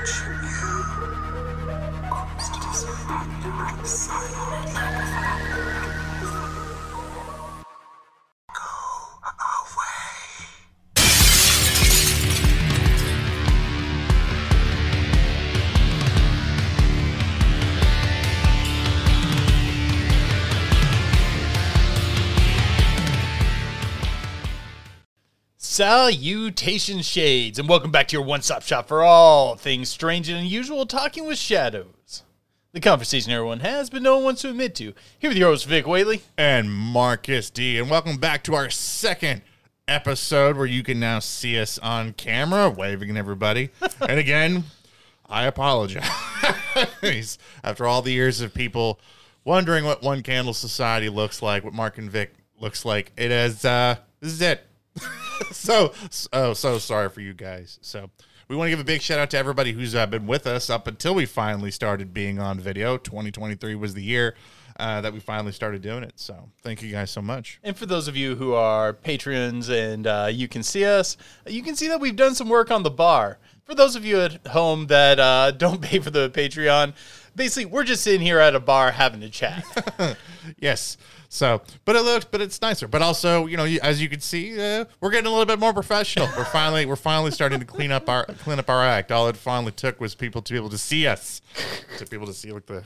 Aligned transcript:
watching 0.00 0.32
you. 0.32 0.84
Close 2.10 2.48
to 2.48 2.60
surrender, 2.74 3.86
silent 3.86 4.74
Go 4.74 5.79
Salutation 25.80 27.00
shades, 27.00 27.58
and 27.58 27.66
welcome 27.66 27.90
back 27.90 28.06
to 28.08 28.16
your 28.16 28.22
one-stop 28.22 28.62
shop 28.62 28.86
for 28.86 29.02
all 29.02 29.56
things 29.56 29.88
strange 29.88 30.28
and 30.28 30.38
unusual. 30.38 30.84
Talking 30.84 31.26
with 31.26 31.38
shadows, 31.38 32.22
the 32.72 32.80
conversation 32.80 33.32
everyone 33.32 33.60
has, 33.60 33.88
but 33.88 34.02
no 34.02 34.16
one 34.16 34.24
wants 34.24 34.42
to 34.42 34.50
admit 34.50 34.74
to. 34.74 34.92
Here 35.18 35.30
with 35.30 35.38
your 35.38 35.48
host 35.48 35.64
Vic 35.64 35.86
Whaley. 35.86 36.20
and 36.36 36.70
Marcus 36.70 37.48
D. 37.48 37.78
And 37.78 37.88
welcome 37.88 38.18
back 38.18 38.44
to 38.44 38.54
our 38.54 38.68
second 38.68 39.40
episode 39.88 40.58
where 40.58 40.66
you 40.66 40.82
can 40.82 41.00
now 41.00 41.18
see 41.18 41.58
us 41.58 41.78
on 41.78 42.12
camera, 42.12 42.68
waving 42.68 43.08
at 43.08 43.16
everybody. 43.16 43.70
and 44.02 44.18
again, 44.18 44.64
I 45.30 45.46
apologize. 45.46 46.06
After 47.64 47.86
all 47.86 48.02
the 48.02 48.12
years 48.12 48.42
of 48.42 48.52
people 48.52 49.00
wondering 49.46 49.86
what 49.86 50.02
One 50.02 50.22
Candle 50.22 50.52
Society 50.52 51.08
looks 51.08 51.40
like, 51.40 51.64
what 51.64 51.72
Mark 51.72 51.96
and 51.96 52.10
Vic 52.10 52.34
looks 52.58 52.84
like, 52.84 53.12
it 53.16 53.30
is, 53.30 53.64
uh, 53.64 53.96
this 54.20 54.32
is 54.32 54.42
it. 54.42 54.66
so, 55.52 55.92
oh, 56.32 56.52
so 56.52 56.78
sorry 56.78 57.08
for 57.08 57.20
you 57.20 57.34
guys. 57.34 57.78
So, 57.82 58.10
we 58.48 58.56
want 58.56 58.66
to 58.66 58.70
give 58.70 58.80
a 58.80 58.84
big 58.84 59.00
shout 59.00 59.20
out 59.20 59.30
to 59.30 59.38
everybody 59.38 59.72
who's 59.72 59.94
uh, 59.94 60.06
been 60.06 60.26
with 60.26 60.46
us 60.46 60.70
up 60.70 60.86
until 60.88 61.14
we 61.14 61.24
finally 61.24 61.70
started 61.70 62.12
being 62.12 62.40
on 62.40 62.58
video. 62.58 62.96
2023 62.96 63.76
was 63.76 63.94
the 63.94 64.02
year 64.02 64.34
uh, 64.78 65.00
that 65.00 65.12
we 65.12 65.20
finally 65.20 65.52
started 65.52 65.82
doing 65.82 66.02
it. 66.02 66.14
So, 66.16 66.48
thank 66.62 66.82
you 66.82 66.90
guys 66.90 67.10
so 67.10 67.22
much. 67.22 67.60
And 67.62 67.76
for 67.76 67.86
those 67.86 68.08
of 68.08 68.16
you 68.16 68.34
who 68.34 68.54
are 68.54 68.92
patrons 68.92 69.68
and 69.68 70.06
uh, 70.06 70.28
you 70.32 70.48
can 70.48 70.62
see 70.62 70.84
us, 70.84 71.16
you 71.46 71.62
can 71.62 71.76
see 71.76 71.88
that 71.88 72.00
we've 72.00 72.16
done 72.16 72.34
some 72.34 72.48
work 72.48 72.70
on 72.70 72.82
the 72.82 72.90
bar. 72.90 73.38
For 73.64 73.74
those 73.74 73.94
of 73.94 74.04
you 74.04 74.20
at 74.20 74.46
home 74.48 74.88
that 74.88 75.20
uh, 75.20 75.50
don't 75.56 75.80
pay 75.80 76.00
for 76.00 76.10
the 76.10 76.30
Patreon, 76.30 76.94
basically 77.36 77.66
we're 77.66 77.84
just 77.84 78.02
sitting 78.02 78.20
here 78.20 78.40
at 78.40 78.54
a 78.54 78.60
bar 78.60 78.90
having 78.90 79.22
a 79.22 79.30
chat. 79.30 79.64
Yes. 80.58 80.96
So, 81.32 81.62
but 81.84 81.94
it 81.94 82.02
looks, 82.02 82.24
but 82.24 82.40
it's 82.40 82.60
nicer. 82.60 82.88
But 82.88 83.02
also, 83.02 83.46
you 83.46 83.56
know, 83.56 83.64
as 83.64 84.02
you 84.02 84.08
can 84.08 84.18
see, 84.18 84.60
uh, 84.60 84.84
we're 85.00 85.10
getting 85.10 85.28
a 85.28 85.30
little 85.30 85.46
bit 85.46 85.60
more 85.60 85.72
professional. 85.72 86.28
We're 86.36 86.44
finally, 86.44 86.86
we're 86.86 86.96
finally 86.96 87.30
starting 87.30 87.60
to 87.60 87.64
clean 87.64 87.92
up 87.92 88.08
our 88.08 88.24
clean 88.24 88.58
up 88.58 88.68
our 88.68 88.84
act. 88.84 89.12
All 89.12 89.28
it 89.28 89.36
finally 89.36 89.70
took 89.70 90.00
was 90.00 90.16
people 90.16 90.42
to 90.42 90.52
be 90.52 90.58
able 90.58 90.70
to 90.70 90.78
see 90.78 91.06
us, 91.06 91.40
to 91.98 92.06
be 92.06 92.16
able 92.16 92.26
to 92.26 92.34
see 92.34 92.50
like 92.50 92.66
the 92.66 92.82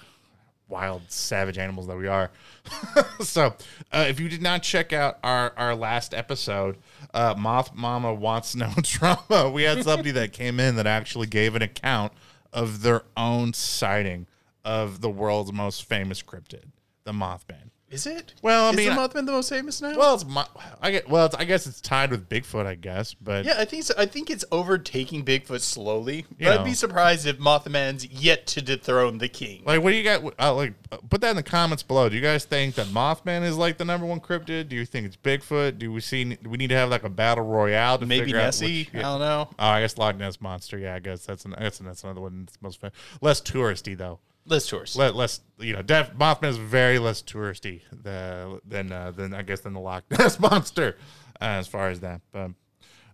wild, 0.68 1.10
savage 1.10 1.56
animals 1.56 1.86
that 1.86 1.96
we 1.96 2.06
are. 2.06 2.30
so, 3.20 3.54
uh, 3.90 4.04
if 4.08 4.20
you 4.20 4.28
did 4.28 4.42
not 4.42 4.62
check 4.62 4.92
out 4.92 5.18
our 5.24 5.54
our 5.56 5.74
last 5.74 6.12
episode, 6.12 6.76
uh, 7.14 7.34
Moth 7.38 7.74
Mama 7.74 8.12
wants 8.12 8.54
no 8.54 8.70
drama. 8.82 9.50
We 9.50 9.62
had 9.62 9.82
somebody 9.84 10.10
that 10.10 10.34
came 10.34 10.60
in 10.60 10.76
that 10.76 10.86
actually 10.86 11.28
gave 11.28 11.54
an 11.54 11.62
account 11.62 12.12
of 12.52 12.82
their 12.82 13.04
own 13.16 13.54
sighting 13.54 14.26
of 14.66 15.00
the 15.00 15.08
world's 15.08 15.50
most 15.50 15.84
famous 15.84 16.22
cryptid, 16.22 16.64
the 17.04 17.12
Mothman. 17.12 17.70
Is 17.94 18.06
it? 18.08 18.34
Well, 18.42 18.66
I 18.66 18.70
Is 18.70 18.76
mean, 18.76 18.88
the 18.88 18.94
Mothman 18.96 19.24
the 19.24 19.30
most 19.32 19.48
famous 19.50 19.80
now? 19.80 19.96
Well, 19.96 20.14
it's 20.16 20.24
my, 20.24 20.44
I 20.82 20.90
get. 20.90 21.08
Well, 21.08 21.26
it's, 21.26 21.34
I 21.36 21.44
guess 21.44 21.66
it's 21.68 21.80
tied 21.80 22.10
with 22.10 22.28
Bigfoot. 22.28 22.66
I 22.66 22.74
guess, 22.74 23.14
but 23.14 23.44
Yeah, 23.44 23.54
I 23.58 23.64
think 23.64 23.84
so. 23.84 23.94
I 23.96 24.06
think 24.06 24.30
it's 24.30 24.44
overtaking 24.50 25.24
Bigfoot 25.24 25.60
slowly. 25.60 26.26
But 26.38 26.48
I'd 26.48 26.56
know. 26.56 26.64
be 26.64 26.74
surprised 26.74 27.24
if 27.26 27.38
Mothman's 27.38 28.04
yet 28.10 28.48
to 28.48 28.62
dethrone 28.62 29.18
the 29.18 29.28
king. 29.28 29.62
like, 29.64 29.80
what 29.80 29.90
do 29.92 29.96
you 29.96 30.02
got? 30.02 30.24
Uh, 30.40 30.52
like, 30.54 30.74
uh, 30.90 30.96
put 31.08 31.20
that 31.20 31.30
in 31.30 31.36
the 31.36 31.42
comments 31.44 31.84
below. 31.84 32.08
Do 32.08 32.16
you 32.16 32.22
guys 32.22 32.44
think 32.44 32.74
that 32.74 32.88
Mothman 32.88 33.44
is 33.44 33.56
like 33.56 33.78
the 33.78 33.84
number 33.84 34.06
one 34.06 34.18
cryptid? 34.18 34.68
Do 34.68 34.74
you 34.74 34.84
think 34.84 35.06
it's 35.06 35.16
Bigfoot? 35.16 35.78
Do 35.78 35.92
we 35.92 36.00
see? 36.00 36.24
Do 36.24 36.50
we 36.50 36.56
need 36.56 36.70
to 36.70 36.76
have 36.76 36.90
like 36.90 37.04
a 37.04 37.08
battle 37.08 37.44
royale 37.44 37.98
to 37.98 38.06
Maybe 38.06 38.32
Nessie. 38.32 38.88
which- 38.92 38.94
I 38.96 39.02
don't 39.02 39.20
know. 39.20 39.48
Oh, 39.56 39.66
I 39.66 39.80
guess 39.82 39.96
Loch 39.98 40.16
Ness 40.16 40.40
monster. 40.40 40.78
Yeah, 40.78 40.96
I 40.96 40.98
guess 40.98 41.24
that's 41.24 41.44
an, 41.44 41.54
that's, 41.56 41.78
that's 41.78 42.02
another 42.02 42.20
one 42.22 42.44
that's 42.46 42.60
most 42.60 42.80
famous. 42.80 42.94
Less 43.20 43.40
touristy 43.40 43.96
though. 43.96 44.18
List 44.46 44.68
tours. 44.68 44.96
Le- 44.96 45.10
less, 45.10 45.40
you 45.58 45.72
know, 45.72 45.82
def, 45.82 46.12
Mothman 46.14 46.48
is 46.48 46.56
very 46.58 46.98
less 46.98 47.22
touristy 47.22 47.80
the, 47.90 48.60
than 48.66 48.92
uh, 48.92 49.10
than 49.10 49.32
I 49.34 49.42
guess 49.42 49.60
than 49.60 49.72
the 49.72 49.80
Loch 49.80 50.04
Ness 50.10 50.38
monster 50.40 50.96
uh, 51.40 51.44
as 51.44 51.66
far 51.66 51.88
as 51.88 52.00
that. 52.00 52.20
But 52.30 52.50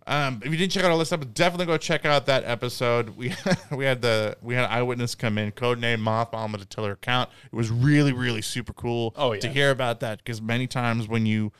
um, 0.07 0.41
if 0.43 0.51
you 0.51 0.57
didn't 0.57 0.71
check 0.71 0.83
out 0.83 0.91
our 0.91 0.97
list 0.97 1.13
up, 1.13 1.33
definitely 1.33 1.67
go 1.67 1.77
check 1.77 2.05
out 2.05 2.25
that 2.25 2.43
episode. 2.43 3.15
We 3.15 3.33
we 3.71 3.85
had 3.85 4.01
the 4.01 4.35
we 4.41 4.55
had 4.55 4.65
eyewitness 4.65 5.15
come 5.15 5.37
in, 5.37 5.51
codename 5.51 5.99
Moth 5.99 6.33
Mama 6.33 6.57
to 6.57 6.65
tell 6.65 6.85
her 6.85 6.93
account. 6.93 7.29
It 7.45 7.55
was 7.55 7.69
really 7.69 8.13
really 8.13 8.41
super 8.41 8.73
cool. 8.73 9.13
Oh, 9.15 9.33
yeah. 9.33 9.39
to 9.41 9.49
hear 9.49 9.71
about 9.71 9.99
that 10.01 10.17
because 10.17 10.41
many 10.41 10.67
times 10.67 11.07
when 11.07 11.25
you 11.25 11.51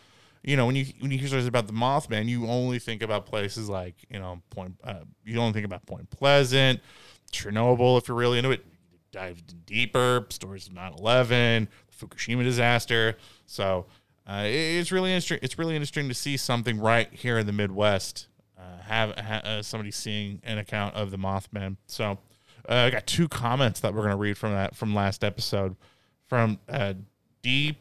you 0.44 0.58
know 0.58 0.66
when 0.66 0.76
you 0.76 0.86
when 1.00 1.12
you 1.12 1.20
hear 1.20 1.28
stories 1.28 1.48
about 1.48 1.68
the 1.68 1.74
Mothman, 1.74 2.28
you 2.28 2.48
only 2.48 2.80
think 2.80 3.04
about 3.04 3.26
places 3.26 3.70
like 3.70 3.96
you 4.10 4.20
know 4.20 4.42
Point. 4.50 4.76
Uh, 4.84 5.02
you 5.24 5.40
only 5.40 5.54
think 5.54 5.66
about 5.66 5.86
Point 5.86 6.10
Pleasant, 6.10 6.80
Chernobyl. 7.32 8.00
If 8.00 8.08
you're 8.08 8.18
really 8.18 8.40
into 8.40 8.52
it, 8.52 8.66
dive 9.12 9.42
deeper. 9.66 10.26
Stories 10.30 10.68
of 10.68 10.74
9/11, 10.74 11.68
the 11.88 12.06
Fukushima 12.06 12.44
disaster. 12.44 13.18
So 13.46 13.86
uh, 14.28 14.44
it's 14.46 14.92
really 14.92 15.12
interesting. 15.12 15.40
It's 15.42 15.58
really 15.58 15.76
interesting 15.76 16.08
to 16.08 16.14
see 16.14 16.38
something 16.38 16.80
right 16.80 17.12
here 17.12 17.38
in 17.38 17.46
the 17.46 17.54
Midwest. 17.54 18.28
Uh, 18.58 18.82
have 18.84 19.18
ha, 19.18 19.42
uh, 19.44 19.62
somebody 19.62 19.92
seeing 19.92 20.40
an 20.44 20.58
account 20.58 20.96
of 20.96 21.12
the 21.12 21.18
Mothman. 21.18 21.78
So 21.88 22.20
uh, 22.70 22.74
I 22.74 22.90
got 22.90 23.08
two 23.08 23.28
comments 23.28 23.80
that 23.82 23.94
we're 23.94 24.04
gonna 24.04 24.18
read 24.18 24.38
from 24.38 24.54
that 24.54 24.76
from 24.76 24.94
last 24.94 25.24
episode 25.24 25.76
from 26.28 26.60
uh, 26.70 26.94
D. 27.42 27.78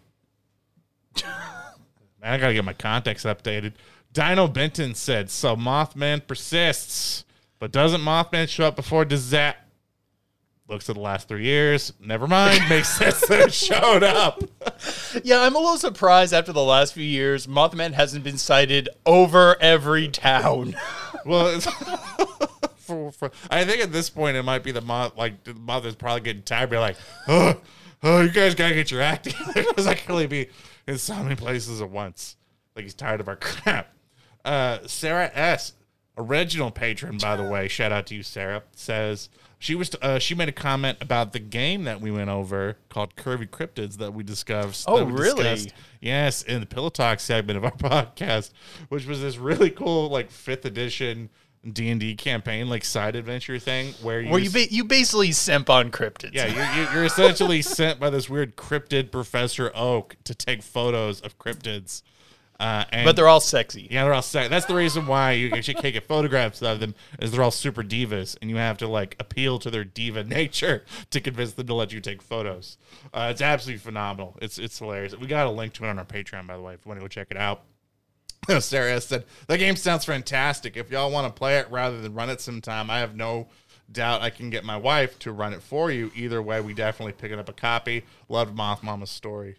Man, 1.23 2.35
I 2.35 2.39
gotta 2.39 2.55
get 2.55 2.65
my 2.65 2.73
context 2.73 3.27
updated. 3.27 3.75
Dino 4.13 4.49
Benton 4.49 4.95
said, 4.95 5.31
"So 5.31 5.55
Mothman 5.55 6.27
persists, 6.27 7.25
but 7.59 7.73
doesn't 7.73 8.01
Mothman 8.01 8.49
show 8.49 8.65
up 8.65 8.77
before 8.77 9.05
Dizat?" 9.05 9.55
Looks 10.71 10.89
at 10.89 10.95
the 10.95 11.03
last 11.03 11.27
three 11.27 11.43
years. 11.43 11.93
Never 11.99 12.29
mind. 12.29 12.63
Makes 12.69 12.91
sense 12.91 13.27
that 13.27 13.41
it 13.41 13.53
showed 13.53 14.05
up. 14.05 14.41
yeah, 15.25 15.41
I'm 15.41 15.57
a 15.57 15.59
little 15.59 15.77
surprised 15.77 16.33
after 16.33 16.53
the 16.53 16.63
last 16.63 16.95
few 16.95 17.03
years, 17.03 17.49
Mothman 17.49 17.93
hasn't 17.93 18.23
been 18.23 18.39
sighted 18.39 18.89
over 19.05 19.61
every 19.61 20.09
town. 20.09 20.77
Well, 21.27 21.61
for, 22.79 23.13
for, 23.13 23.31
I 23.51 23.67
think 23.67 23.83
at 23.83 23.93
this 23.93 24.09
point 24.09 24.39
it 24.39 24.43
might 24.43 24.63
be 24.63 24.73
the 24.73 24.81
moth. 24.81 25.19
Like 25.19 25.45
the 25.45 25.53
mother's 25.53 25.95
probably 25.95 26.23
getting 26.23 26.41
tired, 26.43 26.71
be 26.71 26.79
like, 26.79 26.97
"Oh, 27.29 27.61
oh, 28.03 28.23
you 28.23 28.31
guys 28.31 28.55
gotta 28.55 28.75
get 28.75 28.91
your 28.91 29.03
act 29.03 29.25
together 29.25 29.65
because 29.69 29.87
I 29.87 29.93
can 29.93 30.13
only 30.13 30.27
be 30.27 30.49
in 30.87 30.97
so 30.97 31.23
many 31.23 31.37
places 31.37 31.83
at 31.83 31.91
once." 31.91 32.37
Like 32.75 32.85
he's 32.85 32.95
tired 32.95 33.21
of 33.21 33.29
our 33.29 33.37
crap. 33.37 33.93
Uh, 34.47 34.79
Sarah 34.87 35.31
S, 35.35 35.75
original 36.17 36.71
patron, 36.71 37.19
by 37.19 37.37
the 37.37 37.45
way. 37.45 37.69
Shout 37.69 37.93
out 37.93 38.07
to 38.07 38.15
you, 38.15 38.23
Sarah. 38.23 38.63
Says 38.73 39.29
she 39.61 39.75
was 39.77 39.95
uh, 40.03 40.19
she 40.19 40.35
made 40.35 40.49
a 40.49 40.53
comment 40.53 40.99
about 41.01 41.33
the 41.33 41.39
game 41.39 41.85
that 41.85 42.01
we 42.01 42.11
went 42.11 42.31
over 42.31 42.79
called 42.89 43.15
Curvy 43.15 43.49
Cryptids 43.49 43.99
that 43.99 44.13
we 44.13 44.25
discussed. 44.25 44.87
Oh, 44.89 45.05
we 45.05 45.13
really? 45.13 45.45
discussed 45.45 45.75
Yes, 46.01 46.43
in 46.43 46.61
the 46.61 46.67
Pillow 46.67 46.89
Talk 46.89 47.21
segment 47.21 47.59
of 47.59 47.65
our 47.65 47.71
podcast, 48.07 48.51
which 48.89 49.07
was 49.07 49.21
this 49.21 49.37
really 49.37 49.71
cool, 49.71 50.09
like 50.09 50.31
fifth 50.31 50.65
edition 50.65 51.29
D 51.71 51.91
and 51.91 52.01
D 52.01 52.15
campaign, 52.17 52.71
like 52.71 52.87
side 52.87 53.15
adventure 53.15 53.59
thing, 53.59 53.93
where 54.01 54.23
you, 54.23 54.31
Where 54.31 54.41
you 54.41 54.49
ba- 54.51 54.73
you 54.73 54.83
basically 54.83 55.31
simp 55.33 55.69
on 55.69 55.91
cryptids. 55.91 56.31
yeah, 56.33 56.47
you're, 56.47 56.83
you're, 56.85 56.93
you're 56.95 57.05
essentially 57.05 57.61
sent 57.61 58.01
by 58.01 58.09
this 58.09 58.31
weird 58.31 58.57
cryptid 58.57 59.11
Professor 59.13 59.71
Oak 59.75 60.17
to 60.25 60.35
take 60.35 60.63
photos 60.63 61.21
of 61.21 61.39
cryptids, 61.39 62.01
uh, 62.61 62.85
and 62.93 63.07
but 63.07 63.17
they're 63.17 63.27
all 63.27 63.41
sexy. 63.41 63.89
yeah, 63.91 64.05
they're 64.05 64.13
all 64.13 64.21
sex. 64.21 64.51
That's 64.51 64.67
the 64.67 64.75
reason 64.75 65.07
why 65.07 65.33
you 65.33 65.51
actually 65.53 65.75
can't 65.75 65.95
get 65.95 66.05
photographs 66.05 66.63
of 66.63 66.79
them, 66.79 66.95
is 67.19 67.33
they're 67.33 67.43
all 67.43 67.51
super 67.51 67.83
divas, 67.83 68.37
and 68.43 68.51
you 68.51 68.57
have 68.57 68.77
to 68.79 68.87
like 68.87 69.17
appeal 69.19 69.59
to 69.61 69.71
their 69.71 69.83
diva 69.83 70.23
nature 70.25 70.85
to 71.09 71.21
convince 71.23 71.55
them 71.55 71.67
to 71.67 71.75
let 71.75 71.91
you 71.91 72.01
take 72.01 72.21
photos. 72.21 72.77
Uh, 73.15 73.29
it's 73.31 73.41
absolutely 73.41 73.79
phenomenal. 73.79 74.37
It's 74.43 74.59
it's 74.59 74.79
hilarious. 74.79 75.17
We 75.17 75.27
got 75.27 75.47
a 75.47 75.51
link 75.51 75.73
to 75.75 75.85
it 75.85 75.89
on 75.89 75.99
our 75.99 76.05
Patreon, 76.05 76.47
by 76.47 76.57
the 76.57 76.63
way, 76.63 76.75
if 76.75 76.85
you 76.85 76.91
want 76.91 77.01
to 77.01 77.05
go 77.05 77.09
check 77.09 77.29
it 77.31 77.39
out. 77.39 77.63
Sarah 78.61 79.01
said 79.01 79.25
the 79.47 79.57
game 79.57 79.77
sounds 79.77 80.05
fantastic. 80.05 80.77
If 80.77 80.91
y'all 80.91 81.11
want 81.11 81.27
to 81.27 81.33
play 81.33 81.57
it 81.59 81.71
rather 81.71 82.03
than 82.03 82.13
run 82.13 82.29
it 82.29 82.43
sometime, 82.43 82.91
I 82.91 82.99
have 82.99 83.17
no 83.17 83.49
doubt 83.91 84.21
I 84.21 84.29
can 84.29 84.51
get 84.51 84.65
my 84.65 84.77
wife 84.77 85.19
to 85.21 85.33
run 85.33 85.55
it 85.55 85.63
for 85.63 85.91
you. 85.91 86.13
Either 86.15 86.43
way, 86.43 86.61
we 86.61 86.75
definitely 86.75 87.13
picking 87.15 87.39
up 87.39 87.49
a 87.49 87.55
copy. 87.55 88.05
Loved 88.29 88.55
Moth 88.55 88.83
Mama's 88.83 89.11
story. 89.11 89.57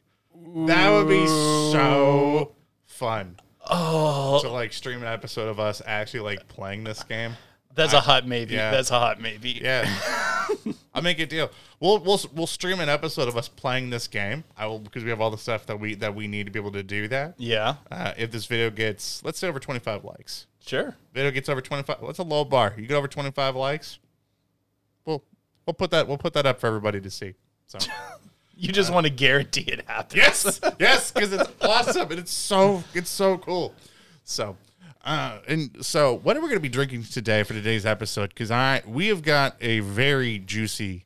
That 0.68 0.92
would 0.92 1.08
be 1.08 1.26
so 1.26 2.56
fun 3.02 3.36
Oh, 3.70 4.40
to 4.42 4.50
like 4.50 4.74
stream 4.74 5.02
an 5.02 5.08
episode 5.08 5.48
of 5.50 5.60
us 5.60 5.82
actually 5.86 6.22
like 6.22 6.48
playing 6.48 6.84
this 6.84 7.04
game. 7.04 7.34
that's 7.76 7.94
a 7.94 8.00
hot 8.00 8.28
maybe. 8.28 8.56
yeah. 8.56 8.72
That's 8.72 8.90
a 8.92 9.00
hot 9.00 9.22
maybe. 9.22 9.60
Yeah, 9.64 9.86
I'll 10.94 11.02
make 11.02 11.20
a 11.20 11.26
deal. 11.26 11.50
We'll 11.80 12.00
we'll 12.00 12.20
we'll 12.34 12.48
stream 12.48 12.80
an 12.80 12.90
episode 12.90 13.28
of 13.28 13.38
us 13.38 13.48
playing 13.48 13.90
this 13.92 14.08
game. 14.08 14.44
I 14.58 14.66
will 14.66 14.80
because 14.80 15.04
we 15.04 15.10
have 15.12 15.22
all 15.22 15.30
the 15.32 15.38
stuff 15.38 15.66
that 15.68 15.80
we 15.80 15.94
that 15.96 16.14
we 16.16 16.28
need 16.28 16.46
to 16.48 16.52
be 16.52 16.60
able 16.60 16.72
to 16.74 16.84
do 16.84 17.08
that. 17.10 17.36
Yeah, 17.38 17.76
Uh, 17.92 18.14
if 18.18 18.32
this 18.32 18.46
video 18.46 18.70
gets 18.72 19.24
let's 19.24 19.40
say 19.40 19.48
over 19.48 19.60
twenty 19.60 19.80
five 19.80 20.04
likes, 20.04 20.48
sure. 20.60 20.96
video 21.14 21.32
gets 21.32 21.48
over 21.48 21.62
twenty 21.62 21.84
five. 21.84 21.98
What's 22.02 22.20
a 22.20 22.24
low 22.24 22.44
bar? 22.44 22.74
You 22.78 22.88
get 22.88 22.96
over 22.98 23.08
twenty 23.08 23.32
five 23.32 23.56
likes. 23.56 24.00
We'll 25.06 25.24
we'll 25.66 25.76
put 25.76 25.92
that 25.92 26.08
we'll 26.08 26.18
put 26.18 26.34
that 26.34 26.46
up 26.46 26.60
for 26.60 26.68
everybody 26.68 27.00
to 27.02 27.10
see. 27.10 27.36
So 27.68 27.78
You 28.62 28.72
just 28.72 28.94
want 28.94 29.08
to 29.08 29.10
guarantee 29.10 29.62
it 29.62 29.84
happens. 29.88 30.16
yes, 30.16 30.60
yes, 30.80 31.12
because 31.12 31.34
it's 31.34 31.50
awesome 31.62 32.12
and 32.12 32.20
it's 32.20 32.32
so 32.32 32.84
it's 32.94 33.10
so 33.10 33.40
cool. 33.40 33.74
So, 34.24 34.56
uh, 35.04 35.40
and 35.48 35.84
so 35.84 36.20
what 36.22 36.38
are 36.38 36.42
we 36.42 36.46
going 36.46 36.60
to 36.60 36.62
be 36.62 36.70
drinking 36.70 37.06
today 37.06 37.42
for 37.42 37.54
today's 37.54 37.88
episode? 37.88 38.30
Because 38.30 38.52
I 38.52 38.84
we 38.86 39.08
have 39.08 39.24
got 39.24 39.56
a 39.62 39.80
very 39.80 40.38
juicy 40.38 41.06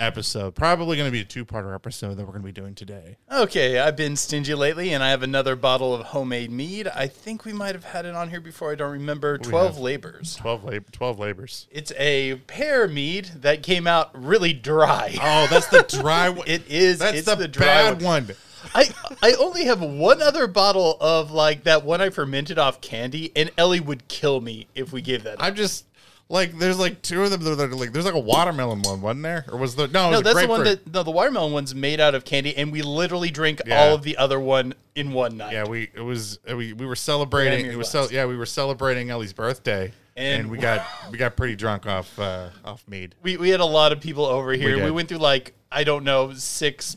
episode. 0.00 0.54
Probably 0.54 0.96
going 0.96 1.08
to 1.08 1.12
be 1.12 1.20
a 1.20 1.24
two 1.24 1.44
parter 1.44 1.74
episode 1.74 2.14
that 2.14 2.22
we're 2.22 2.32
going 2.32 2.42
to 2.42 2.46
be 2.46 2.52
doing 2.52 2.74
today. 2.74 3.16
Okay, 3.30 3.78
I've 3.78 3.96
been 3.96 4.16
stingy 4.16 4.54
lately, 4.54 4.92
and 4.92 5.02
I 5.02 5.10
have 5.10 5.22
another 5.22 5.56
bottle 5.56 5.94
of 5.94 6.06
homemade 6.06 6.50
mead. 6.50 6.88
I 6.88 7.06
think 7.06 7.44
we 7.44 7.52
might 7.52 7.74
have 7.74 7.84
had 7.84 8.04
it 8.06 8.14
on 8.14 8.30
here 8.30 8.40
before. 8.40 8.72
I 8.72 8.74
don't 8.74 8.92
remember. 8.92 9.38
Twelve 9.38 9.78
labors. 9.78 10.36
12, 10.36 10.64
lab- 10.64 10.92
12 10.92 11.18
labors. 11.18 11.66
It's 11.70 11.92
a 11.98 12.36
pear 12.46 12.88
mead 12.88 13.30
that 13.36 13.62
came 13.62 13.86
out 13.86 14.10
really 14.14 14.52
dry. 14.52 15.16
Oh, 15.20 15.46
that's 15.48 15.68
the 15.68 15.82
dry 16.00 16.28
one. 16.30 16.46
It 16.46 16.68
is. 16.68 16.98
That's 16.98 17.18
it's 17.18 17.26
the, 17.26 17.36
the, 17.36 17.48
dry 17.48 17.66
bad 17.66 18.02
one. 18.02 18.26
one. 18.26 18.36
I 18.74 18.88
I 19.22 19.34
only 19.34 19.64
have 19.66 19.82
one 19.82 20.22
other 20.22 20.46
bottle 20.46 20.96
of 21.00 21.30
like 21.30 21.64
that 21.64 21.84
one 21.84 22.00
I 22.00 22.10
fermented 22.10 22.58
off 22.58 22.80
candy, 22.80 23.30
and 23.36 23.50
Ellie 23.58 23.80
would 23.80 24.08
kill 24.08 24.40
me 24.40 24.68
if 24.74 24.92
we 24.92 25.02
gave 25.02 25.24
that. 25.24 25.42
I'm 25.42 25.54
just 25.54 25.84
like 26.28 26.58
there's 26.58 26.78
like 26.78 27.02
two 27.02 27.22
of 27.22 27.30
them 27.30 27.42
that 27.44 27.60
are 27.60 27.74
like 27.74 27.92
there's 27.92 28.04
like 28.06 28.14
a 28.14 28.18
watermelon 28.18 28.82
one, 28.82 29.00
wasn't 29.02 29.22
there? 29.22 29.44
Or 29.52 29.58
was 29.58 29.76
the 29.76 29.88
no? 29.88 30.10
No, 30.10 30.20
that's 30.20 30.40
the 30.40 30.48
one 30.48 30.64
that 30.64 30.92
no, 30.92 31.02
the 31.02 31.10
watermelon 31.10 31.52
one's 31.52 31.74
made 31.74 32.00
out 32.00 32.14
of 32.14 32.24
candy, 32.24 32.56
and 32.56 32.72
we 32.72 32.82
literally 32.82 33.30
drink 33.30 33.60
Yeah. 33.66 33.78
all 33.80 33.94
of 33.94 34.02
the 34.02 34.16
other 34.16 34.40
one 34.40 34.74
in 34.94 35.12
one 35.12 35.36
night. 35.36 35.52
Yeah, 35.52 35.66
we 35.66 35.90
it 35.94 36.00
was 36.00 36.38
we 36.46 36.72
we 36.72 36.86
were 36.86 36.96
celebrating. 36.96 37.66
It 37.66 37.76
was 37.76 37.90
so 37.90 38.08
yeah, 38.10 38.24
we 38.26 38.36
were 38.36 38.46
celebrating 38.46 39.10
Ellie's 39.10 39.32
birthday, 39.34 39.92
and, 40.16 40.42
And- 40.42 40.50
we 40.50 40.58
got 40.58 40.86
we 41.10 41.18
got 41.18 41.36
pretty 41.36 41.56
drunk 41.56 41.86
off 41.86 42.18
uh, 42.18 42.48
off 42.64 42.86
mead. 42.88 43.14
We, 43.22 43.36
we 43.36 43.50
had 43.50 43.60
a 43.60 43.64
lot 43.66 43.92
of 43.92 44.00
people 44.00 44.24
over 44.24 44.52
here. 44.52 44.76
did. 44.76 44.84
We, 44.84 44.90
went 44.90 45.08
through 45.10 45.18
like 45.18 45.52
I 45.70 45.84
don't 45.84 46.04
know 46.04 46.32
six 46.32 46.96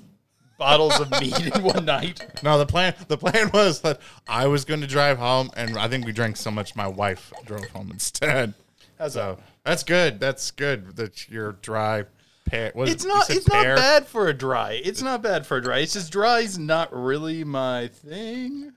bottles 0.57 0.99
of 0.99 1.11
mead 1.11 1.53
in 1.53 1.61
one 1.63 1.85
night. 1.85 2.25
No, 2.43 2.57
the 2.57 2.65
plan 2.65 2.93
the 3.09 3.17
plan 3.17 3.49
was 3.53 3.81
that 3.81 3.99
I 4.27 4.47
was 4.47 4.63
going 4.63 4.81
to 4.81 4.87
drive 4.87 5.17
home, 5.17 5.49
and 5.57 5.77
I 5.77 5.87
think 5.89 6.05
we 6.05 6.13
drank 6.13 6.37
so 6.37 6.49
much 6.49 6.75
my 6.75 6.87
wife 6.87 7.33
drove 7.45 7.67
home 7.69 7.89
instead. 7.91 8.53
How's 8.97 9.13
So 9.13 9.37
that's 9.63 9.83
good. 9.83 10.19
That's 10.19 10.51
good. 10.51 10.95
That 10.95 11.29
you're 11.29 11.53
dry. 11.53 12.05
Pear. 12.45 12.71
It's 12.75 13.03
not. 13.03 13.29
It's 13.29 13.47
not 13.47 13.63
bad 13.63 14.07
for 14.07 14.27
a 14.27 14.33
dry. 14.33 14.79
It's 14.83 15.01
not 15.01 15.21
bad 15.21 15.45
for 15.45 15.57
a 15.57 15.61
dry. 15.61 15.79
It's 15.79 15.93
just 15.93 16.11
dry's 16.11 16.57
not 16.57 16.93
really 16.93 17.43
my 17.43 17.87
thing. 17.87 18.71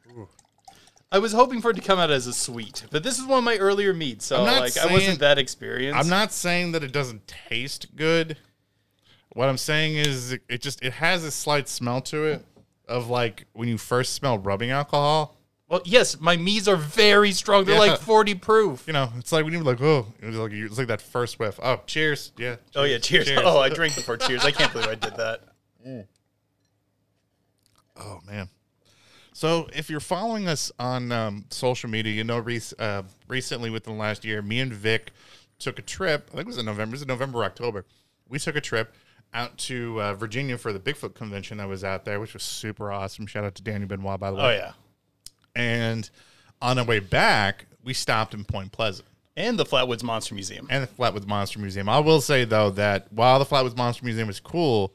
I 1.13 1.19
was 1.19 1.33
hoping 1.33 1.61
for 1.61 1.71
it 1.71 1.75
to 1.75 1.81
come 1.81 1.99
out 1.99 2.11
as 2.11 2.29
a 2.29 2.33
sweet, 2.33 2.85
but 2.91 3.03
this 3.03 3.19
is 3.19 3.27
one 3.27 3.39
of 3.39 3.45
my 3.45 3.57
earlier 3.57 3.93
meads, 3.93 4.25
so 4.25 4.45
like 4.45 4.79
I 4.79 4.93
wasn't 4.93 5.19
that 5.21 5.39
experienced. 5.39 5.99
I'm 5.99 6.09
not 6.09 6.33
saying 6.33 6.73
that 6.73 6.85
it 6.85 6.93
doesn't 6.93 7.27
taste 7.27 7.97
good. 7.97 8.37
What 9.33 9.49
I'm 9.49 9.59
saying 9.59 9.97
is 9.97 10.33
it, 10.33 10.43
it 10.49 10.61
just 10.61 10.85
it 10.85 10.95
has 10.95 11.25
a 11.25 11.31
slight 11.31 11.69
smell 11.69 12.01
to 12.03 12.25
it 12.25 12.45
of 12.89 13.09
like 13.09 13.47
when 13.55 13.69
you 13.69 13.79
first 13.79 14.15
smell 14.15 14.39
rubbing 14.39 14.71
alcohol. 14.71 15.37
Well, 15.71 15.81
yes, 15.85 16.21
my 16.21 16.37
meads 16.37 16.67
are 16.67 16.75
very 16.77 17.31
strong. 17.33 17.65
They're 17.65 17.77
Yeah. 17.77 17.93
like 17.93 18.01
40 18.01 18.35
proof. 18.35 18.85
You 18.89 18.93
know, 18.93 19.13
it's 19.17 19.31
like 19.31 19.45
when 19.45 19.53
you're 19.55 19.63
like, 19.63 19.81
oh, 19.81 20.13
it's 20.21 20.37
like 20.37 20.53
it's 20.53 20.77
like 20.77 20.89
that 20.89 21.01
first 21.01 21.39
whiff. 21.39 21.59
Oh, 21.63 21.81
cheers. 21.87 22.33
Yeah. 22.37 22.57
Oh 22.75 22.83
yeah, 22.83 22.99
cheers. 22.99 23.31
Oh, 23.37 23.59
I 23.61 23.69
drank 23.69 23.95
before 23.95 24.17
cheers. 24.17 24.45
I 24.45 24.51
can't 24.51 24.73
believe 24.73 24.89
I 24.89 24.97
did 24.97 25.17
that. 25.17 25.45
Oh 27.97 28.21
man. 28.27 28.49
So 29.33 29.69
if 29.73 29.89
you're 29.89 30.01
following 30.01 30.49
us 30.49 30.73
on 30.79 31.13
um, 31.13 31.45
social 31.51 31.89
media, 31.89 32.13
you 32.13 32.25
know, 32.25 32.39
rec- 32.41 32.73
uh, 32.79 33.03
recently 33.29 33.71
within 33.71 33.95
the 33.95 34.01
last 34.01 34.25
year, 34.25 34.43
me 34.43 34.61
and 34.61 34.73
Vic 34.73 35.13
took 35.59 35.79
a 35.79 35.83
trip. 35.83 36.29
I 36.33 36.37
think 36.37 36.43
it 36.43 36.47
was 36.49 36.59
in 36.59 36.67
November. 36.67 36.93
It 36.95 36.97
was 36.97 37.03
in 37.03 37.09
November, 37.09 37.39
or 37.39 37.45
October. 37.45 37.85
We 38.29 38.39
took 38.39 38.57
a 38.57 38.61
trip 38.61 38.95
out 39.33 39.57
to 39.59 40.01
uh, 40.03 40.15
Virginia 40.15 40.59
for 40.59 40.73
the 40.73 40.81
Bigfoot 40.81 41.15
convention 41.15 41.59
that 41.59 41.69
was 41.69 41.85
out 41.85 42.05
there, 42.05 42.19
which 42.21 42.35
was 42.35 42.43
super 42.43 42.91
awesome. 42.91 43.27
Shout 43.27 43.45
out 43.45 43.55
to 43.55 43.63
Danny 43.63 43.87
Benoit, 43.87 44.19
by 44.19 44.31
the 44.31 44.37
way. 44.37 44.43
Oh 44.43 44.51
yeah, 44.51 44.73
And 45.57 46.09
on 46.63 46.79
our 46.79 46.85
way 46.85 46.99
back, 47.01 47.67
we 47.85 47.95
stopped 47.95 48.35
in 48.35 48.45
Point 48.45 48.73
Pleasant 48.73 49.07
and 49.37 49.59
the 49.59 49.65
Flatwoods 49.65 50.03
Monster 50.03 50.35
Museum. 50.35 50.67
and 50.71 50.83
the 50.85 50.89
Flatwoods 50.89 51.27
Monster 51.27 51.59
Museum. 51.61 51.89
I 51.89 51.99
will 52.01 52.21
say 52.21 52.45
though 52.45 52.71
that 52.71 53.13
while 53.13 53.39
the 53.39 53.47
Flatwoods 53.47 53.77
Monster 53.77 54.05
Museum 54.05 54.27
was 54.27 54.41
cool, 54.41 54.93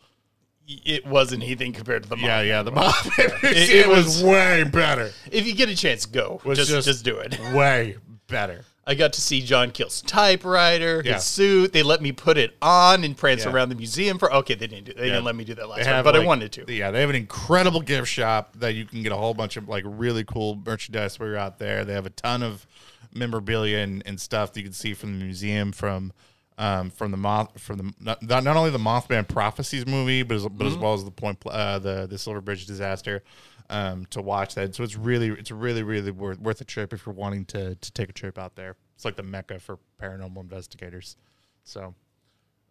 It 0.68 1.06
wasn't 1.06 1.44
anything 1.44 1.74
compared 1.74 2.04
to 2.04 2.10
the 2.10 2.18
yeah, 2.18 2.42
yeah, 2.42 2.62
the 2.63 2.72
one. 2.72 2.86
Mothman 2.90 3.44
it 3.44 3.56
Museum 3.56 3.90
was, 3.90 4.06
was- 4.06 4.24
way 4.24 4.63
better. 4.63 5.12
If 5.31 5.46
you 5.48 5.54
get 5.56 5.69
a 5.69 5.75
chance, 5.75 6.06
go. 6.06 6.42
Just, 6.54 6.69
just- 6.69 6.88
just 6.88 7.06
do 7.06 7.18
it. 7.18 7.38
Way 7.54 7.98
better. 8.28 8.63
I 8.87 8.93
got 8.93 9.13
to 9.13 9.21
see 9.21 9.41
John 9.41 9.71
Keel's 9.71 10.01
typewriter, 10.03 11.01
his 11.01 11.23
suit. 11.23 11.73
They 11.73 11.81
let 11.81 12.01
me 12.03 12.11
put 12.11 12.37
it 12.37 12.55
on 12.61 13.03
and 13.03 13.17
prance 13.17 13.43
Yeah. 13.43 13.51
around 13.51 13.69
the 13.69 13.75
museum 13.75 14.19
for. 14.19 14.31
Okay, 14.31 14.53
they 14.53 14.67
didn't 14.67 14.85
do. 14.85 14.93
They 14.93 15.07
Yeah. 15.07 15.13
didn't 15.13 15.25
let 15.25 15.35
me 15.35 15.43
do 15.43 15.55
that 15.55 15.67
last 15.67 15.85
time, 15.85 16.03
but 16.03 16.15
I 16.15 16.19
wanted 16.19 16.51
to. 16.53 16.65
Yeah, 16.71 16.91
they 16.91 17.01
have 17.01 17.09
an 17.09 17.15
incredible 17.15 17.81
gift 17.81 18.07
shop 18.07 18.53
that 18.59 18.75
you 18.75 18.85
can 18.85 19.01
get 19.01 19.11
a 19.11 19.15
whole 19.15 19.33
bunch 19.33 19.57
of 19.57 19.67
like 19.67 19.83
really 19.87 20.23
cool 20.23 20.61
merchandise 20.63 21.19
while 21.19 21.29
you're 21.29 21.37
out 21.37 21.57
there. 21.57 21.83
They 21.83 21.93
have 21.93 22.05
a 22.05 22.11
ton 22.11 22.43
of 22.43 22.67
memorabilia 23.13 23.77
and, 23.79 24.03
and 24.05 24.19
stuff 24.21 24.53
that 24.53 24.59
you 24.59 24.65
can 24.65 24.73
see 24.73 24.93
from 24.93 25.17
the 25.17 25.25
museum 25.25 25.71
from 25.71 26.13
um, 26.57 26.89
from 26.89 27.11
the 27.11 27.17
moth 27.17 27.59
from 27.59 27.77
the 27.77 27.93
not, 27.99 28.21
not 28.21 28.55
only 28.55 28.69
the 28.69 28.77
Mothman 28.77 29.27
Prophecies 29.27 29.85
movie, 29.87 30.21
but 30.23 30.35
as, 30.35 30.43
but 30.43 30.51
Mm-hmm. 30.59 30.67
as 30.67 30.75
well 30.77 30.93
as 30.93 31.03
the 31.03 31.11
point 31.11 31.39
uh, 31.47 31.79
the 31.79 32.05
the 32.07 32.17
Silver 32.19 32.39
Bridge 32.39 32.65
disaster. 32.65 33.23
Um, 33.67 34.06
to 34.12 34.21
watch 34.21 34.53
that, 34.56 34.75
so 34.75 34.83
it's 34.83 34.95
really, 34.95 35.29
it's 35.29 35.50
really, 35.50 35.81
really 35.81 36.12
worth 36.12 36.39
worth 36.39 36.62
a 36.62 36.65
trip 36.65 36.94
if 36.94 37.03
you're 37.03 37.15
wanting 37.15 37.45
to 37.45 37.73
to 37.73 37.91
take 37.94 38.09
a 38.09 38.13
trip 38.13 38.38
out 38.38 38.56
there. 38.56 38.75
It's 38.94 39.06
like 39.06 39.15
the 39.15 39.23
mecca 39.23 39.59
for 39.59 39.79
paranormal 40.00 40.38
investigators. 40.38 41.17
So, 41.63 41.95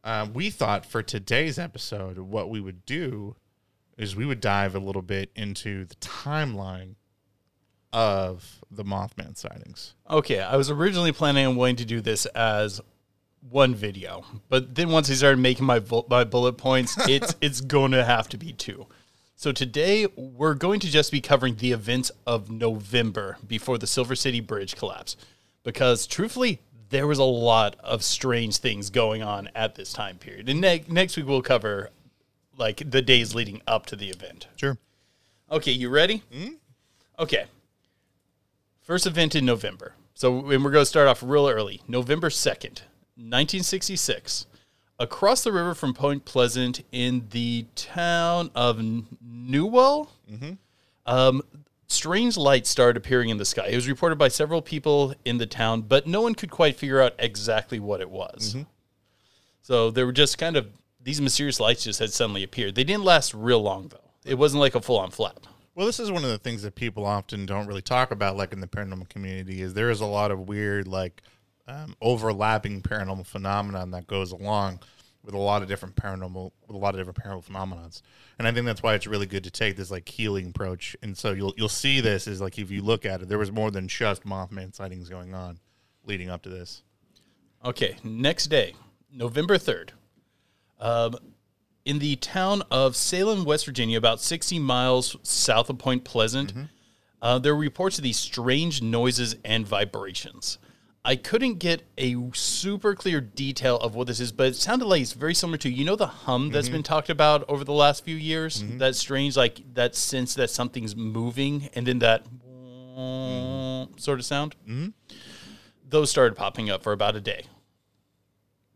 um, 0.04 0.32
we 0.34 0.50
thought 0.50 0.86
for 0.86 1.02
today's 1.02 1.58
episode, 1.58 2.18
what 2.18 2.48
we 2.48 2.60
would 2.60 2.86
do 2.86 3.34
is 3.98 4.14
we 4.14 4.26
would 4.26 4.40
dive 4.40 4.74
a 4.74 4.78
little 4.78 5.02
bit 5.02 5.30
into 5.34 5.84
the 5.84 5.94
timeline 5.96 6.94
of 7.92 8.60
the 8.70 8.84
Mothman 8.84 9.36
sightings. 9.36 9.94
Okay, 10.10 10.40
I 10.40 10.56
was 10.56 10.70
originally 10.70 11.12
planning 11.12 11.46
on 11.46 11.56
wanting 11.56 11.76
to 11.76 11.84
do 11.84 12.00
this 12.00 12.26
as 12.26 12.80
one 13.48 13.74
video, 13.74 14.24
but 14.48 14.74
then 14.74 14.90
once 14.90 15.10
I 15.10 15.14
started 15.14 15.38
making 15.38 15.64
my 15.64 15.80
my 16.08 16.24
bullet 16.24 16.54
points, 16.54 16.96
it's 17.08 17.34
it's 17.40 17.60
going 17.60 17.92
to 17.92 18.04
have 18.04 18.28
to 18.30 18.36
be 18.36 18.52
two. 18.52 18.86
So 19.36 19.52
today 19.52 20.06
we're 20.16 20.54
going 20.54 20.80
to 20.80 20.90
just 20.90 21.10
be 21.10 21.20
covering 21.20 21.56
the 21.56 21.72
events 21.72 22.10
of 22.26 22.50
November 22.50 23.36
before 23.46 23.78
the 23.78 23.86
Silver 23.86 24.14
City 24.14 24.40
Bridge 24.40 24.76
collapse, 24.76 25.16
because 25.64 26.06
truthfully, 26.06 26.60
there 26.90 27.06
was 27.06 27.18
a 27.18 27.24
lot 27.24 27.74
of 27.80 28.04
strange 28.04 28.58
things 28.58 28.90
going 28.90 29.22
on 29.22 29.50
at 29.54 29.74
this 29.74 29.92
time 29.92 30.18
period. 30.18 30.48
And 30.48 30.60
ne- 30.60 30.84
next 30.88 31.16
week 31.16 31.26
we'll 31.26 31.42
cover 31.42 31.90
like 32.56 32.88
the 32.88 33.02
days 33.02 33.34
leading 33.34 33.60
up 33.66 33.86
to 33.86 33.96
the 33.96 34.08
event. 34.10 34.46
Sure. 34.54 34.78
Okay, 35.50 35.72
you 35.72 35.88
ready? 35.88 36.22
Mm-hmm. 36.32 36.54
Okay. 37.18 37.46
First 38.82 39.06
event 39.06 39.34
in 39.34 39.44
November. 39.44 39.94
So 40.14 40.48
and 40.50 40.64
we're 40.64 40.70
going 40.70 40.82
to 40.82 40.86
start 40.86 41.08
off 41.08 41.22
real 41.24 41.48
early. 41.48 41.82
November 41.88 42.28
2nd, 42.28 42.82
1966. 43.16 44.46
Across 44.98 45.42
the 45.42 45.52
river 45.52 45.74
from 45.74 45.92
Point 45.92 46.24
Pleasant 46.24 46.84
in 46.92 47.26
the 47.30 47.66
town 47.74 48.50
of 48.54 48.80
Newell, 49.20 50.10
um, 51.04 51.42
strange 51.88 52.36
lights 52.36 52.70
started 52.70 52.96
appearing 52.96 53.28
in 53.28 53.36
the 53.36 53.44
sky. 53.44 53.66
It 53.66 53.74
was 53.74 53.88
reported 53.88 54.16
by 54.16 54.28
several 54.28 54.62
people 54.62 55.12
in 55.24 55.38
the 55.38 55.46
town, 55.46 55.82
but 55.82 56.06
no 56.06 56.20
one 56.22 56.34
could 56.34 56.50
quite 56.50 56.76
figure 56.76 57.02
out 57.02 57.14
exactly 57.18 57.80
what 57.80 58.00
it 58.00 58.08
was. 58.08 58.54
So 59.62 59.90
there 59.90 60.06
were 60.06 60.12
just 60.12 60.38
kind 60.38 60.56
of 60.56 60.68
these 61.02 61.20
mysterious 61.20 61.58
lights 61.58 61.84
just 61.84 61.98
had 61.98 62.12
suddenly 62.12 62.42
appeared. 62.44 62.74
They 62.76 62.84
didn't 62.84 63.04
last 63.04 63.34
real 63.34 63.60
long 63.60 63.88
though. 63.88 63.98
It 64.24 64.36
wasn't 64.38 64.60
like 64.60 64.74
a 64.74 64.80
full 64.80 64.98
on 64.98 65.10
flap. 65.10 65.40
Well, 65.74 65.86
this 65.86 65.98
is 65.98 66.10
one 66.12 66.22
of 66.22 66.30
the 66.30 66.38
things 66.38 66.62
that 66.62 66.76
people 66.76 67.04
often 67.04 67.46
don't 67.46 67.66
really 67.66 67.82
talk 67.82 68.12
about, 68.12 68.36
like 68.36 68.52
in 68.52 68.60
the 68.60 68.68
paranormal 68.68 69.08
community, 69.08 69.60
is 69.60 69.74
there 69.74 69.90
is 69.90 70.00
a 70.00 70.06
lot 70.06 70.30
of 70.30 70.46
weird, 70.48 70.86
like 70.86 71.20
um, 71.66 71.96
overlapping 72.00 72.82
paranormal 72.82 73.26
phenomenon 73.26 73.90
that 73.92 74.06
goes 74.06 74.32
along 74.32 74.80
with 75.24 75.34
a 75.34 75.38
lot 75.38 75.62
of 75.62 75.68
different 75.68 75.96
paranormal, 75.96 76.52
with 76.66 76.76
a 76.76 76.78
lot 76.78 76.94
of 76.94 77.00
different 77.00 77.18
paranormal 77.18 77.44
phenomenons. 77.44 78.02
And 78.38 78.46
I 78.46 78.52
think 78.52 78.66
that's 78.66 78.82
why 78.82 78.94
it's 78.94 79.06
really 79.06 79.26
good 79.26 79.44
to 79.44 79.50
take 79.50 79.76
this 79.76 79.90
like 79.90 80.08
healing 80.08 80.48
approach. 80.48 80.96
And 81.02 81.16
so 81.16 81.32
you'll 81.32 81.54
you'll 81.56 81.68
see 81.68 82.00
this 82.00 82.26
is 82.26 82.40
like 82.40 82.58
if 82.58 82.70
you 82.70 82.82
look 82.82 83.06
at 83.06 83.22
it, 83.22 83.28
there 83.28 83.38
was 83.38 83.50
more 83.50 83.70
than 83.70 83.88
just 83.88 84.24
Mothman 84.24 84.74
sightings 84.74 85.08
going 85.08 85.34
on 85.34 85.58
leading 86.04 86.28
up 86.28 86.42
to 86.42 86.48
this. 86.48 86.82
Okay, 87.64 87.96
next 88.04 88.48
day, 88.48 88.74
November 89.10 89.56
3rd. 89.56 89.90
Um, 90.78 91.14
in 91.86 91.98
the 91.98 92.16
town 92.16 92.62
of 92.70 92.94
Salem, 92.94 93.44
West 93.44 93.64
Virginia, 93.64 93.96
about 93.96 94.20
60 94.20 94.58
miles 94.58 95.16
south 95.22 95.70
of 95.70 95.78
Point 95.78 96.04
Pleasant, 96.04 96.52
uh, 97.22 97.38
there 97.38 97.54
were 97.54 97.60
reports 97.60 97.96
of 97.96 98.04
these 98.04 98.18
strange 98.18 98.82
noises 98.82 99.36
and 99.44 99.66
vibrations. 99.66 100.58
I 101.06 101.16
couldn't 101.16 101.58
get 101.58 101.82
a 101.98 102.16
super 102.32 102.94
clear 102.94 103.20
detail 103.20 103.76
of 103.76 103.94
what 103.94 104.06
this 104.06 104.20
is, 104.20 104.32
but 104.32 104.46
it 104.46 104.56
sounded 104.56 104.86
like 104.86 105.02
it's 105.02 105.12
very 105.12 105.34
similar 105.34 105.58
to 105.58 105.68
you 105.70 105.84
know 105.84 105.96
the 105.96 106.06
hum 106.06 106.50
that's 106.50 106.68
mm-hmm. 106.68 106.76
been 106.76 106.82
talked 106.82 107.10
about 107.10 107.44
over 107.48 107.62
the 107.62 107.74
last 107.74 108.04
few 108.04 108.16
years. 108.16 108.62
Mm-hmm. 108.62 108.78
That 108.78 108.96
strange, 108.96 109.36
like 109.36 109.60
that 109.74 109.94
sense 109.94 110.34
that 110.36 110.48
something's 110.48 110.96
moving, 110.96 111.68
and 111.74 111.86
then 111.86 111.98
that 111.98 112.24
mm-hmm. 112.24 113.98
sort 113.98 114.18
of 114.18 114.24
sound. 114.24 114.56
Those 115.86 116.10
started 116.10 116.36
popping 116.36 116.70
up 116.70 116.82
for 116.82 116.92
about 116.92 117.16
a 117.16 117.20
day. 117.20 117.44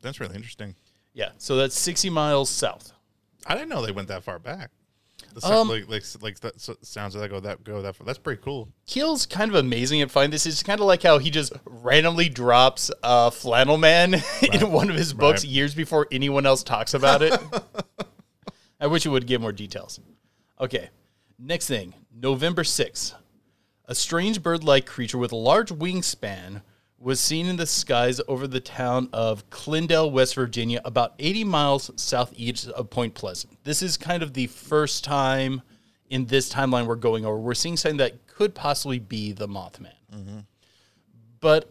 That's 0.02 0.20
really 0.20 0.36
interesting. 0.36 0.74
Yeah, 1.14 1.30
so 1.38 1.56
that's 1.56 1.76
60 1.78 2.10
miles 2.10 2.50
south. 2.50 2.92
I 3.46 3.54
didn't 3.54 3.70
know 3.70 3.84
they 3.84 3.92
went 3.92 4.08
that 4.08 4.22
far 4.22 4.38
back. 4.38 4.70
The 5.42 5.52
Um, 5.52 5.68
like, 5.68 5.88
like, 5.88 6.04
like 6.20 6.40
that 6.40 6.60
so- 6.60 6.76
sounds 6.82 7.14
like 7.16 7.30
go 7.30 7.40
that 7.40 7.64
go 7.64 7.82
that 7.82 7.96
far. 7.96 8.06
That's 8.06 8.18
pretty 8.18 8.42
cool. 8.42 8.68
Keel's 8.86 9.26
kind 9.26 9.50
of 9.50 9.54
amazing 9.56 10.00
at 10.02 10.10
finding 10.10 10.30
this. 10.32 10.46
It's 10.46 10.62
kind 10.62 10.80
of 10.80 10.86
like 10.86 11.02
how 11.02 11.18
he 11.18 11.30
just 11.30 11.52
randomly 11.64 12.28
drops 12.28 12.90
uh, 13.02 13.30
Flannel 13.30 13.76
Man 13.78 14.14
in 14.52 14.70
one 14.70 14.90
of 14.90 14.96
his 14.96 15.12
books 15.12 15.44
Right. 15.44 15.50
years 15.50 15.74
before 15.74 16.06
anyone 16.10 16.46
else 16.46 16.62
talks 16.62 16.94
about 16.94 17.22
it. 17.22 17.38
I 18.80 18.86
wish 18.86 19.02
he 19.02 19.08
would 19.08 19.26
give 19.26 19.40
more 19.40 19.52
details. 19.52 19.98
Okay, 20.60 20.90
next 21.38 21.66
thing 21.66 21.94
November 22.14 22.62
6th. 22.62 23.14
A 23.86 23.94
strange 23.94 24.42
bird 24.42 24.64
like 24.64 24.86
creature 24.86 25.18
with 25.18 25.32
a 25.32 25.36
large 25.36 25.70
wingspan 25.70 26.62
was 27.00 27.20
seen 27.20 27.46
in 27.46 27.56
the 27.56 27.66
skies 27.66 28.20
over 28.26 28.46
the 28.46 28.60
town 28.60 29.08
of 29.12 29.48
Clindale, 29.50 30.10
West 30.10 30.34
Virginia, 30.34 30.80
about 30.84 31.14
80 31.18 31.44
miles 31.44 31.90
southeast 31.96 32.68
of 32.68 32.90
Point 32.90 33.14
Pleasant. 33.14 33.56
This 33.64 33.82
is 33.82 33.96
kind 33.96 34.22
of 34.22 34.34
the 34.34 34.48
first 34.48 35.04
time 35.04 35.62
in 36.10 36.26
this 36.26 36.52
timeline 36.52 36.86
we're 36.86 36.96
going 36.96 37.24
over. 37.24 37.38
We're 37.38 37.54
seeing 37.54 37.76
something 37.76 37.98
that 37.98 38.26
could 38.26 38.54
possibly 38.54 38.98
be 38.98 39.32
the 39.32 39.46
Mothman. 39.46 39.92
Mm-hmm. 40.12 40.38
But 41.40 41.70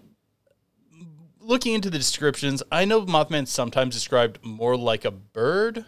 looking 1.40 1.74
into 1.74 1.90
the 1.90 1.98
descriptions, 1.98 2.64
I 2.72 2.86
know 2.86 3.02
Mothman 3.02 3.48
sometimes 3.48 3.96
described 3.96 4.40
more 4.44 4.78
like 4.78 5.04
a 5.04 5.12
bird. 5.12 5.86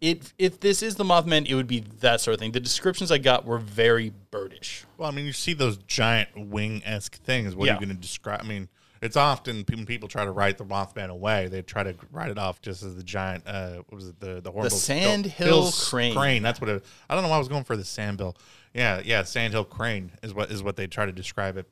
It, 0.00 0.32
if 0.38 0.60
this 0.60 0.82
is 0.82 0.94
the 0.94 1.04
Mothman, 1.04 1.46
it 1.48 1.54
would 1.54 1.66
be 1.66 1.80
that 2.00 2.20
sort 2.22 2.32
of 2.34 2.40
thing. 2.40 2.52
The 2.52 2.60
descriptions 2.60 3.12
I 3.12 3.18
got 3.18 3.44
were 3.44 3.58
very 3.58 4.12
birdish. 4.30 4.84
Well, 4.96 5.08
I 5.08 5.12
mean, 5.12 5.26
you 5.26 5.32
see 5.32 5.52
those 5.52 5.76
giant 5.76 6.30
wing 6.48 6.82
esque 6.86 7.16
things. 7.22 7.54
What 7.54 7.68
are 7.68 7.72
you 7.74 7.78
going 7.78 7.94
to 7.94 8.00
describe? 8.00 8.40
I 8.42 8.46
mean, 8.46 8.68
it's 9.02 9.16
often 9.16 9.64
when 9.68 9.84
people 9.86 10.08
try 10.08 10.24
to 10.24 10.30
write 10.30 10.56
the 10.58 10.64
Mothman 10.64 11.08
away, 11.08 11.48
they 11.48 11.60
try 11.62 11.82
to 11.82 11.94
write 12.12 12.30
it 12.30 12.38
off 12.38 12.62
just 12.62 12.82
as 12.82 12.96
the 12.96 13.02
giant. 13.02 13.44
Uh, 13.46 13.76
what 13.88 13.92
was 13.94 14.08
it? 14.08 14.20
The 14.20 14.40
the 14.40 14.50
horrible 14.50 14.76
sandhill 14.76 15.46
Bill's 15.46 15.88
crane. 15.88 16.14
Crane. 16.14 16.42
That's 16.42 16.60
what 16.60 16.70
it. 16.70 16.84
I 17.08 17.14
don't 17.14 17.22
know 17.22 17.30
why 17.30 17.36
I 17.36 17.38
was 17.38 17.48
going 17.48 17.64
for 17.64 17.76
the 17.76 17.82
sandbill. 17.82 18.36
Yeah, 18.74 19.00
yeah. 19.04 19.22
Sandhill 19.22 19.64
crane 19.64 20.12
is 20.22 20.32
what 20.32 20.50
is 20.50 20.62
what 20.62 20.76
they 20.76 20.86
try 20.86 21.06
to 21.06 21.12
describe 21.12 21.56
it, 21.56 21.66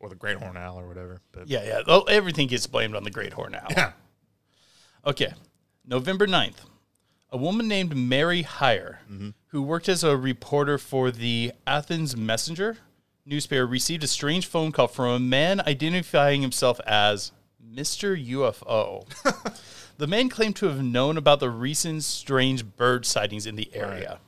or 0.00 0.08
the 0.08 0.14
great 0.14 0.36
horn 0.38 0.56
owl 0.56 0.80
or 0.80 0.88
whatever. 0.88 1.20
But 1.32 1.48
Yeah, 1.48 1.82
yeah. 1.86 2.00
Everything 2.08 2.46
gets 2.48 2.66
blamed 2.66 2.94
on 2.94 3.04
the 3.04 3.10
Great 3.10 3.32
Horn 3.34 3.54
Owl. 3.54 3.68
yeah. 3.70 3.92
Okay. 5.06 5.32
November 5.86 6.26
9th. 6.26 6.64
A 7.34 7.36
woman 7.36 7.66
named 7.66 7.96
Mary 7.96 8.42
Hyre, 8.42 9.00
who 9.48 9.60
worked 9.60 9.88
as 9.88 10.04
a 10.04 10.16
reporter 10.16 10.78
for 10.78 11.10
the 11.10 11.50
Athens 11.66 12.16
Messenger 12.16 12.78
newspaper, 13.26 13.66
received 13.66 14.04
a 14.04 14.06
strange 14.06 14.46
phone 14.46 14.70
call 14.70 14.86
from 14.86 15.06
a 15.06 15.18
man 15.18 15.60
identifying 15.66 16.42
himself 16.42 16.78
as 16.86 17.32
Mr. 17.60 18.16
UFO. 18.24 19.04
the 19.98 20.06
man 20.06 20.28
claimed 20.28 20.54
to 20.54 20.66
have 20.66 20.80
known 20.80 21.16
about 21.16 21.40
the 21.40 21.50
recent 21.50 22.04
strange 22.04 22.64
bird 22.76 23.04
sightings 23.04 23.48
in 23.48 23.56
the 23.56 23.68
area. 23.74 24.20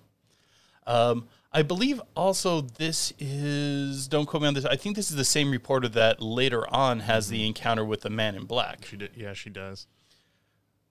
Um, 0.85 1.29
I 1.53 1.63
believe 1.63 2.03
also 2.17 2.61
this 2.61 3.13
is, 3.21 4.09
don't 4.09 4.27
quote 4.27 4.43
me 4.43 4.49
on 4.49 4.55
this, 4.55 4.65
I 4.65 4.75
think 4.75 4.97
this 4.97 5.13
is 5.13 5.17
the 5.17 5.25
same 5.25 5.53
reporter 5.53 5.87
that 5.91 6.21
later 6.21 6.69
on 6.75 6.99
has 6.99 7.29
the 7.29 7.47
encounter 7.47 7.85
with 7.85 8.01
the 8.01 8.11
man 8.11 8.35
in 8.35 8.47
black 8.47 8.85
She 8.85 8.97
did. 8.97 9.13
Yeah, 9.15 9.33
she 9.33 9.49
does. 9.49 9.87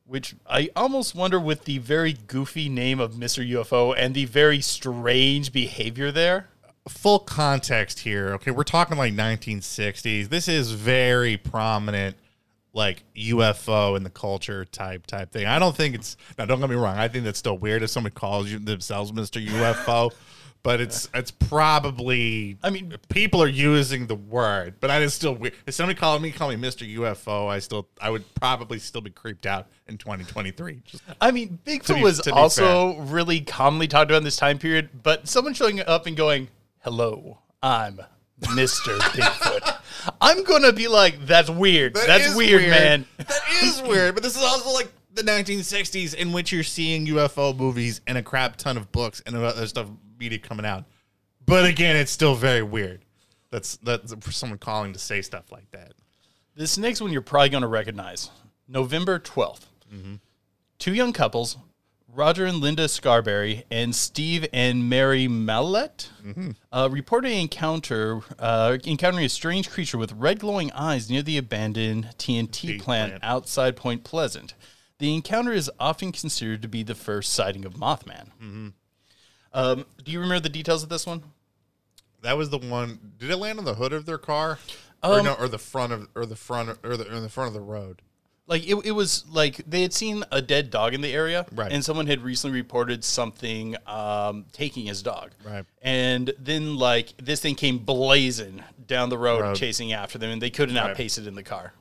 Which 0.08 0.36
I 0.48 0.70
almost 0.76 1.16
wonder 1.16 1.40
with 1.40 1.66
the 1.66 1.80
very 1.80 2.14
goofy 2.14 2.70
name 2.70 3.00
of 3.00 3.14
Mr. 3.14 3.48
UFO 3.52 3.94
and 3.98 4.14
the 4.14 4.26
very 4.26 4.62
strange 4.62 5.52
behavior 5.52 6.12
there. 6.12 6.48
full 6.88 7.20
context 7.20 8.00
here. 8.00 8.34
Okay, 8.36 8.52
we're 8.52 8.64
talking 8.64 8.98
like 8.98 9.14
1960s. 9.14 10.30
This 10.30 10.48
is 10.48 10.72
very 10.72 11.38
prominent, 11.38 12.16
like 12.74 13.04
UFO 13.16 13.98
in 13.98 14.04
the 14.04 14.10
culture 14.10 14.66
type 14.66 15.08
type 15.08 15.32
thing. 15.32 15.46
I 15.46 15.60
don't 15.60 15.76
think 15.76 15.96
it's 15.96 16.18
now. 16.38 16.46
Don't 16.46 16.60
get 16.60 16.70
me 16.70 16.76
wrong. 16.76 16.98
I 16.98 17.08
think 17.08 17.24
that's 17.24 17.40
still 17.40 17.58
weird 17.58 17.84
if 17.84 17.90
somebody 17.90 18.14
calls 18.14 18.52
you 18.52 18.60
themselves 18.60 19.14
Mister 19.14 19.40
UFO, 19.40 20.12
but 20.66 20.82
it's 20.82 21.08
it's 21.14 21.30
probably. 21.30 22.58
I 22.64 22.72
mean- 22.72 22.96
people 23.10 23.42
are 23.42 23.48
using 23.48 24.08
the 24.08 24.16
word, 24.16 24.74
but 24.80 24.90
is 25.04 25.14
still 25.14 25.36
weird. 25.36 25.54
If 25.68 25.76
somebody 25.76 25.98
called 25.98 26.24
me, 26.24 26.32
call 26.32 26.50
me 26.50 26.56
Mister 26.56 26.84
UFO, 26.84 27.48
I 27.48 27.60
still 27.60 27.88
I 28.02 28.10
would 28.10 28.24
probably 28.34 28.80
still 28.80 29.02
be 29.02 29.12
creeped 29.12 29.46
out 29.46 29.68
in 29.88 30.00
2023. 30.00 30.82
Just 30.84 31.04
I 31.22 31.30
mean, 31.30 31.60
Bigfoot 31.66 31.96
be- 31.96 32.02
was 32.02 32.28
also 32.28 32.98
really 33.02 33.42
commonly 33.42 33.88
talked 33.88 34.10
about 34.10 34.18
in 34.18 34.24
this 34.24 34.38
time 34.38 34.58
period, 34.58 34.90
but 35.04 35.28
someone 35.28 35.54
showing 35.54 35.82
up 35.82 36.08
and 36.08 36.18
going, 36.18 36.48
"Hello, 36.80 37.38
I'm 37.62 38.00
Mr. 38.42 38.98
Bigfoot." 39.00 39.78
I'm 40.20 40.44
gonna 40.46 40.74
be 40.74 40.88
like, 40.88 41.28
"That's 41.28 41.50
weird. 41.50 41.94
That 41.94 42.08
That's 42.08 42.28
is 42.30 42.36
weird, 42.36 42.64
man." 42.64 43.06
That 43.18 43.64
is 43.64 43.84
weird. 43.84 44.16
But 44.16 44.24
this 44.24 44.36
is 44.36 44.42
also 44.42 44.72
like 44.72 44.92
the 45.14 45.22
1960s 45.22 46.14
in 46.16 46.34
which 46.34 46.52
you're 46.52 46.64
seeing 46.64 47.06
UFO 47.08 47.56
movies 47.56 48.02
and 48.08 48.18
a 48.18 48.24
crap 48.24 48.58
ton 48.58 48.78
of 48.78 48.92
books 48.92 49.22
and 49.26 49.36
other 49.36 49.68
stuff 49.68 49.88
media 50.18 50.40
coming 50.40 50.66
out. 50.66 50.86
But 51.46 51.66
again, 51.66 51.96
it's 51.96 52.12
still 52.12 52.36
very 52.36 52.64
weird. 52.64 53.02
That's 53.52 53.78
that's 53.78 54.14
for 54.20 54.32
someone 54.32 54.60
calling 54.60 54.94
to 54.94 55.00
say 55.00 55.22
stuff 55.22 55.52
like 55.52 55.70
that. 55.72 55.94
This 56.56 56.78
next 56.78 57.02
one 57.02 57.12
you're 57.12 57.22
probably 57.22 57.50
going 57.50 57.62
to 57.62 57.68
recognize. 57.68 58.30
November 58.68 59.20
12th. 59.20 59.68
Two 60.80 60.94
young 60.94 61.14
couples, 61.14 61.58
Roger 62.14 62.46
and 62.46 62.58
Linda 62.58 62.88
Scarberry 62.90 63.64
and 63.72 63.96
Steve 63.96 64.46
and 64.52 64.90
Mary 64.90 65.28
Mallette, 65.28 66.10
uh, 66.72 66.90
reported 66.92 67.32
an 67.32 67.38
encounter 67.40 68.22
uh, 68.40 68.78
encountering 68.86 69.26
a 69.26 69.30
strange 69.30 69.70
creature 69.70 69.98
with 69.98 70.12
red 70.14 70.40
glowing 70.40 70.72
eyes 70.72 71.10
near 71.10 71.22
the 71.22 71.38
abandoned 71.38 72.10
TNT 72.18 72.80
plant, 72.82 73.12
plant. 73.12 73.24
outside 73.24 73.76
Point 73.76 74.04
Pleasant. 74.04 74.54
The 75.00 75.14
encounter 75.14 75.52
is 75.52 75.70
often 75.80 76.12
considered 76.12 76.62
to 76.62 76.68
be 76.68 76.84
the 76.84 76.96
first 76.96 77.32
sighting 77.34 77.66
of 77.66 77.74
Mothman. 77.76 78.30
Um, 79.56 79.86
do 80.04 80.12
you 80.12 80.20
remember 80.20 80.42
the 80.42 80.50
details 80.50 80.84
of 80.84 80.90
this 80.90 81.06
one? 81.06 81.24
That 82.22 82.38
was 82.38 82.50
the 82.50 82.58
one. 82.58 83.14
Did 83.20 83.32
it 83.32 83.38
land 83.38 83.58
on 83.58 83.66
the 83.66 83.76
hood 83.76 83.94
of 83.94 84.06
their 84.06 84.18
car? 84.18 84.60
or 85.04 85.20
Um, 85.20 85.26
no, 85.26 85.34
or 85.36 85.48
the 85.48 85.58
front 85.60 85.94
of, 85.94 86.08
or 86.16 86.26
the 86.26 86.36
front, 86.36 86.78
or 86.84 86.98
the, 86.98 87.10
or 87.16 87.20
the 87.22 87.30
front 87.30 87.48
of 87.48 87.54
the 87.54 87.62
road. 87.62 88.02
like 88.48 88.68
it, 88.68 88.76
it 88.86 88.92
was 88.92 89.24
like 89.30 89.62
they 89.68 89.82
had 89.82 89.94
seen 89.94 90.24
a 90.32 90.42
dead 90.42 90.70
dog 90.72 90.94
in 90.94 91.02
the 91.02 91.12
area 91.14 91.46
Right. 91.52 91.72
and 91.72 91.84
someone 91.86 92.06
had 92.08 92.22
recently 92.22 92.56
reported 92.60 93.04
something 93.04 93.76
um, 93.88 94.46
taking 94.52 94.86
his 94.88 95.02
dog 95.02 95.32
Right. 95.44 95.66
and 95.82 96.32
then 96.40 96.76
like 96.78 97.14
this 97.18 97.40
thing 97.40 97.56
came 97.56 97.78
blazing 97.80 98.62
down 98.88 99.10
the 99.10 99.18
road, 99.18 99.42
Road. 99.42 99.56
chasing 99.56 99.94
after 99.94 100.18
them 100.20 100.30
and 100.32 100.42
they 100.42 100.50
couldn't 100.52 100.76
Right. 100.76 100.92
outpace 100.92 101.18
it 101.18 101.26
in 101.28 101.34
the 101.36 101.42
car 101.44 101.74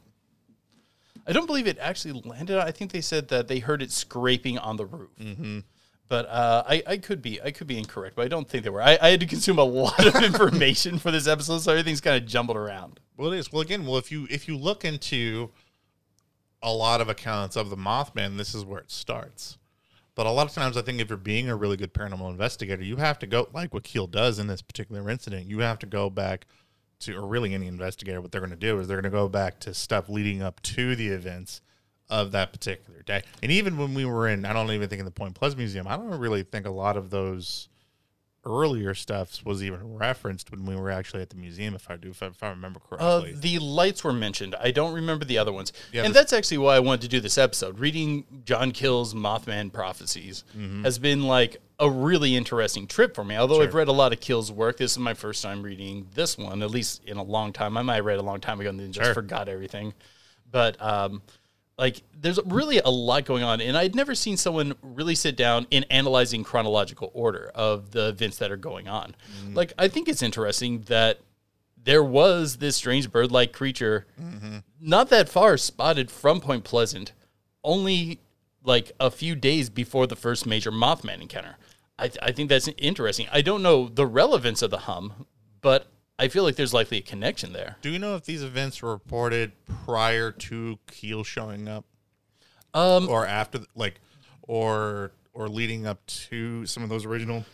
i 1.26 1.33
don't 1.33 1.47
believe 1.47 1.66
it 1.66 1.76
actually 1.81 2.19
landed 2.25 2.57
i 2.59 2.71
think 2.71 2.93
they 2.93 3.00
said 3.02 3.28
that 3.28 3.47
they 3.49 3.59
heard 3.59 3.83
it 3.83 3.90
scraping 3.93 4.57
on 4.59 4.76
the 4.76 4.87
roof 4.87 5.11
Mm-hmm. 5.21 5.59
But 6.08 6.26
uh, 6.26 6.64
I, 6.66 6.82
I 6.87 6.96
could 6.99 7.23
be 7.23 7.40
I 7.40 7.50
could 7.50 7.66
be 7.66 7.78
incorrect, 7.78 8.16
but 8.16 8.25
I 8.25 8.28
don't 8.28 8.49
think 8.49 8.64
they 8.64 8.70
were. 8.70 8.82
I, 8.82 8.99
I 9.00 9.11
had 9.11 9.20
to 9.20 9.26
consume 9.34 9.58
a 9.58 9.64
lot 9.64 10.06
of 10.06 10.23
information 10.23 10.99
for 10.99 11.11
this 11.11 11.26
episode, 11.26 11.58
so 11.61 11.73
everything's 11.73 12.00
kind 12.00 12.16
of 12.16 12.28
jumbled 12.28 12.56
around. 12.56 13.00
Well, 13.16 13.32
it 13.32 13.38
is. 13.38 13.52
Well, 13.52 13.62
again, 13.62 13.87
well, 13.87 13.96
if 13.96 14.12
you 14.12 14.26
if 14.30 14.49
you 14.49 14.56
look 14.56 14.84
into 14.84 15.50
a 16.62 16.73
lot 16.73 17.00
of 17.00 17.08
accounts 17.08 17.56
of 17.56 17.70
the 17.70 17.76
Mothman, 17.76 18.37
this 18.37 18.54
is 18.54 18.64
where 18.64 18.80
it 18.80 18.90
starts. 18.90 19.58
But 20.14 20.26
a 20.26 20.30
lot 20.30 20.46
of 20.46 20.54
times, 20.54 20.76
I 20.76 20.82
think 20.82 21.00
if 21.00 21.08
you're 21.08 21.18
being 21.18 21.49
a 21.49 21.56
really 21.56 21.76
good 21.76 21.92
paranormal 21.92 22.30
investigator, 22.30 22.82
you 22.82 22.96
have 22.96 23.18
to 23.20 23.26
go 23.26 23.49
like 23.52 23.75
what 23.75 23.82
Keel 23.82 24.06
does 24.06 24.38
in 24.38 24.46
this 24.46 24.62
particular 24.62 25.11
incident. 25.11 25.46
You 25.46 25.58
have 25.61 25.78
to 25.80 25.87
go 25.87 26.08
back 26.08 26.46
to, 27.00 27.16
or 27.16 27.26
really 27.26 27.54
any 27.54 27.66
investigator, 27.66 28.20
what 28.20 28.30
they're 28.30 28.40
going 28.40 28.50
to 28.50 28.56
do 28.56 28.78
is 28.78 28.88
they're 28.88 29.00
going 29.00 29.11
to 29.11 29.16
go 29.16 29.28
back 29.28 29.58
to 29.61 29.75
stuff 29.75 30.08
leading 30.08 30.42
up 30.42 30.61
to 30.62 30.94
the 30.94 31.08
events 31.08 31.61
of 32.21 32.33
that 32.33 32.52
particular 32.52 33.02
day. 33.02 33.23
And 33.42 33.50
even 33.52 33.76
when 33.76 33.94
we 33.94 34.04
were 34.04 34.28
in, 34.28 34.44
I 34.44 34.52
don't 34.52 34.71
even 34.71 34.88
think 34.88 35.00
in 35.00 35.04
the 35.04 35.11
Point 35.11 35.35
Pleasant 35.35 35.59
Museum, 35.59 35.87
I 35.88 35.97
don't 35.97 36.18
really 36.18 36.42
think 36.42 36.66
a 36.66 36.71
lot 36.71 36.97
of 36.97 37.11
those 37.11 37.68
earlier 38.47 38.92
stuffs 38.94 39.42
was 39.42 39.64
even 39.64 39.97
referenced 39.97 40.50
when 40.50 40.66
we 40.66 40.76
were 40.76 40.90
actually 40.90 41.23
at 41.23 41.30
the 41.30 41.37
museum. 41.37 41.75
If 41.75 41.90
I 41.90 41.97
do, 41.97 42.11
if 42.11 42.23
I, 42.23 42.26
if 42.26 42.42
I 42.42 42.50
remember 42.50 42.78
Uh, 42.92 43.21
correctly. 43.23 43.33
the 43.40 43.59
lights 43.64 44.04
were 44.04 44.12
mentioned. 44.12 44.54
I 44.61 44.71
don't 44.71 44.92
remember 44.92 45.25
the 45.25 45.38
other 45.38 45.50
ones. 45.52 45.73
Yeah, 45.92 46.04
and 46.04 46.12
that's 46.12 46.30
actually 46.33 46.59
why 46.59 46.76
I 46.76 46.80
wanted 46.80 47.00
to 47.02 47.09
do 47.09 47.21
this 47.21 47.38
episode. 47.38 47.78
Reading 47.78 48.42
John 48.44 48.73
Keel's 48.73 49.14
Mothman 49.14 49.73
prophecies 49.73 50.44
Mm-hmm. 50.56 50.85
has 50.85 50.99
been 50.99 51.23
like 51.23 51.56
a 51.78 51.88
really 51.88 52.37
interesting 52.37 52.87
trip 52.87 53.14
for 53.14 53.25
me. 53.25 53.35
Although 53.35 53.62
I've 53.62 53.73
read 53.75 53.88
a 53.88 53.92
lot 53.92 54.12
of 54.12 54.21
Keel's 54.21 54.52
work, 54.52 54.76
this 54.76 54.92
is 54.92 54.99
my 54.99 55.14
first 55.14 55.42
time 55.42 55.62
reading 55.62 56.06
this 56.14 56.37
one, 56.37 56.62
at 56.62 56.71
least 56.71 57.02
in 57.06 57.16
a 57.16 57.23
long 57.25 57.50
time. 57.52 57.78
I 57.78 57.83
might 57.83 57.97
have 57.97 58.04
read 58.04 58.18
a 58.18 58.23
long 58.23 58.40
time 58.40 58.61
ago 58.61 58.68
and 58.68 58.78
then 58.78 58.92
just 58.92 59.06
Sure. 59.06 59.14
forgot 59.14 59.49
everything. 59.49 59.94
But 60.50 60.76
um, 60.83 61.23
like, 61.76 62.02
there's 62.16 62.38
really 62.47 62.78
a 62.78 62.88
lot 62.88 63.25
going 63.25 63.43
on, 63.43 63.61
and 63.61 63.76
I'd 63.76 63.95
never 63.95 64.14
seen 64.14 64.37
someone 64.37 64.75
really 64.83 65.14
sit 65.14 65.37
down 65.37 65.66
in 65.71 65.85
analyzing 65.85 66.45
chronological 66.45 67.11
order 67.14 67.50
of 67.54 67.90
the 67.90 68.09
events 68.09 68.38
that 68.38 68.52
are 68.52 68.57
going 68.57 68.87
on. 68.87 69.16
Mm-hmm. 69.40 69.54
Like, 69.54 69.73
I 69.78 69.88
think 69.88 70.09
it's 70.09 70.23
interesting 70.23 70.83
that 70.83 71.21
there 71.83 72.02
was 72.02 72.57
this 72.59 72.76
strange 72.76 73.11
bird-like 73.11 73.52
creature 73.52 74.07
not 74.81 75.11
that 75.11 75.28
far 75.28 75.57
spotted 75.57 76.11
from 76.11 76.40
Point 76.40 76.64
Pleasant, 76.64 77.12
only 77.62 78.21
like 78.62 78.93
a 78.99 79.11
few 79.11 79.35
days 79.35 79.69
before 79.69 80.07
the 80.07 80.16
first 80.16 80.47
major 80.47 80.71
Mothman 80.71 81.21
encounter. 81.21 81.57
I, 81.99 82.11
I 82.23 82.33
think 82.33 82.49
that's 82.49 82.69
interesting. 82.78 83.26
I 83.33 83.43
don't 83.43 83.62
know 83.62 83.88
the 83.88 84.07
relevance 84.07 84.62
of 84.62 84.71
the 84.71 84.78
hum, 84.78 85.26
but 85.61 85.87
I 86.18 86.28
feel 86.28 86.44
like 86.44 86.56
there's 86.56 86.73
likely 86.73 86.99
a 86.99 87.02
connection 87.02 87.52
there. 87.52 87.76
Do 87.83 87.90
you 87.90 87.99
know 87.99 88.14
if 88.14 88.25
these 88.25 88.42
events 88.42 88.83
were 88.83 88.92
reported 88.92 89.52
prior 89.85 90.30
to 90.30 90.78
Keel 90.87 91.25
showing 91.25 91.68
up? 91.68 91.85
Um, 92.73 93.09
or 93.09 93.26
after, 93.26 93.61
like, 93.75 94.00
or 94.42 95.12
or 95.33 95.49
leading 95.49 95.87
up 95.87 96.04
to 96.06 96.64
some 96.66 96.83
of 96.83 96.88
those 96.88 97.04
original 97.04 97.44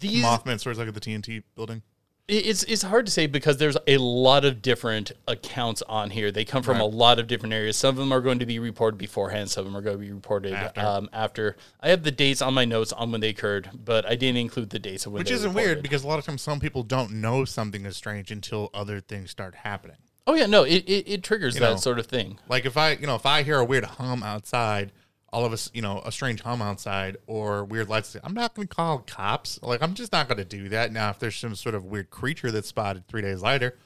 These 0.00 0.24
Mothman 0.24 0.60
stories, 0.60 0.78
like 0.78 0.88
at 0.88 0.94
the 0.94 1.00
TNT 1.00 1.42
building. 1.56 1.82
It- 2.28 2.46
It's 2.46 2.62
it's 2.62 2.82
hard 2.82 3.06
to 3.06 3.12
say 3.12 3.26
because 3.26 3.56
there's 3.56 3.76
a 3.86 3.98
lot 3.98 4.44
of 4.44 4.62
different 4.62 5.10
accounts 5.26 5.82
on 5.82 6.10
here. 6.10 6.30
They 6.30 6.44
come 6.44 6.62
from 6.62 6.80
a 6.80 6.84
lot 6.84 7.18
of 7.18 7.26
different 7.26 7.52
areas. 7.52 7.76
Some 7.76 7.90
of 7.90 7.96
them 7.96 8.12
are 8.12 8.20
going 8.20 8.38
to 8.38 8.46
be 8.46 8.58
reported 8.60 8.96
beforehand. 8.96 9.50
Some 9.50 9.62
of 9.62 9.72
them 9.72 9.76
are 9.76 9.82
going 9.82 9.96
to 9.98 10.04
be 10.04 10.12
reported 10.12 10.52
After. 10.52 10.80
Um, 10.80 11.10
after. 11.12 11.56
I 11.80 11.88
have 11.90 12.04
the 12.04 12.12
dates 12.12 12.40
on 12.40 12.54
my 12.54 12.64
notes 12.64 12.92
on 12.92 13.10
when 13.10 13.20
they 13.20 13.30
occurred, 13.30 13.70
but 13.74 14.06
I 14.06 14.14
didn't 14.14 14.38
include 14.38 14.70
the 14.70 14.78
dates 14.78 15.04
of 15.04 15.12
when. 15.12 15.20
Which 15.20 15.30
isn't 15.32 15.50
reported. 15.50 15.66
weird 15.66 15.82
because 15.82 16.04
a 16.04 16.08
lot 16.08 16.18
of 16.20 16.24
times 16.24 16.42
some 16.42 16.60
people 16.60 16.84
don't 16.84 17.10
know 17.14 17.44
something 17.44 17.84
is 17.84 17.96
strange 17.96 18.30
until 18.30 18.70
other 18.72 19.00
things 19.00 19.30
start 19.30 19.56
happening. 19.56 19.96
Oh 20.24 20.34
yeah, 20.34 20.46
no, 20.46 20.62
it 20.62 20.84
it, 20.86 21.08
it 21.08 21.22
triggers 21.24 21.54
that 21.56 21.60
know. 21.60 21.76
sort 21.76 21.98
of 21.98 22.06
thing. 22.06 22.38
Like 22.48 22.64
if 22.64 22.76
I, 22.76 22.92
you 22.92 23.08
know, 23.08 23.16
if 23.16 23.26
I 23.26 23.42
hear 23.42 23.58
a 23.58 23.64
weird 23.64 23.84
hum 23.84 24.22
outside, 24.22 24.92
all 25.32 25.44
of 25.44 25.52
us, 25.52 25.70
you 25.72 25.82
know, 25.82 26.02
a 26.04 26.12
strange 26.12 26.42
hum 26.42 26.60
outside 26.60 27.16
or 27.26 27.64
weird 27.64 27.88
lights, 27.88 28.16
I'm 28.22 28.34
not 28.34 28.54
going 28.54 28.68
to 28.68 28.74
call 28.74 28.98
cops. 28.98 29.58
Like 29.62 29.82
I'm 29.82 29.94
just 29.94 30.12
not 30.12 30.28
going 30.28 30.38
to 30.38 30.44
do 30.44 30.68
that. 30.68 30.92
Now, 30.92 31.10
if 31.10 31.18
there's 31.18 31.36
some 31.36 31.54
sort 31.54 31.74
of 31.74 31.84
weird 31.84 32.10
creature 32.10 32.50
that's 32.50 32.68
spotted 32.68 33.08
three 33.08 33.22
days 33.22 33.42
later, 33.42 33.76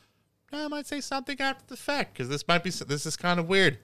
I 0.53 0.69
might 0.69 0.87
say 0.87 1.01
something 1.01 1.41
after 1.41 1.65
the 1.67 1.77
fact 1.77 2.15
because 2.15 2.29
this 2.29 2.47
might 2.49 2.65
be 2.65 2.71
this 2.71 3.07
is 3.07 3.17
kind 3.17 3.39
of 3.39 3.49
weird. 3.49 3.79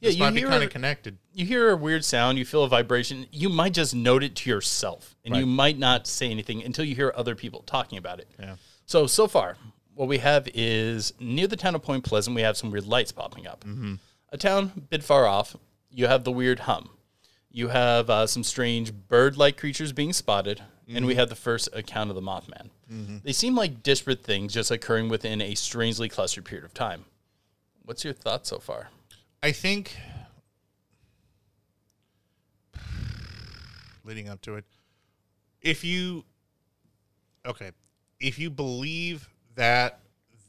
Yeah, 0.00 0.08
this 0.10 0.16
you 0.16 0.22
might 0.22 0.34
be 0.34 0.40
hear 0.40 0.48
kind 0.48 0.62
of 0.62 0.70
connected. 0.70 1.18
You 1.32 1.44
hear 1.44 1.70
a 1.70 1.76
weird 1.76 2.04
sound, 2.04 2.38
you 2.38 2.44
feel 2.44 2.62
a 2.62 2.68
vibration. 2.68 3.26
You 3.32 3.48
might 3.48 3.74
just 3.74 3.94
note 3.94 4.22
it 4.22 4.36
to 4.36 4.50
yourself, 4.50 5.16
and 5.24 5.36
you 5.36 5.46
might 5.46 5.78
not 5.78 6.06
say 6.06 6.30
anything 6.30 6.62
until 6.62 6.84
you 6.84 6.94
hear 6.94 7.12
other 7.16 7.34
people 7.34 7.62
talking 7.62 7.98
about 7.98 8.20
it. 8.20 8.28
Yeah. 8.38 8.56
So 8.86 9.06
so 9.06 9.26
far, 9.26 9.56
what 9.94 10.08
we 10.08 10.18
have 10.18 10.48
is 10.54 11.12
near 11.20 11.46
the 11.46 11.56
town 11.56 11.74
of 11.74 11.82
Point 11.82 12.04
Pleasant, 12.04 12.36
we 12.36 12.42
have 12.42 12.56
some 12.56 12.70
weird 12.70 12.86
lights 12.86 13.12
popping 13.12 13.46
up. 13.46 13.64
Mm-hmm. 13.64 13.94
A 14.30 14.36
town 14.36 14.72
a 14.76 14.80
bit 14.80 15.02
far 15.02 15.26
off, 15.26 15.56
you 15.90 16.06
have 16.06 16.24
the 16.24 16.32
weird 16.32 16.60
hum. 16.60 16.90
You 17.50 17.68
have 17.68 18.10
uh, 18.10 18.26
some 18.26 18.44
strange 18.44 18.92
bird-like 18.92 19.56
creatures 19.56 19.92
being 19.92 20.12
spotted, 20.12 20.62
and 20.86 21.06
we 21.06 21.14
have 21.14 21.28
the 21.28 21.34
first 21.34 21.68
account 21.72 22.10
of 22.10 22.16
the 22.16 22.22
Mothman. 22.22 22.70
They 23.24 23.32
seem 23.32 23.54
like 23.54 23.82
disparate 23.82 24.22
things 24.22 24.52
just 24.52 24.70
occurring 24.70 25.08
within 25.08 25.40
a 25.40 25.54
strangely 25.54 26.08
clustered 26.08 26.44
period 26.44 26.64
of 26.64 26.74
time. 26.74 27.04
What's 27.84 28.04
your 28.04 28.12
thought 28.12 28.46
so 28.46 28.58
far? 28.58 28.88
I 29.42 29.52
think 29.52 29.96
leading 34.04 34.28
up 34.28 34.40
to 34.42 34.56
it, 34.56 34.64
if 35.62 35.84
you 35.84 36.24
okay, 37.46 37.70
if 38.20 38.38
you 38.38 38.50
believe 38.50 39.28
that 39.54 40.00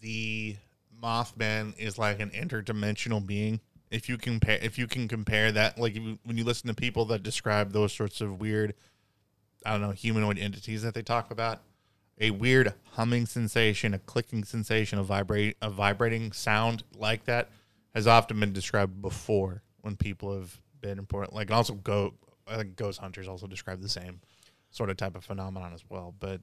the 0.02 0.58
Mothman 1.02 1.78
is 1.78 1.98
like 1.98 2.20
an 2.20 2.30
interdimensional 2.32 3.26
being, 3.26 3.60
if 3.92 4.08
you 4.10 4.18
compare, 4.18 4.60
if 4.62 4.78
you 4.78 4.88
can 4.88 5.08
compare 5.08 5.52
that, 5.52 5.78
like 5.78 5.98
when 6.24 6.38
you 6.38 6.44
listen 6.44 6.68
to 6.68 6.74
people 6.74 7.06
that 7.06 7.24
describe 7.24 7.72
those 7.72 7.94
sorts 7.94 8.22
of 8.22 8.40
weird, 8.40 8.76
I 9.66 9.72
don't 9.72 9.82
know, 9.82 9.92
humanoid 9.92 10.38
entities 10.38 10.84
that 10.84 10.94
they 10.94 11.02
talk 11.02 11.32
about, 11.32 11.62
a 12.20 12.32
weird 12.32 12.74
humming 12.92 13.26
sensation, 13.26 13.94
a 13.94 14.00
clicking 14.00 14.44
sensation, 14.44 15.00
a 15.00 15.04
vibrate, 15.04 15.58
a 15.62 15.70
vibrating 15.70 16.32
sound 16.32 16.84
like 16.98 17.26
that 17.26 17.50
has 17.94 18.08
often 18.08 18.40
been 18.40 18.54
described 18.54 19.02
before 19.02 19.64
when 19.82 19.96
people 19.96 20.34
have 20.38 20.60
been 20.82 21.00
important. 21.00 21.34
Like 21.34 21.52
also 21.52 21.74
go, 21.74 22.14
I 22.48 22.58
think 22.58 22.76
ghost 22.76 23.00
hunters 23.00 23.28
also 23.28 23.48
describe 23.48 23.82
the 23.82 23.90
same 23.90 24.22
sort 24.70 24.90
of 24.90 24.98
type 24.98 25.16
of 25.16 25.24
phenomenon 25.24 25.74
as 25.74 25.84
well. 25.90 26.14
But 26.20 26.42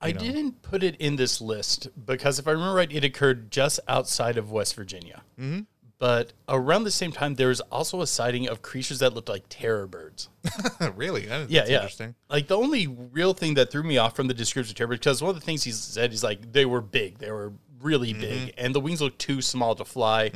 I 0.00 0.12
know. 0.12 0.20
didn't 0.20 0.62
put 0.62 0.82
it 0.82 0.96
in 0.96 1.16
this 1.16 1.40
list 1.40 1.88
because 2.06 2.38
if 2.38 2.46
I 2.46 2.52
remember 2.52 2.74
right, 2.74 2.92
it 2.92 3.04
occurred 3.04 3.50
just 3.50 3.80
outside 3.88 4.36
of 4.36 4.50
West 4.50 4.74
Virginia. 4.74 5.22
Mm-hmm. 5.38 5.60
But 5.98 6.32
around 6.48 6.84
the 6.84 6.92
same 6.92 7.10
time, 7.10 7.34
there 7.34 7.48
was 7.48 7.60
also 7.72 8.00
a 8.02 8.06
sighting 8.06 8.48
of 8.48 8.62
creatures 8.62 9.00
that 9.00 9.14
looked 9.14 9.28
like 9.28 9.44
terror 9.48 9.86
birds. 9.88 10.28
really, 10.94 11.26
that- 11.26 11.50
Yeah, 11.50 11.60
that's 11.60 11.70
yeah. 11.70 11.76
interesting. 11.78 12.14
Like 12.30 12.46
the 12.46 12.56
only 12.56 12.86
real 12.86 13.34
thing 13.34 13.54
that 13.54 13.70
threw 13.72 13.82
me 13.82 13.98
off 13.98 14.14
from 14.14 14.28
the 14.28 14.34
description 14.34 14.72
of 14.72 14.76
terror 14.76 14.88
birds, 14.88 15.00
because 15.00 15.20
one 15.22 15.30
of 15.30 15.34
the 15.34 15.44
things 15.44 15.64
he 15.64 15.72
said 15.72 16.12
is 16.12 16.22
like 16.22 16.52
they 16.52 16.64
were 16.64 16.80
big, 16.80 17.18
they 17.18 17.30
were 17.32 17.52
really 17.80 18.10
Mm-hmm. 18.12 18.20
big, 18.20 18.54
and 18.58 18.74
the 18.74 18.80
wings 18.80 19.00
looked 19.00 19.18
too 19.18 19.40
small 19.42 19.74
to 19.74 19.84
fly. 19.84 20.30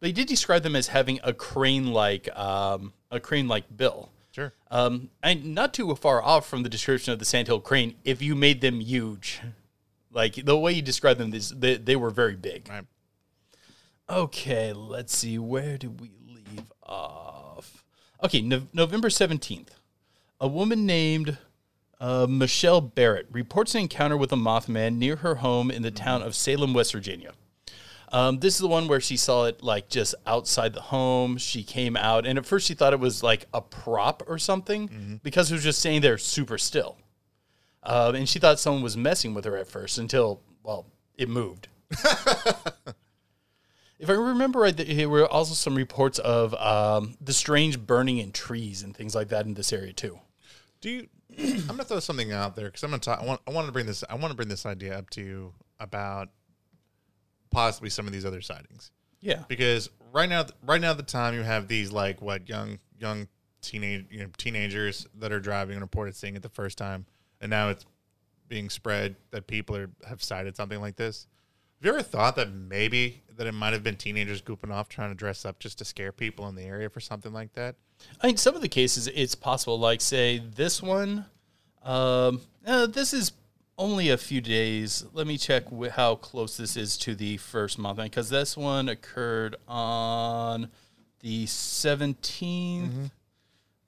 They 0.00 0.12
did 0.12 0.28
describe 0.28 0.62
them 0.62 0.74
as 0.76 0.86
having 0.88 1.20
a 1.22 1.32
crane-like, 1.34 2.34
um, 2.38 2.92
a 3.10 3.20
crane-like 3.20 3.76
bill. 3.76 4.08
Sure. 4.32 4.52
Um, 4.70 5.10
and 5.22 5.54
not 5.54 5.74
too 5.74 5.92
far 5.96 6.22
off 6.22 6.48
from 6.48 6.62
the 6.62 6.68
description 6.68 7.12
of 7.12 7.18
the 7.18 7.24
sandhill 7.24 7.60
crane, 7.60 7.96
if 8.04 8.22
you 8.22 8.34
made 8.36 8.60
them 8.60 8.80
huge, 8.80 9.40
like 10.12 10.34
the 10.36 10.56
way 10.56 10.72
you 10.72 10.82
described 10.82 11.18
them, 11.20 11.30
this, 11.32 11.50
they, 11.50 11.76
they 11.76 11.96
were 11.96 12.10
very 12.10 12.36
big. 12.36 12.68
Right. 12.68 12.84
Okay, 14.10 14.72
let's 14.72 15.16
see. 15.16 15.38
Where 15.38 15.78
did 15.78 16.00
we 16.00 16.10
leave 16.26 16.64
off? 16.82 17.84
Okay, 18.24 18.40
no- 18.42 18.66
November 18.72 19.08
17th. 19.08 19.68
A 20.40 20.48
woman 20.48 20.84
named 20.84 21.38
uh, 22.00 22.26
Michelle 22.28 22.80
Barrett 22.80 23.28
reports 23.30 23.74
an 23.74 23.82
encounter 23.82 24.16
with 24.16 24.32
a 24.32 24.36
Mothman 24.36 24.96
near 24.96 25.16
her 25.16 25.36
home 25.36 25.70
in 25.70 25.82
the 25.82 25.90
town 25.90 26.22
of 26.22 26.34
Salem, 26.34 26.74
West 26.74 26.92
Virginia. 26.92 27.32
Um, 28.12 28.40
this 28.40 28.54
is 28.54 28.60
the 28.60 28.66
one 28.66 28.88
where 28.88 29.00
she 29.00 29.16
saw 29.16 29.44
it 29.44 29.62
like 29.62 29.88
just 29.88 30.16
outside 30.26 30.72
the 30.72 30.80
home. 30.80 31.36
She 31.38 31.62
came 31.62 31.96
out, 31.96 32.26
and 32.26 32.36
at 32.36 32.44
first 32.46 32.66
she 32.66 32.74
thought 32.74 32.92
it 32.92 32.98
was 32.98 33.22
like 33.22 33.46
a 33.54 33.60
prop 33.60 34.24
or 34.26 34.36
something 34.38 35.20
because 35.22 35.52
it 35.52 35.54
was 35.54 35.62
just 35.62 35.78
staying 35.78 36.00
there 36.00 36.18
super 36.18 36.58
still. 36.58 36.96
Um, 37.84 38.16
and 38.16 38.28
she 38.28 38.40
thought 38.40 38.58
someone 38.58 38.82
was 38.82 38.96
messing 38.96 39.32
with 39.34 39.44
her 39.44 39.56
at 39.56 39.68
first 39.68 39.98
until, 39.98 40.40
well, 40.64 40.86
it 41.16 41.28
moved. 41.28 41.68
if 44.00 44.08
I 44.08 44.14
remember 44.14 44.60
right, 44.60 44.76
there 44.76 45.08
were 45.08 45.26
also 45.26 45.54
some 45.54 45.74
reports 45.74 46.18
of 46.18 46.54
um, 46.54 47.14
the 47.20 47.32
strange 47.34 47.78
burning 47.78 48.18
in 48.18 48.32
trees 48.32 48.82
and 48.82 48.96
things 48.96 49.14
like 49.14 49.28
that 49.28 49.44
in 49.46 49.54
this 49.54 49.72
area 49.72 49.92
too. 49.92 50.18
Do 50.80 50.90
you? 50.90 51.08
I'm 51.38 51.66
gonna 51.68 51.84
throw 51.84 52.00
something 52.00 52.32
out 52.32 52.56
there 52.56 52.66
because 52.66 52.82
I'm 52.82 52.90
gonna 52.90 53.00
talk. 53.00 53.20
I 53.20 53.24
want. 53.26 53.40
I 53.46 53.50
want 53.52 53.66
to 53.66 53.72
bring 53.72 53.86
this. 53.86 54.02
I 54.08 54.14
want 54.14 54.32
to 54.32 54.36
bring 54.36 54.48
this 54.48 54.64
idea 54.66 54.98
up 54.98 55.10
to 55.10 55.20
you 55.20 55.52
about 55.78 56.30
possibly 57.50 57.90
some 57.90 58.06
of 58.06 58.12
these 58.12 58.24
other 58.24 58.40
sightings 58.40 58.90
Yeah. 59.20 59.42
because 59.48 59.90
right 60.12 60.28
now, 60.28 60.46
right 60.62 60.80
now, 60.80 60.92
at 60.92 60.96
the 60.96 61.02
time 61.02 61.34
you 61.34 61.42
have 61.42 61.68
these 61.68 61.92
like 61.92 62.22
what 62.22 62.48
young 62.48 62.78
young 62.98 63.28
teenage 63.60 64.06
you 64.10 64.20
know, 64.20 64.28
teenagers 64.38 65.06
that 65.18 65.32
are 65.32 65.40
driving 65.40 65.74
and 65.74 65.82
reported 65.82 66.16
seeing 66.16 66.36
it 66.36 66.42
the 66.42 66.48
first 66.48 66.78
time, 66.78 67.06
and 67.40 67.50
now 67.50 67.68
it's 67.68 67.84
being 68.48 68.70
spread 68.70 69.16
that 69.30 69.46
people 69.46 69.76
are 69.76 69.90
have 70.08 70.22
cited 70.22 70.56
something 70.56 70.80
like 70.80 70.96
this. 70.96 71.26
Have 71.80 71.86
you 71.86 71.92
ever 71.94 72.02
thought 72.02 72.36
that 72.36 72.52
maybe 72.52 73.22
that 73.38 73.46
it 73.46 73.52
might 73.52 73.72
have 73.72 73.82
been 73.82 73.96
teenagers 73.96 74.42
goofing 74.42 74.70
off 74.70 74.90
trying 74.90 75.08
to 75.08 75.14
dress 75.14 75.46
up 75.46 75.58
just 75.58 75.78
to 75.78 75.84
scare 75.86 76.12
people 76.12 76.46
in 76.48 76.54
the 76.54 76.64
area 76.64 76.90
for 76.90 77.00
something 77.00 77.32
like 77.32 77.54
that? 77.54 77.74
I 78.20 78.26
mean, 78.26 78.36
some 78.36 78.54
of 78.54 78.60
the 78.60 78.68
cases 78.68 79.06
it's 79.06 79.34
possible. 79.34 79.78
Like, 79.78 80.02
say 80.02 80.42
this 80.54 80.82
one, 80.82 81.24
um, 81.82 82.42
uh, 82.66 82.86
this 82.86 83.14
is 83.14 83.32
only 83.78 84.10
a 84.10 84.18
few 84.18 84.42
days. 84.42 85.06
Let 85.14 85.26
me 85.26 85.38
check 85.38 85.64
wh- 85.70 85.88
how 85.88 86.16
close 86.16 86.58
this 86.58 86.76
is 86.76 86.98
to 86.98 87.14
the 87.14 87.38
first 87.38 87.78
month 87.78 87.98
because 87.98 88.28
this 88.28 88.58
one 88.58 88.90
occurred 88.90 89.56
on 89.66 90.68
the 91.20 91.46
17th. 91.46 93.10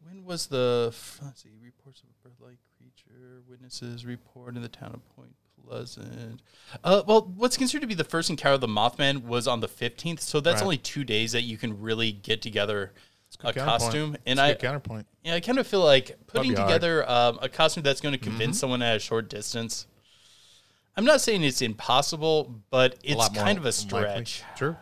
When 0.03 0.25
was 0.25 0.47
the 0.47 0.95
let's 1.23 1.43
see 1.43 1.51
reports 1.63 2.01
of 2.01 2.09
a 2.09 2.29
bird-like 2.29 2.59
creature? 2.79 3.43
Witnesses 3.47 4.07
report 4.07 4.57
in 4.57 4.63
the 4.63 4.69
town 4.69 4.93
of 4.95 5.07
Point 5.15 5.35
Pleasant. 5.67 6.41
Uh, 6.85 7.03
well, 7.07 7.33
what's 7.37 7.57
considered 7.57 7.83
to 7.83 7.87
be 7.87 7.95
the 7.95 8.05
first 8.05 8.29
encounter 8.31 8.55
of 8.55 8.61
the 8.61 8.67
Mothman 8.67 9.23
was 9.25 9.47
on 9.47 9.61
the 9.61 9.69
15th, 9.69 10.21
so 10.21 10.41
that's 10.41 10.57
Right. 10.57 10.63
only 10.65 10.79
two 10.79 11.05
days 11.05 11.33
that 11.33 11.43
you 11.43 11.57
can 11.57 11.81
really 11.81 12.13
get 12.13 12.43
together 12.43 12.93
a 13.45 13.47
Good 13.47 13.55
counterpoint. 13.57 13.81
costume. 13.83 14.17
And 14.27 14.39
It's 14.39 14.41
a 14.41 14.43
I, 14.43 14.53
good 14.53 14.61
counterpoint. 14.61 15.07
yeah, 15.25 15.35
I 15.35 15.41
kind 15.41 15.59
of 15.59 15.67
feel 15.67 15.83
like 15.83 16.17
putting 16.27 16.51
be 16.51 16.57
hard. 16.57 16.69
together 16.69 17.09
um, 17.11 17.39
a 17.41 17.49
costume 17.49 17.83
that's 17.83 18.01
going 18.01 18.13
to 18.13 18.19
convince 18.19 18.59
someone 18.59 18.83
at 18.83 18.97
a 18.97 18.99
short 19.01 19.29
distance. 19.31 19.87
I'm 20.97 21.05
not 21.07 21.21
saying 21.23 21.43
it's 21.43 21.63
impossible, 21.63 22.61
but 22.71 22.99
it's 23.03 23.17
lot 23.17 23.33
more 23.35 23.45
kind 23.45 23.57
of 23.59 23.65
a 23.65 23.69
likely. 23.69 23.73
stretch. 23.89 24.43
Sure. 24.59 24.79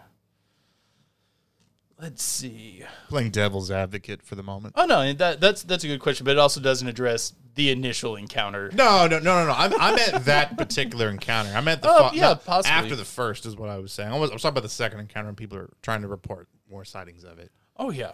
Let's 2.00 2.22
see. 2.22 2.82
Playing 3.08 3.30
devil's 3.30 3.70
advocate 3.70 4.22
for 4.22 4.34
the 4.34 4.42
moment. 4.42 4.74
Oh 4.76 4.86
no, 4.86 5.12
that 5.12 5.40
that's 5.40 5.62
that's 5.64 5.84
a 5.84 5.86
good 5.86 6.00
question, 6.00 6.24
but 6.24 6.32
it 6.32 6.38
also 6.38 6.60
doesn't 6.60 6.86
address 6.88 7.34
the 7.56 7.70
initial 7.70 8.16
encounter. 8.16 8.70
No, 8.72 9.06
no, 9.06 9.18
no, 9.18 9.34
no, 9.40 9.46
no. 9.48 9.52
I'm, 9.52 9.72
I 9.78 9.94
meant 9.94 10.24
that 10.24 10.56
particular 10.58 11.08
encounter. 11.10 11.50
I 11.54 11.60
meant 11.60 11.82
the 11.82 11.90
Oh, 11.90 12.08
fu- 12.10 12.16
yeah, 12.16 12.34
possibly. 12.34 12.70
after 12.76 12.96
the 12.96 13.04
first 13.04 13.44
is 13.44 13.56
what 13.56 13.68
I 13.68 13.78
was 13.78 13.92
saying. 13.92 14.10
I 14.10 14.18
was, 14.18 14.30
I 14.30 14.34
was 14.34 14.42
talking 14.42 14.54
about 14.54 14.62
the 14.62 14.68
second 14.70 15.00
encounter, 15.00 15.28
and 15.28 15.36
people 15.36 15.58
are 15.58 15.68
trying 15.82 16.00
to 16.02 16.08
report 16.08 16.48
more 16.70 16.84
sightings 16.84 17.22
of 17.24 17.38
it. 17.38 17.50
Oh 17.76 17.90
yeah. 17.90 18.12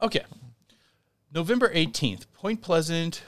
Okay. 0.00 0.22
November 1.34 1.68
18th, 1.72 2.26
Point 2.32 2.62
Pleasant 2.62 3.22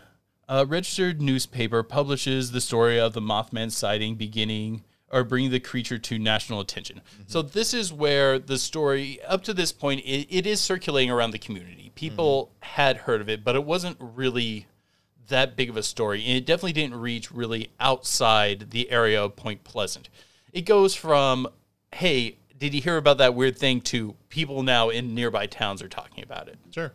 uh, 0.48 0.64
registered 0.68 1.20
newspaper 1.20 1.82
publishes 1.82 2.52
the 2.52 2.60
story 2.60 2.98
of 2.98 3.12
the 3.12 3.20
Mothman 3.20 3.70
sighting 3.70 4.14
beginning 4.16 4.84
or 5.10 5.24
bringing 5.24 5.50
the 5.50 5.60
creature 5.60 5.98
to 5.98 6.18
national 6.18 6.60
attention. 6.60 7.00
So 7.26 7.42
mm-hmm. 7.42 7.52
this 7.52 7.74
is 7.74 7.92
where 7.92 8.38
the 8.38 8.58
story 8.58 9.20
up 9.26 9.42
to 9.44 9.54
this 9.54 9.72
point 9.72 10.00
it, 10.04 10.26
it 10.30 10.46
is 10.46 10.60
circulating 10.60 11.10
around 11.10 11.32
the 11.32 11.38
community. 11.38 11.92
People 11.94 12.46
mm-hmm. 12.46 12.74
had 12.74 12.96
heard 12.98 13.20
of 13.20 13.28
it, 13.28 13.44
but 13.44 13.56
it 13.56 13.64
wasn't 13.64 13.96
really 14.00 14.66
that 15.28 15.56
big 15.56 15.70
of 15.70 15.76
a 15.76 15.82
story. 15.82 16.24
And 16.24 16.36
it 16.36 16.46
definitely 16.46 16.72
didn't 16.72 17.00
reach 17.00 17.30
really 17.30 17.70
outside 17.78 18.70
the 18.70 18.90
area 18.90 19.22
of 19.22 19.36
Point 19.36 19.64
Pleasant. 19.64 20.08
It 20.52 20.62
goes 20.62 20.94
from, 20.94 21.48
hey, 21.92 22.38
did 22.58 22.74
you 22.74 22.80
hear 22.80 22.96
about 22.96 23.18
that 23.18 23.34
weird 23.34 23.56
thing 23.56 23.80
to 23.82 24.16
People 24.30 24.62
now 24.62 24.90
in 24.90 25.12
nearby 25.12 25.46
towns 25.46 25.82
are 25.82 25.88
talking 25.88 26.22
about 26.22 26.48
it. 26.48 26.56
Sure. 26.70 26.92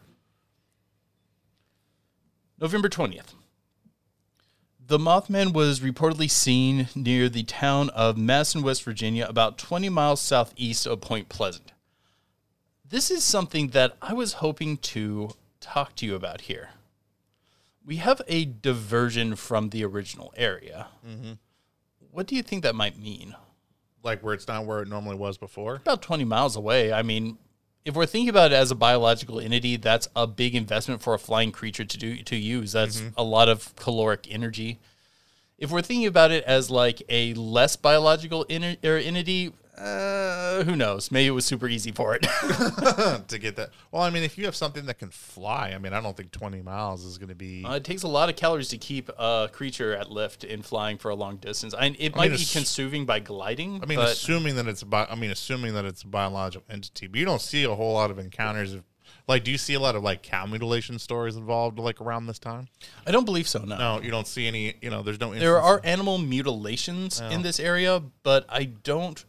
November 2.60 2.88
20th. 2.88 3.34
The 4.88 5.00
Mothman 5.00 5.52
was 5.52 5.80
reportedly 5.80 6.30
seen 6.30 6.89
near 6.93 7.28
the 7.28 7.41
town 7.41 7.89
of 7.89 8.17
Madison, 8.17 8.62
West 8.62 8.84
Virginia, 8.84 9.26
about 9.28 9.58
20 9.58 9.89
miles 9.89 10.21
southeast 10.21 10.86
of 10.86 11.02
Point 11.02 11.28
Pleasant. 11.28 11.71
This 12.88 13.10
is 13.10 13.24
something 13.24 13.69
that 13.69 13.98
I 14.00 14.13
was 14.13 14.34
hoping 14.34 14.78
to 14.78 15.32
talk 15.60 15.95
to 15.95 16.06
you 16.06 16.13
about 16.13 16.41
here. 16.41 16.69
We 17.84 17.95
have 17.95 18.21
a 18.28 18.45
diversion 18.45 19.36
from 19.36 19.69
the 19.69 19.84
original 19.84 20.32
area. 20.38 20.88
Mm-hmm. 21.04 21.34
What 22.12 22.28
do 22.28 22.36
you 22.36 22.43
think 22.43 22.62
that 22.62 22.76
might 22.76 23.00
mean? 23.00 23.36
Like 24.04 24.21
where 24.21 24.36
it's 24.36 24.48
not 24.48 24.67
where 24.67 24.84
it 24.84 24.88
normally 24.88 25.15
was 25.15 25.39
before. 25.39 25.78
About 25.78 26.04
20 26.04 26.26
miles 26.26 26.56
away. 26.56 26.93
I 26.93 27.02
mean, 27.02 27.39
if 27.86 27.95
we're 27.95 28.08
thinking 28.08 28.30
about 28.30 28.52
it 28.52 28.56
as 28.56 28.71
a 28.71 28.76
biological 28.76 29.39
entity, 29.39 29.78
that's 29.78 30.08
a 30.15 30.26
big 30.26 30.56
investment 30.56 31.04
for 31.04 31.13
a 31.13 31.19
flying 31.19 31.52
creature 31.52 31.86
to 31.86 31.98
do 31.98 32.17
to 32.24 32.36
use. 32.36 32.71
That's 32.71 33.00
mm-hmm. 33.00 33.10
a 33.15 33.24
lot 33.24 33.48
of 33.48 33.76
caloric 33.76 34.28
energy. 34.30 34.80
If 35.60 35.71
we're 35.71 35.84
thinking 35.84 36.08
about 36.08 36.32
it 36.32 36.43
as 36.45 36.71
like 36.71 37.04
a 37.08 37.34
less 37.36 37.76
biological 37.76 38.43
enti- 38.50 38.84
or 38.84 38.98
er, 38.98 39.00
entity, 39.00 39.54
uh, 39.77 40.63
who 40.63 40.75
knows? 40.75 41.11
Maybe 41.11 41.27
it 41.27 41.31
was 41.31 41.45
super 41.45 41.67
easy 41.67 41.91
for 41.91 42.15
it. 42.15 42.21
to 43.27 43.38
get 43.39 43.55
that. 43.57 43.71
Well, 43.91 44.03
I 44.03 44.09
mean, 44.09 44.23
if 44.23 44.38
you 44.38 44.45
have 44.45 44.55
something 44.55 44.85
that 44.85 44.99
can 44.99 45.09
fly, 45.09 45.71
I 45.75 45.77
mean, 45.77 45.93
I 45.93 46.01
don't 46.01 46.15
think 46.15 46.31
20 46.31 46.61
miles 46.61 47.03
is 47.03 47.17
going 47.17 47.29
to 47.29 47.35
be. 47.35 47.63
Uh, 47.65 47.75
it 47.75 47.83
takes 47.83 48.03
a 48.03 48.07
lot 48.07 48.29
of 48.29 48.35
calories 48.35 48.69
to 48.69 48.77
keep 48.77 49.09
a 49.17 49.49
creature 49.51 49.93
at 49.93 50.09
lift 50.09 50.43
in 50.43 50.61
flying 50.61 50.97
for 50.97 51.09
a 51.09 51.15
long 51.15 51.38
distance. 51.38 51.73
I, 51.73 51.95
it 51.99 52.15
might 52.15 52.31
mean, 52.31 52.39
be 52.39 52.45
consuming 52.45 53.05
by 53.05 53.19
gliding. 53.19 53.81
I 53.83 53.85
mean, 53.85 53.97
but 53.97 54.09
assuming 54.09 54.55
that 54.55 54.67
it's 54.67 54.81
a 54.81 54.85
bi- 54.85 55.07
I 55.09 55.15
mean, 55.15 55.31
assuming 55.31 55.73
that 55.73 55.85
it's 55.85 56.03
a 56.03 56.07
biological 56.07 56.65
entity, 56.69 57.07
but 57.07 57.19
you 57.19 57.25
don't 57.25 57.41
see 57.41 57.63
a 57.63 57.75
whole 57.75 57.93
lot 57.93 58.11
of 58.11 58.19
encounters 58.19 58.73
of, 58.73 58.83
like, 59.27 59.43
do 59.43 59.51
you 59.51 59.57
see 59.57 59.73
a 59.73 59.79
lot 59.79 59.95
of 59.95 60.03
like 60.03 60.23
cow 60.23 60.45
mutilation 60.45 60.99
stories 60.99 61.35
involved 61.35 61.79
like 61.79 61.99
around 61.99 62.27
this 62.27 62.39
time? 62.39 62.69
I 63.05 63.11
don't 63.11 63.25
believe 63.25 63.47
so. 63.47 63.59
No. 63.59 63.77
No, 63.77 64.01
you 64.01 64.11
don't 64.11 64.27
see 64.27 64.47
any. 64.47 64.75
You 64.81 64.89
know, 64.89 65.01
there's 65.01 65.19
no. 65.19 65.33
There 65.33 65.61
are 65.61 65.81
animal 65.83 66.17
mutilations 66.17 67.19
in 67.19 67.41
this 67.41 67.59
area, 67.59 68.01
but 68.23 68.45
I 68.47 68.63
don't. 68.65 69.23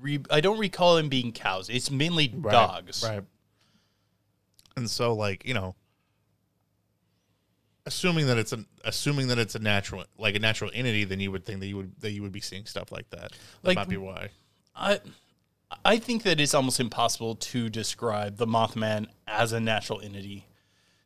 Re- 0.00 0.24
I 0.30 0.40
don't 0.40 0.58
recall 0.58 0.96
them 0.96 1.08
being 1.08 1.32
cows. 1.32 1.68
It's 1.68 1.90
mainly 1.90 2.32
Right, 2.34 2.52
dogs. 2.52 3.02
right? 3.06 3.22
And 4.76 4.88
so, 4.88 5.14
like, 5.14 5.44
you 5.46 5.52
know, 5.54 5.74
assuming 7.86 8.26
that 8.26 8.38
it's 8.38 8.52
an 8.52 8.66
assuming 8.84 9.28
that 9.28 9.38
it's 9.38 9.54
a 9.54 9.58
natural 9.58 10.04
like 10.18 10.34
a 10.34 10.38
natural 10.38 10.70
entity, 10.74 11.04
then 11.04 11.20
you 11.20 11.30
would 11.32 11.44
think 11.44 11.60
that 11.60 11.66
you 11.66 11.76
would 11.76 11.92
that 12.00 12.10
you 12.12 12.22
would 12.22 12.32
be 12.32 12.40
seeing 12.40 12.66
stuff 12.66 12.92
like 12.92 13.08
that. 13.10 13.32
That 13.62 13.68
Like- 13.68 13.76
might 13.76 13.88
be 13.88 13.96
why. 13.96 14.30
I 14.74 15.00
I 15.84 15.98
think 15.98 16.24
that 16.24 16.40
it's 16.40 16.54
almost 16.54 16.80
impossible 16.80 17.36
to 17.36 17.68
describe 17.68 18.36
the 18.38 18.46
Mothman 18.46 19.06
as 19.28 19.52
a 19.52 19.60
natural 19.60 20.00
entity, 20.00 20.46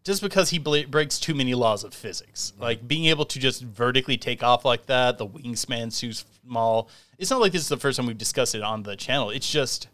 just 0.05 0.23
because 0.23 0.51
he 0.51 0.59
bla- 0.59 0.87
breaks 0.87 1.19
too 1.19 1.35
many 1.35 1.55
laws 1.55 1.83
of 1.83 1.95
physics. 1.95 2.53
Mm-hmm. 2.53 2.63
Like 2.63 2.89
being 2.89 3.07
able 3.07 3.25
to 3.27 3.39
just 3.39 3.63
vertically 3.63 4.17
take 4.17 4.43
off 4.43 4.65
like 4.65 4.87
that, 4.87 5.19
the 5.19 5.27
wingspan 5.27 5.97
too 5.99 6.13
small. 6.13 6.89
It's 7.19 7.31
not 7.31 7.41
like 7.41 7.53
this 7.53 7.63
is 7.63 7.69
the 7.69 7.77
first 7.77 7.97
time 7.97 8.07
we've 8.07 8.19
discussed 8.19 8.55
it 8.55 8.63
on 8.63 8.83
the 8.83 8.97
channel. 8.97 9.31
It's 9.31 9.51
just 9.51 9.89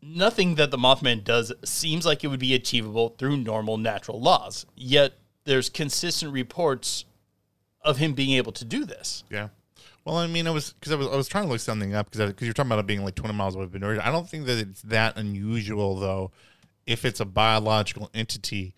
nothing 0.00 0.54
that 0.54 0.70
the 0.70 0.76
Mothman 0.76 1.24
does 1.24 1.52
seems 1.64 2.06
like 2.06 2.22
it 2.22 2.28
would 2.28 2.40
be 2.40 2.54
achievable 2.54 3.10
through 3.18 3.38
normal 3.38 3.76
natural 3.76 4.20
laws. 4.20 4.64
Yet 4.76 5.14
there's 5.44 5.68
consistent 5.68 6.32
reports 6.32 7.04
of 7.82 7.98
him 7.98 8.14
being 8.14 8.36
able 8.36 8.52
to 8.52 8.64
do 8.64 8.84
this. 8.84 9.24
Yeah. 9.30 9.48
Well, 10.04 10.16
I 10.16 10.28
mean, 10.28 10.46
I 10.46 10.50
was 10.50 10.72
because 10.72 10.92
I 10.92 10.96
was 10.96 11.08
I 11.08 11.16
was 11.16 11.26
trying 11.26 11.44
to 11.44 11.50
look 11.50 11.60
something 11.60 11.94
up 11.94 12.10
because 12.10 12.30
because 12.30 12.46
you're 12.46 12.54
talking 12.54 12.70
about 12.70 12.78
it 12.78 12.86
being 12.86 13.04
like 13.04 13.16
20 13.16 13.34
miles 13.34 13.56
away 13.56 13.66
from 13.66 13.80
Norway. 13.80 13.98
I 13.98 14.12
don't 14.12 14.28
think 14.28 14.46
that 14.46 14.58
it's 14.58 14.82
that 14.82 15.16
unusual 15.16 15.96
though, 15.96 16.30
if 16.86 17.04
it's 17.04 17.18
a 17.18 17.24
biological 17.24 18.08
entity, 18.14 18.72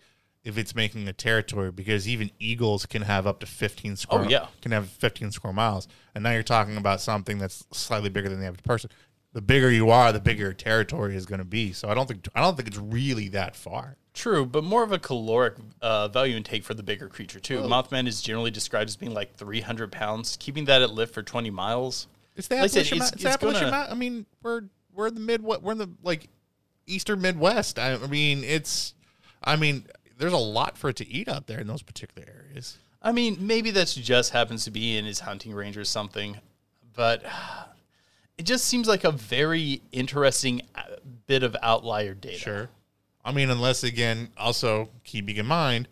if 0.49 0.57
it's 0.57 0.75
making 0.75 1.07
a 1.07 1.13
territory 1.13 1.71
because 1.71 2.07
even 2.07 2.29
eagles 2.39 2.85
can 2.85 3.03
have 3.03 3.25
up 3.25 3.39
to 3.39 3.45
15 3.45 3.95
square. 3.95 4.25
Oh, 4.25 4.27
yeah. 4.27 4.47
can 4.61 4.71
have 4.73 4.89
15 4.89 5.31
square 5.31 5.53
miles, 5.53 5.87
and 6.13 6.23
now 6.23 6.31
you're 6.31 6.43
talking 6.43 6.75
about 6.75 6.99
something 6.99 7.37
that's 7.37 7.65
slightly 7.71 8.09
bigger 8.09 8.27
than 8.27 8.39
the 8.41 8.47
average 8.47 8.63
person. 8.63 8.89
The 9.31 9.41
bigger 9.41 9.69
you 9.71 9.91
are, 9.91 10.11
the 10.11 10.19
bigger 10.19 10.51
territory 10.53 11.15
is 11.15 11.27
going 11.27 11.37
to 11.39 11.45
be. 11.45 11.71
So 11.71 11.87
I 11.87 11.93
don't 11.93 12.07
think 12.07 12.27
I 12.35 12.41
don't 12.41 12.55
think 12.57 12.67
it's 12.67 12.79
really 12.79 13.29
that 13.29 13.55
far. 13.55 13.95
True, 14.15 14.43
but 14.45 14.63
more 14.63 14.83
of 14.83 14.91
a 14.91 14.97
caloric 14.97 15.53
uh, 15.83 16.07
value 16.07 16.35
intake 16.35 16.63
for 16.63 16.73
the 16.73 16.81
bigger 16.83 17.07
creature 17.07 17.39
too. 17.39 17.59
Mothman 17.59 18.07
is 18.07 18.21
generally 18.23 18.49
described 18.51 18.89
as 18.89 18.95
being 18.97 19.13
like 19.13 19.35
300 19.35 19.91
pounds. 19.91 20.35
Keeping 20.39 20.65
that 20.65 20.81
at 20.81 20.91
lift 20.91 21.13
for 21.13 21.21
20 21.21 21.51
miles. 21.51 22.07
It's 22.35 22.47
the 22.47 22.55
Like 22.55 22.65
Appalachian, 22.65 22.97
it's- 22.97 23.11
it's 23.13 23.23
it's 23.23 23.33
Appalachian 23.33 23.69
gonna- 23.69 23.87
I 23.91 23.93
mean, 23.93 24.25
we're 24.41 24.63
we're 24.95 25.07
in 25.07 25.13
the 25.13 25.21
mid. 25.21 25.43
We're 25.43 25.71
in 25.73 25.77
the 25.77 25.89
like 26.01 26.27
eastern 26.87 27.21
Midwest. 27.21 27.77
I, 27.77 27.93
I 27.93 28.07
mean, 28.07 28.43
it's. 28.43 28.95
I 29.43 29.55
mean, 29.55 29.85
there's 30.19 30.33
a 30.33 30.37
lot 30.37 30.77
for 30.77 30.89
it 30.89 30.97
to 30.97 31.07
eat 31.07 31.27
out 31.27 31.47
there 31.47 31.59
in 31.59 31.65
those 31.65 31.81
particular 31.81 32.27
areas. 32.27 32.77
I 33.01 33.11
mean, 33.11 33.37
maybe 33.39 33.71
that's 33.71 33.95
just 33.95 34.31
happens 34.31 34.65
to 34.65 34.71
be 34.71 34.97
in 34.97 35.05
his 35.05 35.21
hunting 35.21 35.53
range 35.53 35.77
or 35.77 35.85
something, 35.85 36.37
but 36.93 37.23
it 38.37 38.43
just 38.43 38.65
seems 38.65 38.87
like 38.87 39.03
a 39.05 39.11
very 39.11 39.81
interesting 39.91 40.61
uh, 40.75 40.83
bit 41.25 41.41
of 41.41 41.55
outlier 41.63 42.13
data. 42.13 42.37
Sure. 42.37 42.69
I 43.25 43.31
mean, 43.31 43.49
unless 43.49 43.83
again, 43.83 44.29
also 44.37 44.89
keeping 45.03 45.37
in 45.37 45.45
mind, 45.47 45.87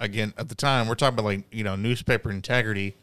again 0.00 0.34
at 0.36 0.48
the 0.48 0.54
time 0.54 0.88
we're 0.88 0.94
talking 0.94 1.14
about 1.14 1.24
like 1.24 1.44
you 1.52 1.64
know 1.64 1.76
newspaper 1.76 2.30
integrity. 2.30 2.96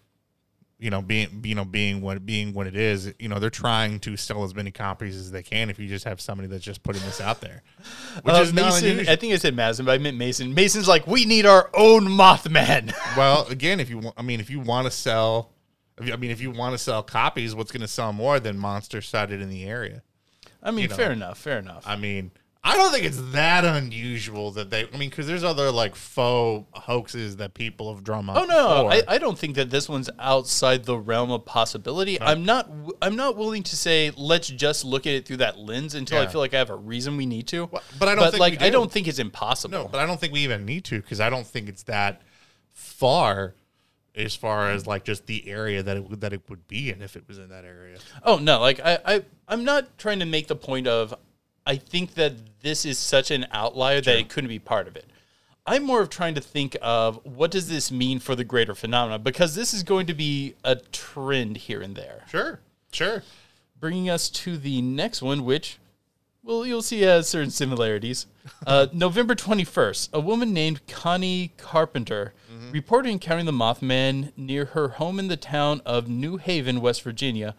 You 0.81 0.89
know, 0.89 1.01
being 1.03 1.41
you 1.43 1.53
know 1.53 1.63
being 1.63 2.01
what 2.01 2.25
being 2.25 2.53
what 2.53 2.65
it 2.65 2.75
is. 2.75 3.13
You 3.19 3.29
know, 3.29 3.37
they're 3.37 3.51
trying 3.51 3.99
to 3.99 4.17
sell 4.17 4.43
as 4.43 4.55
many 4.55 4.71
copies 4.71 5.15
as 5.15 5.29
they 5.29 5.43
can. 5.43 5.69
If 5.69 5.77
you 5.77 5.87
just 5.87 6.05
have 6.05 6.19
somebody 6.19 6.47
that's 6.49 6.65
just 6.65 6.81
putting 6.81 7.03
this 7.03 7.21
out 7.21 7.39
there, 7.39 7.61
which 8.23 8.33
Uh, 8.35 8.39
is 8.39 8.51
Mason. 8.51 9.07
I 9.07 9.15
think 9.15 9.31
I 9.31 9.37
said 9.37 9.55
Mason, 9.55 9.85
but 9.85 9.91
I 9.91 9.99
meant 9.99 10.17
Mason. 10.17 10.55
Mason's 10.55 10.87
like, 10.87 11.05
we 11.05 11.25
need 11.25 11.45
our 11.45 11.69
own 11.75 12.05
Mothman. 12.07 12.91
well, 13.15 13.45
again, 13.47 13.79
if 13.79 13.91
you 13.91 13.99
want, 13.99 14.15
I 14.17 14.23
mean, 14.23 14.39
if 14.39 14.49
you 14.49 14.59
want 14.59 14.85
to 14.85 14.91
sell, 14.91 15.51
if 15.99 16.07
you- 16.07 16.13
I 16.13 16.17
mean, 16.17 16.31
if 16.31 16.41
you 16.41 16.49
want 16.49 16.73
to 16.73 16.79
sell 16.79 17.03
copies, 17.03 17.53
what's 17.53 17.71
going 17.71 17.81
to 17.81 17.87
sell 17.87 18.11
more 18.11 18.39
than 18.39 18.57
monster 18.57 19.01
sighted 19.01 19.39
in 19.39 19.49
the 19.49 19.65
area? 19.65 20.01
I 20.63 20.71
mean, 20.71 20.89
know. 20.89 20.95
fair 20.95 21.11
enough, 21.11 21.37
fair 21.37 21.59
enough. 21.59 21.83
I 21.85 21.95
mean, 21.95 22.31
I 22.63 22.77
don't 22.77 22.91
think 22.93 23.05
it's 23.05 23.19
that 23.31 23.65
unusual 23.65 24.51
that 24.51 24.69
they. 24.69 24.87
I 24.93 24.97
mean, 24.97 25.09
because 25.09 25.25
there's 25.25 25.43
other 25.43 25.71
like 25.71 25.95
faux 25.95 26.67
hoaxes 26.83 27.37
that 27.37 27.55
people 27.55 27.93
have 27.93 28.03
drawn 28.03 28.29
up. 28.29 28.37
Oh 28.37 28.45
no. 28.45 28.87
I, 28.87 29.01
I 29.07 29.17
don't 29.17 29.37
think 29.37 29.55
that 29.55 29.71
this 29.71 29.89
one's 29.89 30.11
outside 30.19 30.85
the 30.85 30.95
realm 30.97 31.31
of 31.31 31.43
possibility. 31.43 32.21
I'm 32.21 32.45
not 32.45 32.69
I'm 33.01 33.15
not 33.15 33.35
willing 33.35 33.63
to 33.63 33.75
say 33.75 34.11
let's 34.15 34.47
just 34.47 34.85
look 34.85 35.07
at 35.07 35.13
it 35.13 35.25
through 35.25 35.37
that 35.37 35.57
lens 35.57 35.95
until 35.95 36.19
I 36.21 36.27
feel 36.27 36.39
like 36.39 36.53
I 36.53 36.59
have 36.59 36.69
a 36.69 36.75
reason 36.75 37.17
we 37.17 37.25
need 37.25 37.47
to. 37.47 37.67
but 37.97 38.07
I 38.07 38.13
don't 38.13 38.29
think 38.29 38.39
like 38.39 38.59
we 38.59 38.65
I 38.65 38.69
do. 38.69 38.73
don't 38.73 38.91
think 38.91 39.07
it's 39.07 39.19
impossible. 39.19 39.71
no, 39.71 39.87
but 39.87 39.99
I 39.99 40.05
don't 40.05 40.19
think 40.19 40.31
we 40.31 40.41
even 40.41 40.63
need 40.63 40.83
to 40.85 41.01
because 41.01 41.19
I 41.19 41.31
don't 41.31 41.47
think 41.47 41.67
it's 41.67 41.83
that 41.83 42.21
far 42.73 43.55
as 44.13 44.35
far 44.35 44.69
as 44.69 44.85
like 44.85 45.03
just 45.03 45.25
the 45.25 45.47
area 45.49 45.81
that 45.81 45.97
it 45.97 46.07
would, 46.09 46.21
that 46.21 46.33
it 46.33 46.41
would 46.49 46.67
be 46.67 46.91
in 46.91 47.01
if 47.01 47.15
it 47.15 47.23
was 47.27 47.37
in 47.39 47.49
that 47.49 47.65
area. 47.65 47.97
Oh 48.23 48.37
no, 48.37 48.59
like 48.59 48.79
I, 48.79 48.99
I 49.05 49.25
I'm 49.47 49.63
not 49.63 49.97
trying 49.97 50.19
to 50.19 50.25
make 50.25 50.47
the 50.47 50.55
point 50.55 50.85
of 50.85 51.15
I 51.65 51.75
think 51.75 52.15
that 52.15 52.33
this 52.61 52.85
is 52.85 52.97
such 52.97 53.31
an 53.31 53.47
outlier 53.51 54.01
that 54.01 54.17
it 54.17 54.29
couldn't 54.29 54.49
be 54.49 54.59
part 54.59 54.87
of 54.87 54.95
it. 54.95 55.05
I'm 55.65 55.83
more 55.83 56.01
of 56.01 56.09
trying 56.09 56.35
to 56.35 56.41
think 56.41 56.75
of 56.81 57.19
what 57.23 57.51
does 57.51 57.69
this 57.69 57.91
mean 57.91 58.19
for 58.19 58.35
the 58.35 58.43
greater 58.43 58.73
phenomena 58.73 59.19
because 59.19 59.53
this 59.53 59.73
is 59.73 59.83
going 59.83 60.07
to 60.07 60.13
be 60.13 60.55
a 60.63 60.75
trend 60.75 61.57
here 61.57 61.81
and 61.81 61.95
there. 61.95 62.23
Sure, 62.27 62.59
sure. 62.91 63.23
bringing 63.79 64.09
us 64.09 64.29
to 64.29 64.57
the 64.57 64.81
next 64.81 65.21
one, 65.21 65.45
which 65.45 65.77
well, 66.43 66.65
you'll 66.65 66.81
see 66.81 67.01
has 67.01 67.27
certain 67.27 67.51
similarities. 67.51 68.25
Uh, 68.65 68.87
November 68.91 69.35
21st, 69.35 70.13
a 70.13 70.19
woman 70.19 70.53
named 70.53 70.85
Connie 70.87 71.51
Carpenter 71.57 72.33
reported 72.71 73.09
encountering 73.09 73.45
the 73.45 73.51
Mothman 73.51 74.31
near 74.37 74.65
her 74.65 74.89
home 74.89 75.19
in 75.19 75.27
the 75.27 75.37
town 75.37 75.81
of 75.85 76.07
New 76.07 76.37
Haven, 76.37 76.81
West 76.81 77.01
Virginia, 77.03 77.55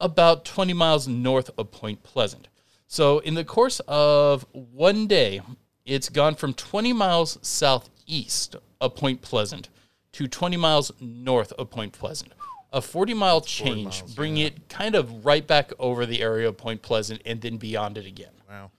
about 0.00 0.44
20 0.44 0.72
miles 0.72 1.08
north 1.08 1.50
of 1.58 1.70
Point 1.70 2.02
Pleasant. 2.02 2.48
So, 2.90 3.18
in 3.18 3.34
the 3.34 3.44
course 3.44 3.82
of 3.86 4.46
one 4.52 5.06
day, 5.06 5.42
it's 5.84 6.08
gone 6.08 6.34
from 6.34 6.54
20 6.54 6.94
miles 6.94 7.38
southeast 7.42 8.56
of 8.80 8.96
Point 8.96 9.20
Pleasant 9.20 9.68
to 10.12 10.26
20 10.26 10.56
miles 10.56 10.90
north 10.98 11.52
of 11.52 11.68
Point 11.68 11.92
Pleasant. 11.92 12.32
A 12.72 12.80
40 12.80 13.12
mile 13.12 13.42
change, 13.42 14.02
bringing 14.16 14.42
it 14.44 14.70
kind 14.70 14.94
of 14.94 15.26
right 15.26 15.46
back 15.46 15.70
over 15.78 16.06
the 16.06 16.22
area 16.22 16.48
of 16.48 16.56
Point 16.56 16.80
Pleasant 16.80 17.20
and 17.26 17.42
then 17.42 17.58
beyond 17.58 17.98
it 17.98 18.06
again. 18.06 18.32
Wow. 18.48 18.70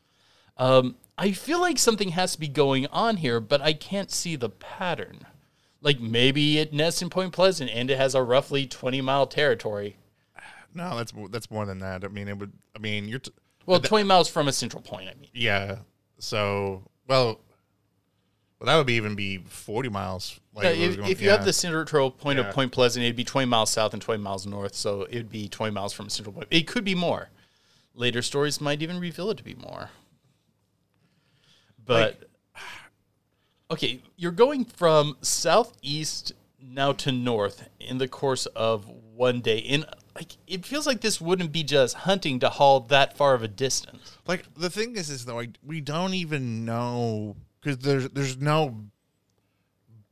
Um, 0.58 0.95
I 1.15 1.32
feel 1.32 1.62
like 1.62 1.78
something 1.78 2.10
has 2.10 2.34
to 2.34 2.39
be 2.39 2.48
going 2.48 2.88
on 2.88 3.17
here, 3.17 3.39
but 3.39 3.62
I 3.62 3.74
can't 3.74 4.10
see 4.10 4.36
the 4.36 4.50
pattern. 4.50 5.19
Like 5.82 6.00
maybe 6.00 6.58
it 6.58 6.74
nests 6.74 7.04
in 7.04 7.12
Point 7.12 7.32
Pleasant 7.32 7.69
and 7.69 7.91
it 7.91 7.98
has 7.98 8.15
a 8.15 8.24
roughly 8.24 8.65
20 8.65 9.02
mile 9.02 9.28
territory. 9.28 9.98
No, 10.74 10.98
that's 10.98 11.13
that's 11.30 11.50
more 11.50 11.65
than 11.65 11.80
that. 11.80 12.04
I 12.04 12.08
mean, 12.10 12.28
it 12.28 12.38
would. 12.38 12.54
I 12.76 12.80
mean, 12.80 13.08
you're. 13.08 13.19
T- 13.19 13.32
Well, 13.65 13.80
20 13.80 14.06
miles 14.06 14.28
from 14.30 14.48
a 14.48 14.54
central 14.54 14.82
point, 14.82 15.10
I 15.10 15.13
mean. 15.19 15.30
Yeah. 15.34 15.78
So, 16.17 16.84
well, 17.08 17.39
well, 18.60 18.67
that 18.67 18.76
would 18.76 18.88
be 18.88 18.95
even 18.95 19.15
be 19.15 19.38
forty 19.38 19.88
miles. 19.88 20.39
Like 20.54 20.76
if, 20.78 20.98
going- 20.98 21.10
if 21.10 21.22
you 21.22 21.28
yeah. 21.28 21.38
have 21.38 21.45
the 21.45 21.54
central 21.54 22.12
point 22.12 22.39
Yeah. 22.39 22.50
of 22.50 22.54
Point 22.54 22.72
Pleasant, 22.74 23.04
it'd 23.06 23.15
be 23.15 23.24
20 23.24 23.45
miles 23.48 23.69
south 23.69 23.93
and 23.93 24.02
20 24.02 24.22
miles 24.22 24.45
north. 24.45 24.76
So 24.76 25.08
it'd 25.10 25.30
be 25.30 25.48
20 25.48 25.72
miles 25.74 25.93
from 25.93 26.08
a 26.08 26.10
central 26.10 26.34
point. 26.34 26.48
It 26.52 26.67
could 26.67 26.84
be 26.84 26.95
more. 26.95 27.30
Later 27.93 28.22
stories 28.22 28.60
might 28.60 28.82
even 28.82 29.00
reveal 29.00 29.30
it 29.30 29.38
to 29.38 29.43
be 29.43 29.56
more. 29.56 29.91
But 31.86 32.24
okay, 33.72 34.02
you're 34.17 34.32
going 34.32 34.65
from 34.65 35.17
southeast 35.22 36.34
now 36.62 36.91
to 36.93 37.12
north 37.12 37.69
in 37.80 37.98
the 37.98 38.08
course 38.08 38.45
of 38.48 38.88
one 38.88 39.39
day. 39.41 39.58
In 39.58 39.86
like 40.19 40.38
it 40.47 40.65
feels 40.65 40.86
like 40.86 41.01
this 41.01 41.21
wouldn't 41.21 41.51
be 41.51 41.63
just 41.63 41.95
hunting 41.95 42.39
to 42.39 42.49
haul 42.49 42.82
that 42.82 43.15
far 43.15 43.34
of 43.34 43.41
a 43.41 43.47
distance. 43.47 44.17
Like 44.27 44.43
the 44.55 44.69
thing 44.69 44.95
is, 44.95 45.10
is 45.10 45.25
though 45.25 45.36
like, 45.36 45.51
we 45.63 45.79
don't 45.79 46.13
even 46.13 46.65
know 46.65 47.38
because 47.62 47.77
there's 47.79 48.10
there's 48.10 48.38
no 48.38 48.84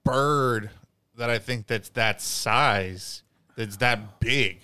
bird 0.04 0.70
that 1.18 1.30
I 1.30 1.40
think 1.40 1.68
that's 1.68 1.90
that 1.90 2.22
size 2.22 3.24
that's 3.56 3.78
that 3.78 4.20
big. 4.20 4.62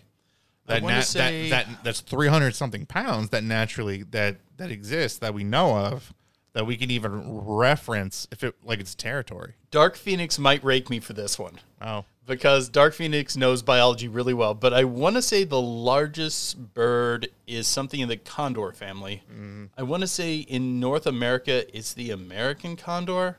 That, 0.67 0.81
wanna 0.81 1.01
say- 1.01 1.49
that 1.49 1.67
that 1.67 1.83
that's 1.83 1.99
three 1.99 2.29
hundred 2.29 2.55
something 2.55 2.85
pounds 2.85 3.29
that 3.29 3.43
naturally 3.43 4.03
that 4.11 4.37
that 4.57 4.71
exists 4.71 5.19
that 5.19 5.33
we 5.33 5.43
know 5.43 5.75
of 5.77 6.13
that 6.53 6.65
we 6.65 6.77
can 6.77 6.89
even 6.89 7.43
reference 7.45 8.27
if 8.31 8.43
it 8.43 8.55
like 8.63 8.79
it's 8.79 8.95
territory. 8.95 9.55
Dark 9.71 9.97
Phoenix 9.97 10.39
might 10.39 10.63
rake 10.63 10.89
me 10.89 11.01
for 11.01 11.11
this 11.11 11.37
one. 11.37 11.59
Oh, 11.81 12.05
because 12.25 12.69
Dark 12.69 12.93
Phoenix 12.93 13.35
knows 13.35 13.61
biology 13.61 14.07
really 14.07 14.33
well. 14.33 14.53
But 14.53 14.73
I 14.73 14.83
want 14.83 15.15
to 15.15 15.21
say 15.21 15.43
the 15.43 15.61
largest 15.61 16.73
bird 16.73 17.29
is 17.47 17.67
something 17.67 17.99
in 17.99 18.09
the 18.09 18.17
condor 18.17 18.71
family. 18.71 19.23
Mm-hmm. 19.31 19.65
I 19.77 19.83
want 19.83 20.01
to 20.01 20.07
say 20.07 20.37
in 20.37 20.79
North 20.79 21.05
America 21.05 21.65
it's 21.75 21.93
the 21.93 22.11
American 22.11 22.75
condor, 22.75 23.37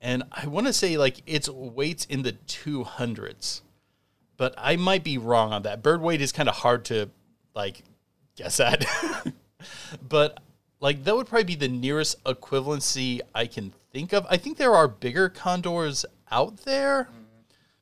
and 0.00 0.22
I 0.32 0.46
want 0.46 0.66
to 0.66 0.72
say 0.72 0.96
like 0.96 1.22
its 1.26 1.48
weight's 1.48 2.04
in 2.06 2.22
the 2.22 2.32
two 2.32 2.84
hundreds. 2.84 3.62
But 4.36 4.54
I 4.58 4.76
might 4.76 5.02
be 5.02 5.18
wrong 5.18 5.52
on 5.52 5.62
that. 5.62 5.82
Bird 5.82 6.02
weight 6.02 6.20
is 6.20 6.32
kind 6.32 6.48
of 6.48 6.56
hard 6.56 6.84
to 6.86 7.10
like 7.54 7.82
guess 8.36 8.60
at. 8.60 8.84
but 10.08 10.40
like 10.80 11.04
that 11.04 11.16
would 11.16 11.26
probably 11.26 11.44
be 11.44 11.54
the 11.54 11.68
nearest 11.68 12.22
equivalency 12.24 13.20
I 13.34 13.46
can 13.46 13.72
think 13.92 14.12
of. 14.12 14.26
I 14.30 14.36
think 14.36 14.58
there 14.58 14.74
are 14.74 14.88
bigger 14.88 15.28
condors 15.28 16.04
out 16.30 16.58
there. 16.58 17.08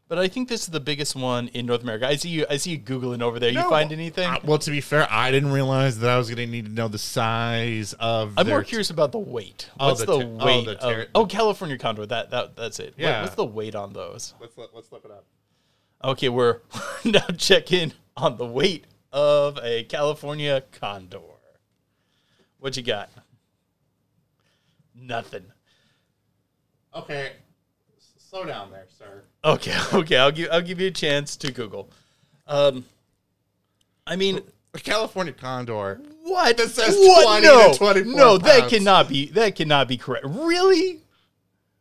But 0.06 0.18
I 0.18 0.28
think 0.28 0.48
this 0.50 0.62
is 0.62 0.66
the 0.68 0.80
biggest 0.80 1.16
one 1.16 1.48
in 1.48 1.64
North 1.64 1.82
America. 1.82 2.06
I 2.06 2.16
see 2.16 2.28
you. 2.28 2.44
I 2.50 2.58
see 2.58 2.72
you 2.72 2.78
googling 2.78 3.22
over 3.22 3.40
there. 3.40 3.50
You 3.50 3.62
find 3.70 3.90
anything? 3.90 4.28
uh, 4.28 4.38
well, 4.44 4.58
to 4.58 4.70
be 4.70 4.82
fair, 4.82 5.08
I 5.10 5.30
didn't 5.30 5.50
realize 5.50 5.98
that 6.00 6.10
I 6.10 6.18
was 6.18 6.28
going 6.28 6.36
to 6.36 6.46
need 6.46 6.66
to 6.66 6.70
know 6.72 6.88
the 6.88 6.98
size 6.98 7.94
of. 7.98 8.34
I'm 8.36 8.46
more 8.46 8.62
curious 8.62 8.90
about 8.90 9.12
the 9.12 9.18
weight. 9.18 9.70
Oh, 9.80 9.88
What's 9.88 10.00
the 10.00 10.06
the, 10.06 10.18
ter- 10.18 10.36
oh, 10.40 10.46
weight? 10.46 10.64
the 10.66 10.72
of, 10.72 10.80
ter- 10.94 11.06
oh, 11.14 11.24
California 11.26 11.78
condor. 11.78 12.04
That 12.04 12.30
that 12.32 12.54
that's 12.54 12.80
it. 12.80 12.92
What- 12.96 12.98
Yeah. 13.02 13.22
what's 13.22 13.34
the 13.34 13.46
weight 13.46 13.74
on 13.74 13.94
those? 13.94 14.34
Let's 14.40 14.58
look, 14.58 14.72
let's 14.74 14.92
look 14.92 15.06
it 15.06 15.10
up. 15.10 15.24
Okay, 16.04 16.28
we're 16.28 16.60
now 17.06 17.26
checking 17.38 17.94
on 18.14 18.36
the 18.36 18.44
weight 18.46 18.84
of 19.10 19.58
a 19.62 19.84
California 19.84 20.62
condor. 20.78 21.20
What 22.58 22.76
you 22.76 22.82
got? 22.82 23.08
Nothing. 24.94 25.46
Okay, 26.94 27.32
S- 27.96 28.12
slow 28.18 28.44
down 28.44 28.70
there, 28.70 28.86
sir. 28.98 29.24
Okay, 29.44 29.76
okay. 29.92 30.16
I'll 30.16 30.33
give 30.33 30.48
I'll 30.50 30.62
give 30.62 30.80
you 30.80 30.88
a 30.88 30.92
chance 30.92 31.37
to 31.37 31.52
Google. 31.52 31.90
Um, 32.46 32.85
I 34.07 34.16
mean, 34.16 34.40
A 34.74 34.78
California 34.78 35.33
condor. 35.33 36.00
what? 36.22 36.59
It 36.59 36.70
says 36.70 36.94
what? 36.96 37.40
20 37.40 37.46
no, 37.46 37.72
to 37.72 37.78
24 37.78 38.12
no, 38.12 38.38
that 38.38 38.68
cannot 38.68 39.09
be. 39.09 39.26
That 39.30 39.54
cannot 39.57 39.88
be 39.88 39.96
correct. 39.96 40.26
Really, 40.28 41.00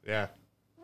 Yeah. 0.08 0.28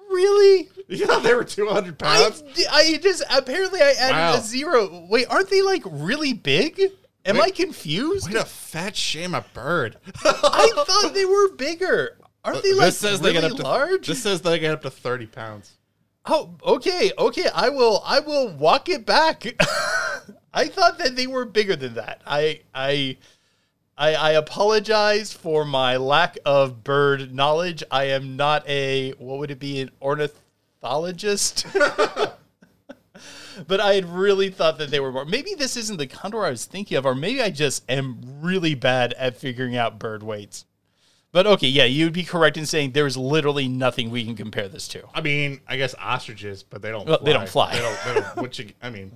really. 0.10 0.70
You 0.92 1.06
know 1.06 1.20
they 1.20 1.36
were 1.36 1.44
200 1.44 2.00
pounds? 2.00 2.44
I 2.72 2.98
just 2.98 3.22
apparently 3.30 3.80
I 3.80 3.92
added 4.00 4.16
Wow. 4.16 4.34
a 4.38 4.42
zero. 4.42 5.06
Wait, 5.08 5.28
aren't 5.30 5.52
they 5.52 5.62
like 5.62 5.84
really 5.86 6.34
big? 6.34 6.82
Am 7.26 7.36
Wait. 7.36 7.44
I 7.44 7.50
confused? 7.52 8.34
Way 8.34 8.40
a 8.40 8.44
fat 8.46 8.96
shame 8.96 9.36
a 9.36 9.46
bird. 9.54 9.98
I 10.26 10.72
thought 10.88 11.14
they 11.14 11.26
were 11.26 11.52
bigger. 11.52 12.18
Aren't 12.44 12.64
they 12.64 12.74
like 12.74 12.88
this 12.88 12.98
says 12.98 13.20
really 13.22 13.34
they 13.34 13.42
get 13.42 13.52
up 13.52 13.58
to 13.58 13.64
large? 13.64 14.08
This 14.08 14.24
says 14.24 14.42
they 14.42 14.58
get 14.58 14.72
up 14.74 14.82
to 14.82 14.90
30 14.90 15.28
pounds. 15.28 15.78
Oh, 16.32 16.52
okay, 16.64 17.12
okay. 17.18 17.48
I 17.56 17.70
will. 17.70 18.04
I 18.06 18.20
will 18.20 18.50
walk 18.50 18.88
it 18.88 19.04
back. 19.04 19.46
I 20.54 20.68
thought 20.68 21.00
that 21.00 21.16
they 21.16 21.26
were 21.26 21.44
bigger 21.44 21.76
than 21.76 21.96
that. 21.96 22.22
I, 22.26 22.62
I, 22.74 23.18
I, 23.98 24.14
I 24.14 24.32
apologize 24.34 25.34
for 25.34 25.66
my 25.66 25.98
lack 25.98 26.38
of 26.46 26.84
bird 26.84 27.34
knowledge. 27.34 27.84
I 27.90 28.04
am 28.06 28.36
not 28.36 28.68
a 28.70 29.14
what 29.18 29.40
would 29.40 29.50
it 29.50 29.58
be 29.58 29.82
an 29.82 29.90
ornithologist. 30.00 31.66
but 31.74 32.38
I 33.80 33.96
had 33.96 34.06
really 34.06 34.52
thought 34.52 34.78
that 34.78 34.92
they 34.92 35.00
were 35.00 35.12
more. 35.12 35.26
Maybe 35.26 35.56
this 35.56 35.76
isn't 35.78 35.98
the 35.98 36.06
condor 36.06 36.46
I 36.46 36.52
was 36.52 36.66
thinking 36.66 36.98
of, 36.98 37.08
or 37.08 37.16
maybe 37.16 37.42
I 37.42 37.50
just 37.50 37.84
am 37.90 38.20
really 38.40 38.76
bad 38.76 39.14
at 39.14 39.36
figuring 39.36 39.76
out 39.76 39.98
bird 39.98 40.22
weights. 40.22 40.66
But 41.32 41.46
okay, 41.46 41.68
yeah, 41.68 41.84
you'd 41.86 42.14
be 42.14 42.24
correct 42.24 42.58
in 42.58 42.66
saying 42.66 42.92
there's 42.94 43.16
literally 43.16 43.68
nothing 43.68 44.10
we 44.10 44.26
can 44.26 44.36
compare 44.36 44.68
this 44.68 44.88
to. 44.90 45.04
I 45.14 45.22
mean, 45.22 45.62
I 45.68 45.78
guess 45.78 45.94
ostriches, 46.00 46.64
but 46.64 46.82
they 46.82 46.90
don't. 46.90 47.08
Well, 47.08 47.20
fly. 47.20 47.26
they 47.26 47.34
don't 47.34 47.50
fly. 47.50 47.74
They 47.76 47.82
don't. 47.82 48.00
They 48.04 48.42
don't 48.42 48.60
you? 48.60 48.72
I 48.82 48.90
mean, 48.90 49.12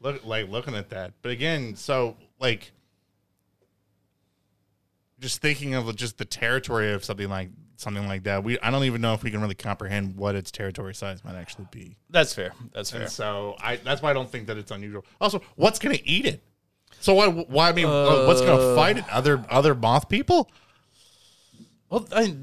look 0.00 0.24
like 0.26 0.50
looking 0.50 0.74
at 0.74 0.90
that. 0.90 1.12
But 1.22 1.32
again, 1.32 1.74
so 1.74 2.16
like, 2.38 2.72
just 5.18 5.40
thinking 5.40 5.74
of 5.74 5.94
just 5.96 6.18
the 6.18 6.26
territory 6.26 6.92
of 6.92 7.04
something 7.04 7.28
like 7.28 7.48
something 7.76 8.06
like 8.06 8.24
that. 8.24 8.44
We 8.44 8.58
I 8.60 8.70
don't 8.70 8.84
even 8.84 9.00
know 9.00 9.14
if 9.14 9.22
we 9.22 9.30
can 9.30 9.40
really 9.40 9.54
comprehend 9.54 10.16
what 10.16 10.34
its 10.34 10.50
territory 10.50 10.94
size 10.94 11.24
might 11.24 11.36
actually 11.36 11.68
be. 11.70 11.96
That's 12.10 12.34
fair. 12.34 12.52
That's 12.74 12.90
fair. 12.90 13.02
And 13.02 13.10
so 13.10 13.56
I 13.60 13.76
that's 13.76 14.02
why 14.02 14.10
I 14.10 14.12
don't 14.12 14.30
think 14.30 14.46
that 14.48 14.58
it's 14.58 14.70
unusual. 14.70 15.06
Also, 15.22 15.40
what's 15.54 15.78
going 15.78 15.96
to 15.96 16.06
eat 16.06 16.26
it? 16.26 16.42
So 17.00 17.14
why? 17.14 17.28
Why 17.28 17.70
I 17.70 17.72
mean, 17.72 17.88
what's 17.88 18.42
going 18.42 18.58
to 18.58 18.72
uh. 18.72 18.76
fight 18.76 18.98
it? 18.98 19.04
Other 19.10 19.42
other 19.48 19.74
moth 19.74 20.10
people? 20.10 20.50
Well, 21.90 22.06
I, 22.12 22.36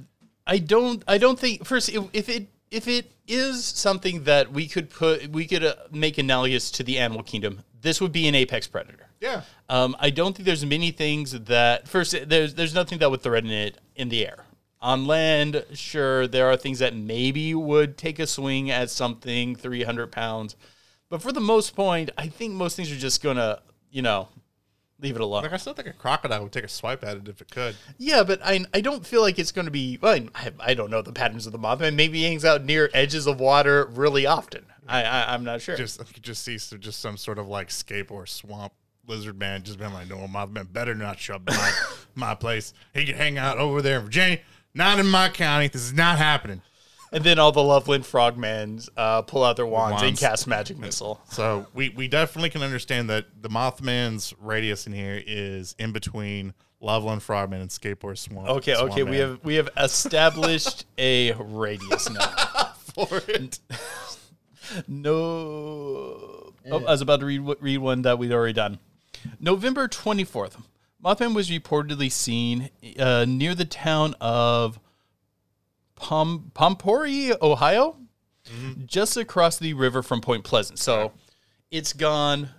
I 0.45 0.57
don't, 0.59 1.03
I 1.07 1.17
don't 1.17 1.39
think 1.39 1.65
first 1.65 1.89
if, 1.89 2.03
if 2.13 2.29
it 2.29 2.47
if 2.73 2.87
it 2.87 3.11
is 3.27 3.63
something 3.63 4.23
that 4.23 4.51
we 4.51 4.67
could 4.67 4.89
put, 4.89 5.27
we 5.27 5.45
could 5.45 5.63
uh, 5.63 5.75
make 5.91 6.17
analogous 6.17 6.71
to 6.71 6.83
the 6.83 6.97
animal 6.97 7.21
kingdom. 7.21 7.61
This 7.79 8.01
would 8.01 8.11
be 8.11 8.27
an 8.27 8.33
apex 8.33 8.67
predator. 8.67 9.07
Yeah. 9.19 9.43
Um, 9.69 9.95
I 9.99 10.09
don't 10.09 10.35
think 10.35 10.45
there's 10.45 10.65
many 10.65 10.91
things 10.91 11.31
that 11.31 11.87
first 11.87 12.15
there's 12.27 12.55
there's 12.55 12.73
nothing 12.73 12.97
that 12.99 13.11
would 13.11 13.21
threaten 13.21 13.51
it 13.51 13.77
in 13.95 14.09
the 14.09 14.25
air. 14.25 14.45
On 14.81 15.07
land, 15.07 15.63
sure, 15.73 16.27
there 16.27 16.47
are 16.47 16.57
things 16.57 16.79
that 16.79 16.93
maybe 16.93 17.55
would 17.55 17.97
take 17.97 18.19
a 18.19 18.27
swing 18.27 18.69
at 18.69 18.89
something 18.89 19.55
300 19.55 20.11
pounds, 20.11 20.57
but 21.09 21.21
for 21.21 21.31
the 21.31 21.39
most 21.39 21.73
point, 21.73 22.09
I 22.17 22.27
think 22.27 22.53
most 22.53 22.75
things 22.75 22.91
are 22.91 22.97
just 22.97 23.23
gonna, 23.23 23.61
you 23.91 24.01
know, 24.01 24.27
leave 25.03 25.15
it 25.15 25.21
alone. 25.21 25.43
Like 25.43 25.53
I 25.53 25.57
still 25.57 25.73
think 25.73 25.87
a 25.87 25.93
crocodile 25.93 26.43
would 26.43 26.51
take 26.51 26.63
a 26.63 26.69
swipe 26.69 27.03
at 27.03 27.17
it 27.17 27.27
if 27.27 27.41
it 27.41 27.51
could. 27.51 27.75
Yeah, 27.97 28.23
but 28.23 28.39
I 28.43 28.65
I 28.73 28.81
don't 28.81 29.05
feel 29.05 29.21
like 29.21 29.37
it's 29.37 29.51
going 29.51 29.65
to 29.65 29.71
be. 29.71 29.99
Well, 30.01 30.19
I, 30.33 30.51
I 30.59 30.73
don't 30.73 30.89
know 30.89 31.01
the 31.01 31.11
patterns 31.11 31.45
of 31.45 31.51
the 31.51 31.59
mothman. 31.59 31.95
Maybe 31.95 32.19
he 32.19 32.23
hangs 32.23 32.45
out 32.45 32.63
near 32.63 32.89
edges 32.93 33.27
of 33.27 33.39
water 33.39 33.85
really 33.85 34.25
often. 34.25 34.65
I, 34.87 35.03
I 35.03 35.33
I'm 35.33 35.43
not 35.43 35.61
sure. 35.61 35.75
Just 35.75 35.99
could 36.13 36.23
just 36.23 36.43
see 36.43 36.57
some, 36.57 36.79
just 36.79 36.99
some 36.99 37.17
sort 37.17 37.37
of 37.37 37.47
like 37.47 37.69
Scape 37.69 38.11
Ore 38.11 38.25
Swamp 38.25 38.73
lizard 39.05 39.37
man 39.37 39.63
just 39.63 39.77
been 39.77 39.93
like, 39.93 40.09
no, 40.09 40.17
Mothman 40.27 40.71
better 40.71 40.95
not 40.95 41.19
show 41.19 41.35
up 41.35 41.47
my, 41.47 41.71
my 42.15 42.35
place. 42.35 42.73
He 42.93 43.05
can 43.05 43.15
hang 43.15 43.37
out 43.37 43.57
over 43.57 43.81
there 43.81 43.97
in 43.97 44.05
Virginia, 44.05 44.39
not 44.73 44.99
in 44.99 45.07
my 45.07 45.29
county. 45.29 45.67
This 45.67 45.81
is 45.81 45.93
not 45.93 46.17
happening. 46.17 46.61
And 47.13 47.23
then 47.23 47.39
all 47.39 47.51
the 47.51 47.63
Loveland 47.63 48.03
frogmans 48.03 48.89
uh, 48.97 49.21
pull 49.21 49.43
out 49.43 49.55
their 49.55 49.65
wands, 49.65 50.01
and 50.01 50.17
cast 50.17 50.47
magic 50.47 50.77
missile. 50.77 51.21
So 51.29 51.67
we, 51.73 51.89
we 51.89 52.07
definitely 52.07 52.49
can 52.49 52.63
understand 52.63 53.09
that 53.09 53.25
the 53.41 53.49
Mothman's 53.49 54.33
radius 54.39 54.87
in 54.87 54.93
here 54.93 55.21
is 55.25 55.75
in 55.77 55.91
between 55.91 56.53
Loveland 56.81 57.23
Frogman 57.23 57.61
and 57.61 57.69
Skateboard 57.69 58.17
Swamp. 58.17 58.49
Okay, 58.49 58.75
Swamp 58.75 58.91
okay, 58.91 59.03
we 59.03 59.17
have 59.17 59.39
we 59.43 59.55
have 59.55 59.69
established 59.77 60.85
a 60.97 61.33
radius 61.33 62.09
now. 62.09 62.73
for 62.93 63.21
it. 63.27 63.59
No, 64.87 65.11
oh, 65.11 66.53
I 66.65 66.77
was 66.77 67.01
about 67.01 67.19
to 67.19 67.25
read 67.25 67.41
read 67.59 67.77
one 67.77 68.03
that 68.03 68.17
we'd 68.17 68.31
already 68.31 68.53
done. 68.53 68.79
November 69.39 69.87
twenty 69.87 70.23
fourth, 70.23 70.57
Mothman 71.03 71.35
was 71.35 71.49
reportedly 71.49 72.11
seen 72.11 72.69
uh, 72.97 73.25
near 73.27 73.53
the 73.53 73.65
town 73.65 74.15
of 74.21 74.79
Pom- 75.95 76.51
Pompori, 76.55 77.35
Ohio, 77.41 77.97
mm-hmm. 78.45 78.85
just 78.85 79.17
across 79.17 79.57
the 79.57 79.73
river 79.73 80.01
from 80.03 80.21
Point 80.21 80.43
Pleasant. 80.43 80.79
So 80.79 81.13
it's 81.71 81.93
gone 81.93 82.49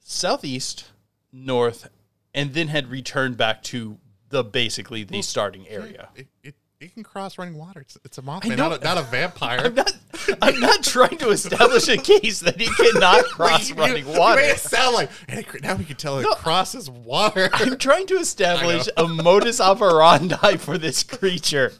southeast, 0.00 0.90
north, 1.32 1.88
and 2.34 2.54
then 2.54 2.68
had 2.68 2.90
returned 2.90 3.36
back 3.36 3.62
to 3.64 3.98
the 4.28 4.42
basically 4.42 5.04
the 5.04 5.22
starting 5.22 5.68
area. 5.68 6.08
It, 6.14 6.26
it, 6.42 6.54
it 6.80 6.94
can 6.94 7.04
cross 7.04 7.38
running 7.38 7.56
water. 7.56 7.80
It's, 7.80 7.96
it's 8.04 8.18
a 8.18 8.22
Mothman, 8.22 8.56
not 8.56 8.80
a, 8.80 8.84
not 8.84 8.98
a 8.98 9.02
vampire. 9.02 9.60
I'm 9.64 9.74
not. 9.74 9.92
I'm 10.40 10.60
not 10.60 10.82
trying 10.84 11.16
to 11.18 11.30
establish 11.30 11.88
a 11.88 11.96
case 11.96 12.40
that 12.40 12.60
he 12.60 12.66
cannot 12.66 13.24
cross 13.30 13.70
You- 13.70 13.76
running 13.76 14.06
you 14.06 14.18
water. 14.18 14.40
made 14.40 14.50
it 14.50 14.58
sound 14.58 14.94
like 14.94 15.10
and 15.28 15.40
it, 15.40 15.62
now 15.62 15.74
we 15.76 15.84
can 15.84 15.96
tell 15.96 16.18
it 16.18 16.26
crosses 16.36 16.90
water. 16.90 17.50
I'm 17.52 17.78
trying 17.78 18.06
to 18.08 18.14
establish 18.18 18.88
a 18.96 19.06
modus 19.06 19.60
operandi 19.60 20.56
for 20.56 20.76
this 20.78 21.02
creature. 21.02 21.72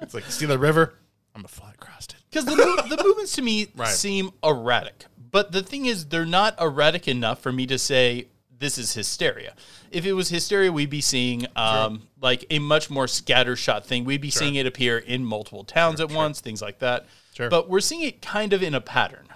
It's 0.00 0.14
like 0.14 0.24
see 0.24 0.46
the 0.46 0.58
river. 0.58 0.94
I'm 1.34 1.40
gonna 1.40 1.48
fly 1.48 1.70
across 1.72 2.06
it. 2.06 2.16
Because 2.30 2.44
the, 2.44 2.54
the 2.54 3.02
movements 3.02 3.32
to 3.36 3.42
me 3.42 3.68
Right. 3.76 3.88
seem 3.88 4.30
erratic. 4.44 5.06
But 5.30 5.52
the 5.52 5.62
thing 5.62 5.86
is, 5.86 6.06
they're 6.06 6.26
not 6.26 6.60
erratic 6.60 7.08
enough 7.08 7.40
for 7.40 7.52
me 7.52 7.66
to 7.66 7.78
say 7.78 8.28
this 8.58 8.76
is 8.78 8.92
hysteria. 8.94 9.54
If 9.90 10.04
it 10.06 10.12
was 10.12 10.28
hysteria, 10.28 10.70
we'd 10.70 10.90
be 10.90 11.00
seeing 11.00 11.46
um, 11.56 12.08
like 12.20 12.44
a 12.50 12.58
much 12.58 12.90
more 12.90 13.06
scattershot 13.06 13.84
thing. 13.84 14.04
We'd 14.04 14.20
be 14.20 14.30
seeing 14.30 14.54
it 14.54 14.66
appear 14.66 14.98
in 14.98 15.24
multiple 15.24 15.64
towns 15.64 16.00
at 16.00 16.10
once, 16.12 16.40
things 16.40 16.62
like 16.62 16.78
that. 16.78 17.06
Sure. 17.34 17.48
But 17.50 17.68
we're 17.68 17.80
seeing 17.80 18.02
it 18.02 18.22
kind 18.22 18.52
of 18.52 18.62
in 18.62 18.74
a 18.74 18.80
pattern. 18.80 19.26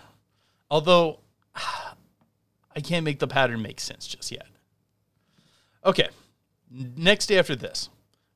Although 0.70 1.20
I 1.54 2.80
can't 2.82 3.04
make 3.04 3.18
the 3.18 3.26
pattern 3.26 3.62
make 3.62 3.80
sense 3.80 4.06
just 4.06 4.30
yet. 4.30 4.46
Okay. 5.84 6.08
Next 6.70 7.26
day 7.26 7.38
after 7.38 7.56
this, 7.56 7.88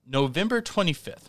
November 0.07 0.63
25th, 0.63 1.29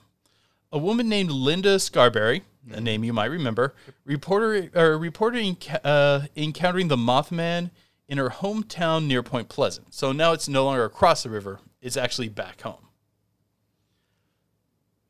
a 0.72 0.78
woman 0.78 1.10
named 1.10 1.32
Linda 1.32 1.80
Scarberry, 1.80 2.44
a 2.72 2.80
name 2.80 3.04
you 3.04 3.14
might 3.14 3.26
remember, 3.26 3.74
reporter 4.06 4.70
or 4.76 4.98
reported 4.98 5.44
enca- 5.44 5.80
uh, 5.84 6.28
encountering 6.36 6.88
the 6.88 6.96
Mothman 6.98 7.72
in 8.08 8.18
her 8.18 8.30
hometown 8.30 9.06
near 9.08 9.24
Point 9.24 9.50
Pleasant. 9.50 9.94
So 9.94 10.12
now 10.12 10.32
it's 10.34 10.48
no 10.48 10.66
longer 10.66 10.84
across 10.86 11.24
the 11.24 11.30
river; 11.30 11.60
it's 11.82 11.98
actually 11.98 12.30
back 12.30 12.62
home. 12.62 12.88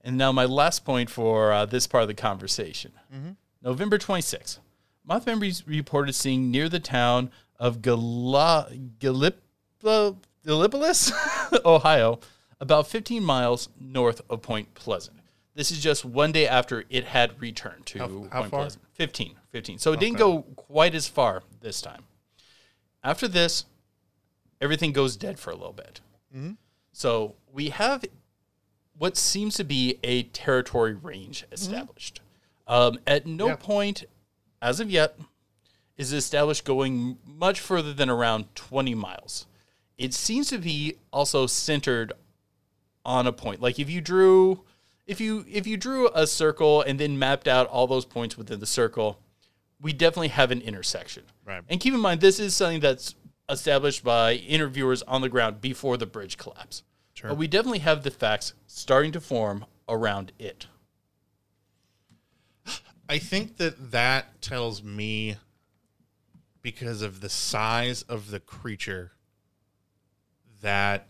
And 0.04 0.17
now 0.17 0.32
my 0.32 0.45
last 0.45 0.84
point 0.84 1.10
for 1.10 1.52
uh, 1.52 1.65
this 1.65 1.86
part 1.88 2.02
of 2.04 2.08
the 2.08 2.13
conversation. 2.15 2.93
November 3.62 4.00
26th, 4.00 4.58
Mothman 5.08 5.39
re- 5.39 5.54
reported 5.78 6.13
seeing 6.13 6.50
near 6.50 6.67
the 6.69 6.80
town 6.80 7.30
of 7.60 7.82
Gala- 7.84 8.69
Gallip- 9.00 9.41
Gallipolis, 9.84 11.12
Ohio, 11.65 12.19
about 12.60 12.88
15 12.88 13.24
miles 13.24 13.69
north 13.80 14.21
of 14.30 14.41
Point 14.41 14.74
Pleasant. 14.74 15.17
This 15.54 15.72
is 15.72 15.80
just 15.82 16.06
one 16.06 16.32
day 16.32 16.48
after 16.48 16.86
it 16.90 17.06
had 17.06 17.40
returned 17.42 17.86
to 17.88 18.00
how 18.00 18.08
Point 18.08 18.32
far? 18.52 18.62
Pleasant. 18.62 18.84
15, 18.94 19.36
15. 19.52 19.78
So 19.80 19.92
it 19.92 20.00
didn't 20.00 20.18
go 20.18 20.44
quite 20.56 20.96
as 20.96 21.08
far 21.08 21.44
this 21.60 21.82
time. 21.82 22.04
After 23.04 23.28
this, 23.28 23.66
everything 24.62 24.94
goes 24.94 25.18
dead 25.18 25.40
for 25.40 25.50
a 25.52 25.56
little 25.56 25.74
bit. 25.74 26.00
So 26.94 27.36
we 27.52 27.70
have 27.70 28.06
what 28.98 29.18
seems 29.18 29.56
to 29.56 29.64
be 29.64 29.98
a 30.04 30.24
territory 30.24 30.94
range 30.94 31.46
established. 31.52 32.22
Um, 32.68 33.00
at 33.06 33.26
no 33.26 33.48
Yeah. 33.48 33.56
point, 33.58 34.04
as 34.62 34.80
of 34.80 34.90
yet, 34.90 35.18
is 35.98 36.14
established 36.14 36.64
going 36.64 37.18
much 37.26 37.60
further 37.60 37.94
than 37.94 38.10
around 38.10 38.54
20 38.56 38.96
miles. 38.96 39.48
It 39.98 40.14
seems 40.14 40.48
to 40.50 40.58
be 40.58 40.96
also 41.12 41.48
centered 41.48 42.14
on 43.04 43.28
a 43.28 43.34
point. 43.34 43.62
Like 43.62 43.80
if 43.80 43.90
you 43.90 44.00
drew 44.00 44.64
if 45.12 45.19
you 45.19 45.45
if 45.52 45.67
you 45.67 45.76
drew 45.76 46.10
a 46.13 46.26
circle 46.26 46.82
and 46.82 46.97
then 46.97 47.19
mapped 47.19 47.45
out 47.45 47.67
all 47.67 47.86
those 47.86 48.06
points 48.06 48.38
within 48.38 48.62
the 48.62 48.65
circle, 48.65 49.19
we 49.82 49.91
definitely 49.91 50.30
have 50.30 50.52
an 50.52 50.62
intersection. 50.62 51.24
Right. 51.45 51.62
And 51.67 51.82
keep 51.82 51.93
in 51.93 52.00
mind 52.00 52.21
this 52.21 52.39
is 52.39 52.56
something 52.56 52.80
that's 52.80 53.15
established 53.50 54.06
by 54.06 54.36
interviewers 54.36 55.02
on 55.04 55.21
the 55.21 55.28
ground 55.28 55.60
before 55.60 55.97
the 55.97 56.06
bridge 56.06 56.38
collapse. 56.38 56.84
Sure. 57.13 57.30
But 57.30 57.38
we 57.38 57.47
definitely 57.47 57.80
have 57.80 58.04
the 58.04 58.10
facts 58.10 58.54
starting 58.67 59.12
to 59.12 59.19
form 59.19 59.65
around 59.89 60.32
it. 60.39 60.67
I 63.10 63.17
think 63.17 63.58
that 63.58 63.91
that 63.91 64.41
tells 64.41 64.82
me 64.82 65.36
because 66.62 67.02
of 67.02 67.19
the 67.19 67.28
size 67.28 68.04
of 68.04 68.32
the 68.32 68.39
creature 68.39 69.12
that 70.62 71.10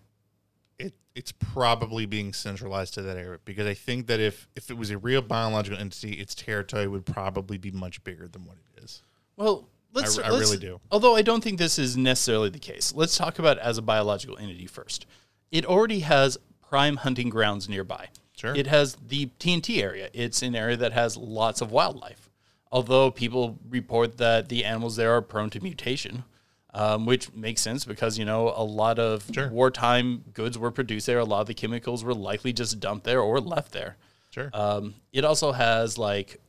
it's 1.15 1.32
probably 1.32 2.06
being 2.06 2.34
centralized 2.34 2.93
to 2.93 3.02
that 3.02 3.17
area 3.17 3.39
because 3.43 3.67
I 3.67 3.74
think 3.74 4.08
that 4.08 4.19
if 4.19 4.47
if 4.56 4.69
it 4.69 4.78
was 4.78 4.91
a 4.91 4.97
real 4.97 5.21
biological 5.21 5.80
entity 5.80 6.13
its 6.13 6.34
territory 6.34 6.88
would 6.88 7.06
probably 7.06 7.58
be 7.58 7.71
much 7.71 8.04
bigger 8.04 8.28
than 8.28 8.45
what 8.45 8.58
it 8.58 8.84
is. 8.84 9.02
Well, 9.36 9.67
let's. 9.93 10.17
I 10.17 10.30
let's- 10.30 10.45
really 10.45 10.58
do. 10.58 10.80
Although 10.91 11.15
I 11.15 11.21
don't 11.21 11.43
think 11.43 11.58
this 11.58 11.78
is 11.78 11.97
necessarily 11.97 12.50
the 12.50 12.60
case. 12.60 12.93
Let's 12.95 13.17
talk 13.17 13.39
about 13.39 13.58
it 13.58 13.63
as 13.63 13.78
a 13.78 13.82
biological 13.82 14.38
entity 14.38 14.67
first. 14.67 15.06
It 15.52 15.65
already 15.65 16.00
has 16.00 16.38
prime 16.67 16.97
hunting 16.97 17.30
grounds 17.30 17.67
nearby. 17.67 18.08
Sure. 18.38 18.56
It 18.56 18.67
has 18.67 18.95
the 18.95 19.30
TNT 19.39 19.84
area. 19.84 20.10
It's 20.13 20.41
an 20.41 20.56
area 20.56 20.78
that 20.78 20.93
has 20.93 21.17
lots 21.17 21.62
of 21.62 21.71
wildlife. 21.71 22.30
Although 22.71 23.12
people 23.12 23.60
report 23.69 24.17
that 24.17 24.47
the 24.47 24.63
animals 24.63 24.95
there 24.95 25.12
are 25.12 25.21
prone 25.21 25.50
to 25.50 25.60
mutation, 25.60 26.24
um, 26.73 27.05
which 27.05 27.34
makes 27.34 27.62
sense 27.62 27.86
because 27.86 28.17
you 28.17 28.25
know 28.25 28.53
a 28.55 28.63
lot 28.63 28.99
of 28.99 29.29
Sure. 29.34 29.49
wartime 29.49 30.23
goods 30.34 30.57
were 30.57 30.71
produced 30.71 31.05
there. 31.05 31.19
A 31.19 31.25
lot 31.25 31.41
of 31.41 31.47
the 31.47 31.53
chemicals 31.53 32.03
were 32.03 32.13
likely 32.13 32.53
just 32.53 32.79
dumped 32.79 33.05
there 33.05 33.19
or 33.21 33.39
left 33.39 33.71
there. 33.71 33.97
Sure. 34.29 34.49
Um, 34.53 34.95
it 35.12 35.25
also 35.25 35.51
has 35.51 35.97
like 35.97 36.39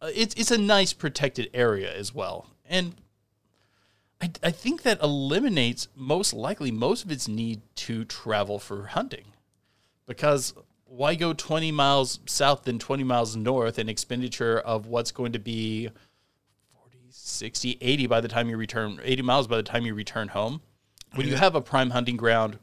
uh, 0.00 0.10
it's 0.14 0.34
it's 0.36 0.50
a 0.52 0.58
nice 0.58 0.92
protected 0.92 1.50
area 1.52 1.92
as 1.92 2.14
well, 2.14 2.46
and 2.68 2.94
I 4.20 4.30
I 4.42 4.50
think 4.50 4.82
that 4.82 5.02
eliminates 5.02 5.88
most 5.96 6.32
likely 6.32 6.70
most 6.70 7.04
of 7.04 7.10
its 7.10 7.26
need 7.28 7.62
to 7.76 8.04
travel 8.04 8.58
for 8.58 8.86
hunting, 8.86 9.32
because 10.06 10.54
why 10.90 11.14
go 11.14 11.32
20 11.34 11.70
miles 11.72 12.18
south 12.26 12.62
than 12.64 12.78
20 12.78 13.04
miles 13.04 13.36
north 13.36 13.78
an 13.78 13.88
expenditure 13.90 14.58
of 14.58 14.86
what's 14.86 15.10
going 15.10 15.32
to 15.32 15.38
be 15.38 15.88
40 15.88 15.94
60 17.28 17.78
80 17.80 18.06
by 18.06 18.20
the 18.20 18.28
time 18.28 18.48
you 18.48 18.56
return 18.56 18.98
80 19.02 19.22
miles 19.22 19.46
by 19.46 19.56
the 19.56 19.62
time 19.62 19.84
you 19.86 19.94
return 19.94 20.28
home 20.28 20.60
when 21.14 21.26
you 21.28 21.36
have 21.36 21.54
a 21.54 21.60
prime 21.60 21.90
hunting 21.90 22.16
ground 22.16 22.58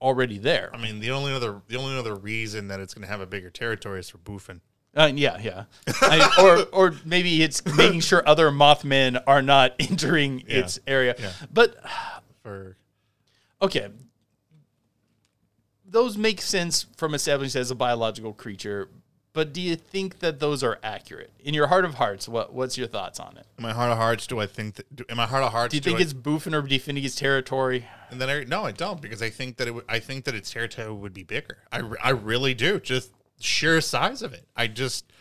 already 0.00 0.38
there 0.38 0.70
I 0.72 0.78
mean, 0.78 1.00
the 1.00 1.10
only 1.10 1.32
other 1.32 1.60
the 1.68 1.76
only 1.76 1.96
other 1.98 2.14
reason 2.14 2.68
that 2.68 2.78
it's 2.80 2.94
going 2.94 3.02
to 3.02 3.08
have 3.08 3.20
a 3.20 3.26
bigger 3.26 3.50
territory 3.50 4.00
is 4.00 4.08
for 4.08 4.18
boofing. 4.18 4.60
Uh, 4.96 5.10
yeah, 5.14 5.38
yeah. 5.40 5.64
I, 6.02 6.34
or 6.40 6.64
or 6.90 6.94
maybe 7.04 7.42
it's 7.42 7.62
making 7.76 8.00
sure 8.00 8.26
other 8.26 8.50
Mothmen 8.50 9.20
are 9.26 9.42
not 9.42 9.74
entering 9.80 10.40
Yeah. 10.46 10.58
its 10.60 10.78
area. 10.86 11.14
Yeah. 11.18 11.32
But 11.52 11.76
For 12.42 12.76
okay, 13.60 13.88
those 15.84 16.16
make 16.16 16.40
sense 16.40 16.86
from 16.96 17.14
establishing 17.14 17.60
as 17.60 17.70
a 17.70 17.74
biological 17.74 18.32
creature. 18.32 18.88
But 19.32 19.52
do 19.52 19.60
you 19.60 19.76
think 19.76 20.18
that 20.20 20.40
those 20.40 20.62
are 20.64 20.78
accurate 20.82 21.30
in 21.38 21.54
your 21.54 21.68
heart 21.68 21.84
of 21.84 21.94
hearts? 21.94 22.28
What 22.28 22.52
what's 22.52 22.76
your 22.78 22.88
thoughts 22.88 23.20
on 23.20 23.36
it? 23.36 23.46
in 23.56 23.62
my 23.62 23.72
heart 23.72 23.92
of 23.92 23.98
hearts, 23.98 24.26
do 24.26 24.40
I 24.40 24.46
think 24.46 24.74
that? 24.76 24.96
Do, 24.96 25.04
in 25.08 25.16
my 25.16 25.26
heart 25.26 25.44
of 25.44 25.52
hearts, 25.52 25.72
Do 25.72 25.76
you 25.76 25.82
think 25.82 25.98
I- 25.98 26.02
it's 26.02 26.14
boofing 26.14 26.54
or 26.54 26.62
defending 26.66 27.04
its 27.04 27.14
territory? 27.14 27.86
And 28.10 28.20
then 28.20 28.30
I 28.30 28.44
no, 28.44 28.64
I 28.64 28.72
don't 28.72 29.00
because 29.00 29.22
I 29.22 29.30
think 29.30 29.56
that 29.58 29.68
it 29.68 29.72
would. 29.72 29.84
I 29.88 29.98
think 29.98 30.24
that 30.24 30.34
its 30.34 30.50
territory 30.50 30.92
would 30.92 31.14
be 31.14 31.22
bigger. 31.22 31.58
I, 31.70 31.82
I 32.02 32.10
really 32.10 32.54
do. 32.54 32.80
Just 32.80 33.12
sheer 33.38 33.80
size 33.80 34.22
of 34.22 34.32
it. 34.32 34.46
I 34.56 34.66
just 34.66 35.12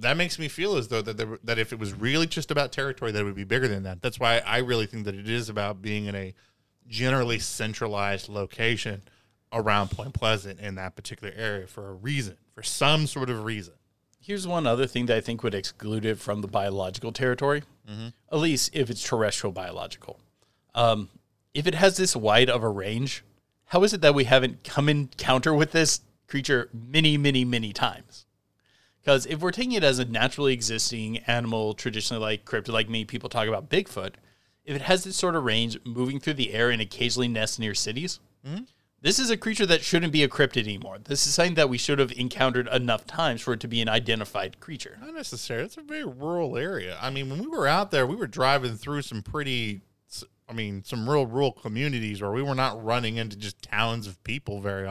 that 0.00 0.16
makes 0.16 0.38
me 0.38 0.48
feel 0.48 0.76
as 0.76 0.88
though 0.88 1.02
that 1.02 1.16
there, 1.16 1.38
that 1.44 1.58
if 1.58 1.72
it 1.72 1.78
was 1.78 1.92
really 1.92 2.26
just 2.26 2.50
about 2.50 2.72
territory, 2.72 3.12
that 3.12 3.20
it 3.20 3.24
would 3.24 3.34
be 3.36 3.44
bigger 3.44 3.68
than 3.68 3.82
that. 3.84 4.00
That's 4.02 4.18
why 4.18 4.38
I 4.46 4.58
really 4.58 4.86
think 4.86 5.04
that 5.04 5.14
it 5.14 5.28
is 5.28 5.48
about 5.48 5.82
being 5.82 6.06
in 6.06 6.14
a 6.14 6.34
generally 6.88 7.38
centralized 7.38 8.28
location 8.28 9.02
around 9.52 9.90
Point 9.90 10.14
Pleasant 10.14 10.60
in 10.60 10.74
that 10.74 10.96
particular 10.96 11.32
area 11.36 11.66
for 11.66 11.88
a 11.88 11.94
reason, 11.94 12.36
for 12.54 12.62
some 12.62 13.06
sort 13.06 13.30
of 13.30 13.44
reason. 13.44 13.74
Here's 14.20 14.46
one 14.46 14.66
other 14.66 14.86
thing 14.86 15.06
that 15.06 15.16
I 15.16 15.20
think 15.20 15.42
would 15.42 15.54
exclude 15.54 16.04
it 16.04 16.18
from 16.18 16.40
the 16.40 16.48
biological 16.48 17.12
territory, 17.12 17.62
at 18.32 18.38
least 18.38 18.70
if 18.74 18.90
it's 18.90 19.02
terrestrial 19.02 19.52
biological. 19.52 20.18
Um, 20.74 21.08
if 21.54 21.66
it 21.66 21.74
has 21.76 21.96
this 21.96 22.16
wide 22.16 22.50
of 22.50 22.62
a 22.62 22.68
range, 22.68 23.24
how 23.66 23.82
is 23.84 23.92
it 23.94 24.00
that 24.00 24.14
we 24.14 24.24
haven't 24.24 24.64
come 24.64 24.88
in 24.88 25.02
encounter 25.02 25.54
with 25.54 25.72
this 25.72 26.00
creature 26.26 26.68
many, 26.72 27.16
many, 27.16 27.44
many 27.44 27.72
times? 27.72 28.26
Because 29.00 29.26
if 29.26 29.40
we're 29.40 29.52
taking 29.52 29.72
it 29.72 29.84
as 29.84 30.00
a 30.00 30.04
naturally 30.04 30.52
existing 30.52 31.18
animal, 31.18 31.74
traditionally 31.74 32.20
like 32.20 32.44
cryptid, 32.44 32.72
like 32.72 32.88
many 32.88 33.04
people 33.04 33.28
talk 33.28 33.46
about 33.46 33.70
Bigfoot, 33.70 34.14
if 34.64 34.74
it 34.74 34.82
has 34.82 35.04
this 35.04 35.14
sort 35.14 35.36
of 35.36 35.44
range, 35.44 35.78
moving 35.84 36.18
through 36.18 36.34
the 36.34 36.52
air 36.52 36.70
and 36.70 36.82
occasionally 36.82 37.28
nests 37.28 37.60
near 37.60 37.74
cities, 37.74 38.18
this 39.02 39.18
is 39.18 39.30
a 39.30 39.36
creature 39.36 39.66
that 39.66 39.82
shouldn't 39.82 40.12
be 40.12 40.22
a 40.22 40.28
cryptid 40.28 40.64
anymore. 40.64 40.98
This 41.02 41.26
is 41.26 41.34
something 41.34 41.54
that 41.54 41.68
we 41.68 41.78
should 41.78 41.98
have 41.98 42.12
encountered 42.12 42.66
enough 42.68 43.06
times 43.06 43.40
for 43.42 43.52
it 43.52 43.60
to 43.60 43.68
be 43.68 43.80
an 43.80 43.88
identified 43.88 44.58
creature. 44.58 44.98
Not 45.00 45.14
necessarily. 45.14 45.66
It's 45.66 45.76
a 45.76 45.82
very 45.82 46.04
rural 46.04 46.56
area. 46.56 46.98
I 47.00 47.10
mean, 47.10 47.28
when 47.28 47.40
we 47.40 47.46
were 47.46 47.66
out 47.66 47.90
there, 47.90 48.06
we 48.06 48.16
were 48.16 48.26
driving 48.26 48.76
through 48.76 49.02
some 49.02 49.22
pretty, 49.22 49.82
I 50.48 50.54
mean, 50.54 50.82
some 50.84 51.08
real 51.08 51.26
rural 51.26 51.52
communities 51.52 52.22
where 52.22 52.32
we 52.32 52.42
were 52.42 52.54
not 52.54 52.82
running 52.82 53.16
into 53.16 53.36
just 53.36 53.62
towns 53.62 54.06
of 54.06 54.22
people 54.24 54.60
very, 54.60 54.88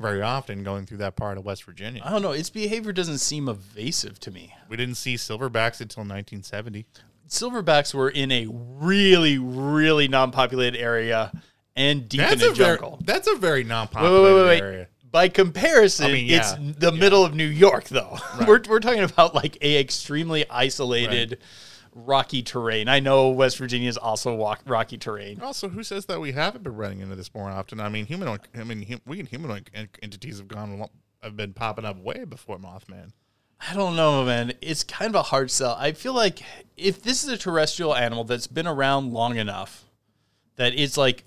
very 0.00 0.22
often 0.22 0.64
going 0.64 0.86
through 0.86 0.98
that 0.98 1.16
part 1.16 1.38
of 1.38 1.44
West 1.44 1.64
Virginia. 1.64 2.02
I 2.04 2.10
don't 2.10 2.22
know. 2.22 2.32
Its 2.32 2.50
behavior 2.50 2.92
doesn't 2.92 3.18
seem 3.18 3.48
evasive 3.48 4.18
to 4.20 4.30
me. 4.30 4.54
We 4.68 4.76
didn't 4.76 4.96
see 4.96 5.14
silverbacks 5.14 5.80
until 5.80 6.02
1970. 6.02 6.86
Silverbacks 7.28 7.94
were 7.94 8.10
in 8.10 8.32
a 8.32 8.46
really, 8.50 9.38
really 9.38 10.08
non-populated 10.08 10.78
area 10.78 11.32
and 11.76 12.08
deep 12.08 12.20
That's 12.20 12.42
in 12.42 12.48
a 12.48 12.52
a 12.52 12.54
very, 12.54 12.76
jungle. 12.78 12.98
that's 13.04 13.26
a 13.28 13.34
very 13.36 13.64
non-populated 13.64 14.22
wait, 14.22 14.34
wait, 14.34 14.46
wait, 14.46 14.60
area. 14.60 14.88
By 15.10 15.28
comparison, 15.28 16.06
I 16.06 16.12
mean, 16.12 16.30
it's 16.30 16.52
yeah, 16.52 16.72
the 16.78 16.92
middle 16.92 17.24
of 17.24 17.34
New 17.34 17.46
York, 17.46 17.84
though. 17.84 18.18
we're 18.46 18.62
we're 18.68 18.80
talking 18.80 19.02
about 19.02 19.34
like 19.34 19.58
a 19.60 19.78
extremely 19.78 20.48
isolated, 20.48 21.38
rocky 21.94 22.42
terrain. 22.42 22.88
I 22.88 23.00
know 23.00 23.28
West 23.28 23.58
Virginia 23.58 23.90
is 23.90 23.98
also 23.98 24.34
walk, 24.34 24.62
rocky 24.66 24.96
terrain. 24.96 25.40
Also, 25.42 25.68
who 25.68 25.82
says 25.82 26.06
that 26.06 26.20
we 26.20 26.32
haven't 26.32 26.64
been 26.64 26.76
running 26.76 27.00
into 27.00 27.14
this 27.14 27.32
more 27.34 27.50
often? 27.50 27.78
I 27.80 27.90
mean, 27.90 28.06
humanoid. 28.06 28.40
I 28.54 28.64
mean, 28.64 28.86
hum, 28.86 29.00
we 29.06 29.22
humanoid 29.22 29.70
entities 30.02 30.38
have 30.38 30.48
gone 30.48 30.70
a 30.72 30.76
lo- 30.76 30.90
have 31.22 31.36
been 31.36 31.52
popping 31.52 31.84
up 31.84 31.98
way 31.98 32.24
before 32.24 32.58
Mothman. 32.58 33.12
I 33.70 33.74
don't 33.74 33.94
know, 33.94 34.24
man. 34.24 34.54
It's 34.60 34.82
kind 34.82 35.08
of 35.10 35.14
a 35.14 35.22
hard 35.22 35.50
sell. 35.50 35.76
I 35.78 35.92
feel 35.92 36.14
like 36.14 36.40
if 36.76 37.02
this 37.02 37.22
is 37.22 37.30
a 37.30 37.36
terrestrial 37.36 37.94
animal 37.94 38.24
that's 38.24 38.46
been 38.48 38.66
around 38.66 39.12
long 39.12 39.36
enough 39.36 39.84
that 40.56 40.72
it's 40.74 40.96
like 40.96 41.24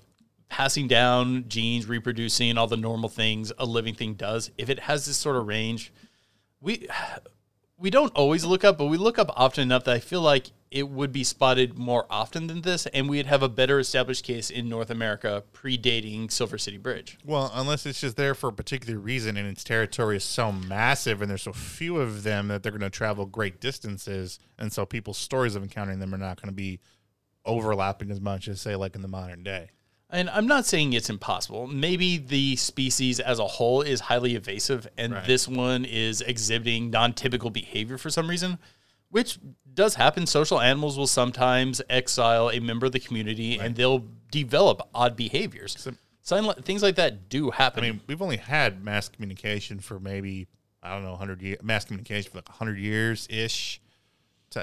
passing 0.48 0.88
down 0.88 1.48
genes, 1.48 1.86
reproducing, 1.86 2.56
all 2.56 2.66
the 2.66 2.76
normal 2.76 3.08
things 3.08 3.52
a 3.58 3.66
living 3.66 3.94
thing 3.94 4.14
does, 4.14 4.50
if 4.58 4.70
it 4.70 4.80
has 4.80 5.06
this 5.06 5.16
sort 5.16 5.36
of 5.36 5.46
range, 5.46 5.92
we 6.60 6.88
we 7.78 7.90
don't 7.90 8.14
always 8.14 8.44
look 8.44 8.64
up, 8.64 8.78
but 8.78 8.86
we 8.86 8.96
look 8.96 9.18
up 9.18 9.30
often 9.36 9.62
enough 9.62 9.84
that 9.84 9.94
I 9.94 9.98
feel 9.98 10.22
like 10.22 10.50
it 10.70 10.88
would 10.88 11.12
be 11.12 11.22
spotted 11.24 11.78
more 11.78 12.06
often 12.10 12.46
than 12.46 12.62
this, 12.62 12.86
and 12.86 13.08
we'd 13.08 13.26
have 13.26 13.42
a 13.42 13.48
better 13.48 13.78
established 13.78 14.24
case 14.24 14.50
in 14.50 14.68
North 14.68 14.90
America 14.90 15.44
predating 15.52 16.30
Silver 16.30 16.58
City 16.58 16.78
Bridge. 16.78 17.18
Well, 17.24 17.50
unless 17.54 17.86
it's 17.86 18.00
just 18.00 18.16
there 18.16 18.34
for 18.34 18.48
a 18.48 18.52
particular 18.52 18.98
reason 18.98 19.36
and 19.36 19.46
its 19.46 19.62
territory 19.62 20.16
is 20.16 20.24
so 20.24 20.52
massive 20.52 21.22
and 21.22 21.30
there's 21.30 21.42
so 21.42 21.52
few 21.52 21.98
of 21.98 22.22
them 22.22 22.48
that 22.48 22.62
they're 22.62 22.72
going 22.72 22.80
to 22.80 22.90
travel 22.90 23.26
great 23.26 23.60
distances. 23.60 24.38
And 24.58 24.72
so 24.72 24.84
people's 24.84 25.18
stories 25.18 25.54
of 25.54 25.62
encountering 25.62 25.98
them 25.98 26.14
are 26.14 26.18
not 26.18 26.40
going 26.40 26.50
to 26.50 26.56
be 26.56 26.80
overlapping 27.44 28.10
as 28.10 28.20
much 28.20 28.48
as, 28.48 28.60
say, 28.60 28.74
like 28.74 28.96
in 28.96 29.02
the 29.02 29.08
modern 29.08 29.44
day. 29.44 29.70
And 30.16 30.30
I'm 30.30 30.46
not 30.46 30.64
saying 30.64 30.94
it's 30.94 31.10
impossible. 31.10 31.66
Maybe 31.66 32.16
the 32.16 32.56
species 32.56 33.20
as 33.20 33.38
a 33.38 33.46
whole 33.46 33.82
is 33.82 34.00
highly 34.00 34.34
evasive, 34.34 34.88
and 34.96 35.12
Right. 35.12 35.26
this 35.26 35.46
one 35.46 35.84
is 35.84 36.22
exhibiting 36.22 36.88
non 36.88 37.12
typical 37.12 37.50
behavior 37.50 37.98
for 37.98 38.08
some 38.08 38.26
reason, 38.30 38.58
which 39.10 39.38
does 39.74 39.96
happen. 39.96 40.26
Social 40.26 40.58
animals 40.58 40.96
will 40.96 41.06
sometimes 41.06 41.82
exile 41.90 42.50
a 42.50 42.60
member 42.60 42.86
of 42.86 42.92
the 42.92 42.98
community 42.98 43.58
and 43.58 43.76
they'll 43.76 44.06
develop 44.30 44.88
odd 44.94 45.16
behaviors. 45.16 45.86
Sign, 46.22 46.50
things 46.62 46.82
like 46.82 46.96
that 46.96 47.28
do 47.28 47.50
happen. 47.50 47.84
I 47.84 47.90
mean, 47.90 48.00
we've 48.06 48.22
only 48.22 48.38
had 48.38 48.82
mass 48.82 49.10
communication 49.10 49.80
for 49.80 50.00
maybe, 50.00 50.48
I 50.82 50.94
don't 50.94 51.04
know, 51.04 51.10
100 51.10 51.42
years, 51.42 51.62
mass 51.62 51.84
communication 51.84 52.30
for 52.32 52.38
like 52.38 52.48
100 52.48 52.78
years 52.78 53.28
ish 53.28 53.82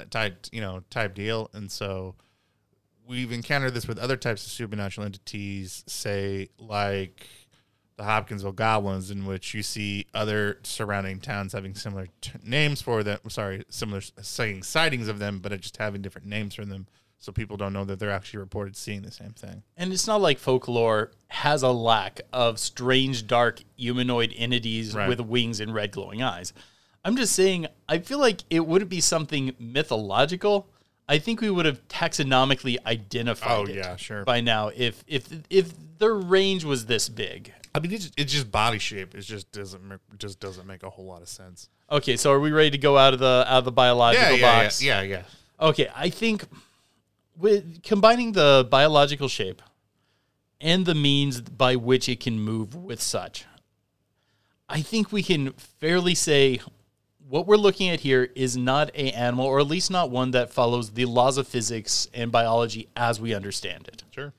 type, 0.09 0.47
you 0.51 0.61
know, 0.61 0.83
type 0.89 1.13
deal. 1.13 1.51
And 1.53 1.71
so 1.71 2.15
we've 3.07 3.31
encountered 3.31 3.73
this 3.73 3.87
with 3.87 3.97
other 3.99 4.17
types 4.17 4.45
of 4.45 4.51
supernatural 4.51 5.05
entities, 5.05 5.83
say 5.87 6.49
like 6.57 7.27
the 7.97 8.03
Hopkinsville 8.03 8.53
Goblins, 8.53 9.11
in 9.11 9.25
which 9.25 9.53
you 9.53 9.61
see 9.61 10.07
other 10.13 10.59
surrounding 10.63 11.19
towns 11.19 11.53
having 11.53 11.75
similar 11.75 12.07
t- 12.21 12.31
names 12.43 12.81
for 12.81 13.03
them. 13.03 13.19
Sorry, 13.29 13.63
similar 13.69 14.01
saying 14.21 14.63
sightings 14.63 15.07
of 15.07 15.19
them, 15.19 15.39
but 15.39 15.59
just 15.61 15.77
having 15.77 16.01
different 16.01 16.27
names 16.27 16.55
for 16.55 16.65
them, 16.65 16.87
so 17.19 17.31
people 17.31 17.55
don't 17.55 17.71
know 17.73 17.85
that 17.85 17.99
they're 17.99 18.09
actually 18.09 18.39
reported 18.39 18.75
seeing 18.75 19.03
the 19.03 19.11
same 19.11 19.31
thing. 19.33 19.61
And 19.77 19.93
it's 19.93 20.07
not 20.07 20.21
like 20.21 20.39
folklore 20.39 21.11
has 21.27 21.61
a 21.61 21.71
lack 21.71 22.21
of 22.33 22.57
strange, 22.57 23.27
dark 23.27 23.59
humanoid 23.77 24.33
entities 24.35 24.95
Right. 24.95 25.07
with 25.07 25.19
wings 25.21 25.59
and 25.59 25.73
red 25.73 25.91
glowing 25.91 26.23
eyes. 26.23 26.51
I'm 27.05 27.15
just 27.17 27.33
saying, 27.35 27.67
I 27.87 27.99
feel 27.99 28.17
like 28.17 28.41
it 28.49 28.65
wouldn't 28.65 28.89
be 28.89 29.01
something 29.01 29.53
mythological. 29.59 30.67
I 31.07 31.19
think 31.19 31.41
we 31.41 31.49
would 31.49 31.65
have 31.65 31.85
taxonomically 31.87 32.77
identified 32.85 33.51
Oh, 33.51 33.63
it 33.63 33.75
yeah, 33.75 33.95
sure. 33.97 34.23
by 34.23 34.41
now 34.41 34.69
if 34.75 35.03
if 35.07 35.27
if 35.49 35.73
their 35.99 36.13
range 36.15 36.63
was 36.63 36.85
this 36.85 37.09
big. 37.09 37.53
I 37.75 37.79
mean, 37.79 37.91
it's, 37.91 38.11
it's 38.17 38.31
just 38.31 38.51
body 38.51 38.77
shape. 38.77 39.15
It 39.15 39.21
just 39.21 39.51
doesn't 39.51 39.83
make, 39.83 39.99
just 40.19 40.39
doesn't 40.39 40.67
make 40.67 40.83
a 40.83 40.89
whole 40.89 41.05
lot 41.05 41.21
of 41.23 41.27
sense. 41.29 41.69
Okay, 41.91 42.15
so 42.17 42.31
are 42.31 42.39
we 42.39 42.51
ready 42.51 42.69
to 42.71 42.77
go 42.77 42.97
out 42.97 43.13
of 43.13 43.19
the 43.19 43.43
out 43.47 43.59
of 43.59 43.65
the 43.65 43.71
biological 43.71 44.29
Yeah, 44.31 44.35
yeah, 44.35 44.63
box? 44.63 44.81
yeah, 44.81 45.01
yeah, 45.01 45.17
yeah. 45.17 45.23
Okay, 45.67 45.87
I 45.95 46.09
think 46.09 46.45
with 47.37 47.81
combining 47.83 48.31
the 48.33 48.67
biological 48.69 49.27
shape 49.27 49.61
and 50.61 50.85
the 50.85 50.95
means 50.95 51.41
by 51.41 51.75
which 51.75 52.07
it 52.07 52.19
can 52.19 52.39
move 52.39 52.75
with 52.75 53.01
such, 53.01 53.45
I 54.69 54.81
think 54.81 55.11
we 55.11 55.23
can 55.23 55.51
fairly 55.53 56.15
say 56.15 56.59
what 57.27 57.47
we're 57.47 57.57
looking 57.57 57.89
at 57.89 58.01
here 58.01 58.29
is 58.35 58.57
not 58.57 58.89
a 58.95 59.11
animal, 59.11 59.45
or 59.45 59.59
at 59.59 59.67
least 59.67 59.89
not 59.91 60.09
one 60.09 60.31
that 60.31 60.51
follows 60.51 60.91
the 60.91 61.05
laws 61.05 61.37
of 61.37 61.47
physics 61.47 62.07
and 62.13 62.31
biology 62.31 62.87
as 62.95 63.19
we 63.19 63.33
understand 63.33 63.87
it. 63.87 64.03
Sure. 64.11 64.33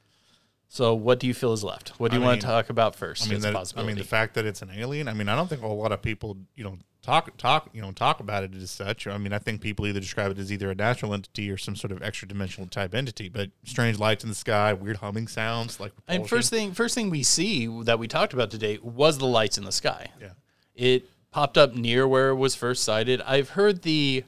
So, 0.68 0.94
what 0.94 1.20
do 1.20 1.26
you 1.26 1.34
feel 1.34 1.52
is 1.52 1.62
left? 1.62 1.90
What 1.98 2.10
do 2.10 2.16
I 2.16 2.20
you 2.20 2.24
want 2.24 2.34
mean- 2.36 2.40
to 2.42 2.46
talk 2.46 2.68
about 2.70 2.96
first? 2.96 3.26
I 3.26 3.30
mean, 3.30 3.40
that, 3.42 3.72
I 3.76 3.82
mean, 3.84 3.96
the 3.96 4.04
fact 4.04 4.34
that 4.34 4.44
it's 4.44 4.60
an 4.60 4.70
alien. 4.74 5.08
I 5.08 5.14
mean, 5.14 5.28
I 5.28 5.36
don't 5.36 5.48
think 5.48 5.62
a 5.62 5.66
lot 5.68 5.92
of 5.92 6.02
people, 6.02 6.36
you 6.56 6.64
know, 6.64 6.78
talk 7.00 7.36
talk, 7.36 7.68
you 7.72 7.80
know, 7.80 7.92
talk 7.92 8.18
about 8.18 8.42
it 8.42 8.54
as 8.56 8.70
such. 8.70 9.06
I 9.06 9.16
mean, 9.18 9.32
I 9.32 9.38
think 9.38 9.60
people 9.60 9.86
either 9.86 10.00
describe 10.00 10.32
it 10.32 10.38
as 10.38 10.50
either 10.50 10.70
a 10.70 10.74
natural 10.74 11.14
entity 11.14 11.50
or 11.50 11.56
some 11.56 11.76
sort 11.76 11.92
of 11.92 12.02
extra 12.02 12.26
dimensional 12.26 12.68
type 12.68 12.94
entity. 12.94 13.28
But 13.28 13.50
strange 13.64 13.98
lights 13.98 14.24
in 14.24 14.30
the 14.30 14.34
sky, 14.34 14.72
weird 14.72 14.96
humming 14.96 15.28
sounds, 15.28 15.78
like 15.78 15.92
And 16.08 16.28
first 16.28 16.50
thing, 16.50 16.72
first 16.72 16.94
thing 16.96 17.08
we 17.10 17.22
see 17.22 17.66
that 17.84 17.98
we 17.98 18.08
talked 18.08 18.32
about 18.32 18.50
today 18.50 18.78
was 18.82 19.18
the 19.18 19.26
lights 19.26 19.58
in 19.58 19.64
the 19.64 19.72
sky. 19.72 20.08
Yeah. 20.20 20.30
It 20.74 21.08
popped 21.34 21.58
up 21.58 21.74
near 21.74 22.06
where 22.06 22.28
it 22.28 22.36
was 22.36 22.54
first 22.54 22.84
sighted. 22.84 23.20
I've 23.22 23.50
heard 23.50 23.82
the, 23.82 24.22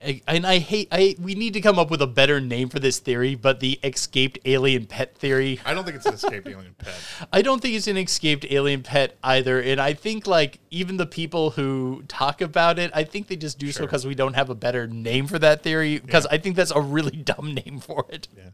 and 0.00 0.44
I 0.44 0.58
hate, 0.58 0.88
I 0.90 1.14
we 1.20 1.36
need 1.36 1.52
to 1.52 1.60
come 1.60 1.78
up 1.78 1.92
with 1.92 2.02
a 2.02 2.08
better 2.08 2.40
name 2.40 2.68
for 2.68 2.80
this 2.80 2.98
theory, 2.98 3.36
but 3.36 3.60
the 3.60 3.78
escaped 3.84 4.40
alien 4.44 4.86
pet 4.86 5.14
theory. 5.14 5.60
I 5.64 5.74
don't 5.74 5.84
think 5.84 5.98
it's 5.98 6.06
an 6.06 6.14
escaped 6.14 6.48
alien 6.48 6.74
pet. 6.76 7.00
I 7.32 7.42
don't 7.42 7.62
think 7.62 7.76
it's 7.76 7.86
an 7.86 7.96
escaped 7.96 8.46
alien 8.50 8.82
pet 8.82 9.16
either, 9.22 9.60
and 9.60 9.80
I 9.80 9.92
think 9.92 10.26
like 10.26 10.58
even 10.72 10.96
the 10.96 11.06
people 11.06 11.50
who 11.50 12.02
talk 12.08 12.40
about 12.40 12.80
it, 12.80 12.90
I 12.94 13.04
think 13.04 13.28
they 13.28 13.36
just 13.36 13.60
do 13.60 13.70
so 13.70 13.82
because 13.82 14.04
we 14.04 14.16
don't 14.16 14.34
have 14.34 14.50
a 14.50 14.56
better 14.56 14.88
name 14.88 15.28
for 15.28 15.38
that 15.38 15.62
theory. 15.62 16.00
Because 16.00 16.26
I 16.26 16.38
think 16.38 16.56
that's 16.56 16.72
a 16.72 16.80
really 16.80 17.16
dumb 17.30 17.54
name 17.54 17.78
for 17.78 18.06
it. 18.08 18.26
Yeah. 18.36 18.50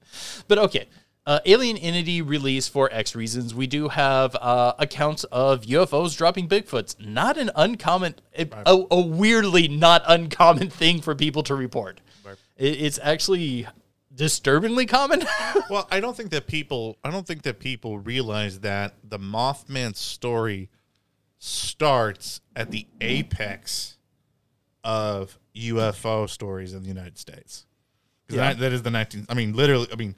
But 0.49 0.59
okay. 0.59 0.87
Uh, 1.27 1.41
Alien 1.45 1.77
Entity 1.77 2.23
release 2.23 2.69
for 2.69 2.89
X 2.93 3.17
reasons. 3.17 3.53
We 3.53 3.67
do 3.67 3.89
have 3.89 4.37
uh, 4.37 4.75
accounts 4.79 5.25
of 5.25 5.63
UFOs 5.63 6.17
dropping 6.17 6.49
Bigfoots. 6.49 6.95
Not 7.05 7.37
an 7.37 7.51
uncommon, 7.57 8.15
a, 8.39 8.47
a, 8.65 9.01
weirdly 9.01 9.67
not 9.67 10.05
uncommon 10.07 10.71
thing 10.71 11.01
for 11.01 11.17
people 11.17 11.43
to 11.45 11.57
report. 11.57 12.01
Right. 12.25 12.37
It, 12.57 12.81
it's 12.81 13.01
actually 13.03 13.67
disturbingly 14.15 14.87
common. 14.87 15.25
Well, 15.69 15.89
I 15.91 15.99
don't 15.99 16.17
think 16.17 16.31
that 16.31 16.47
people. 16.47 16.97
I 17.03 17.11
don't 17.11 17.27
think 17.27 17.43
that 17.43 17.59
people 17.59 17.99
realize 17.99 18.61
that 18.61 18.95
the 19.03 19.19
Mothman 19.19 19.97
story 19.97 20.71
starts 21.39 22.41
at 22.55 22.71
the 22.71 22.87
apex 23.01 23.99
of 24.85 25.41
UFO 25.57 26.29
stories 26.29 26.73
in 26.73 26.83
the 26.83 26.89
United 26.89 27.19
States. 27.19 27.67
Yeah. 28.29 28.37
that, 28.37 28.59
that 28.61 28.73
is 28.73 28.83
the 28.83 28.93
nineteen. 28.93 29.27
I 29.29 29.35
mean, 29.35 29.55
literally. 29.55 29.89
I 29.93 29.97
mean, 29.97 30.15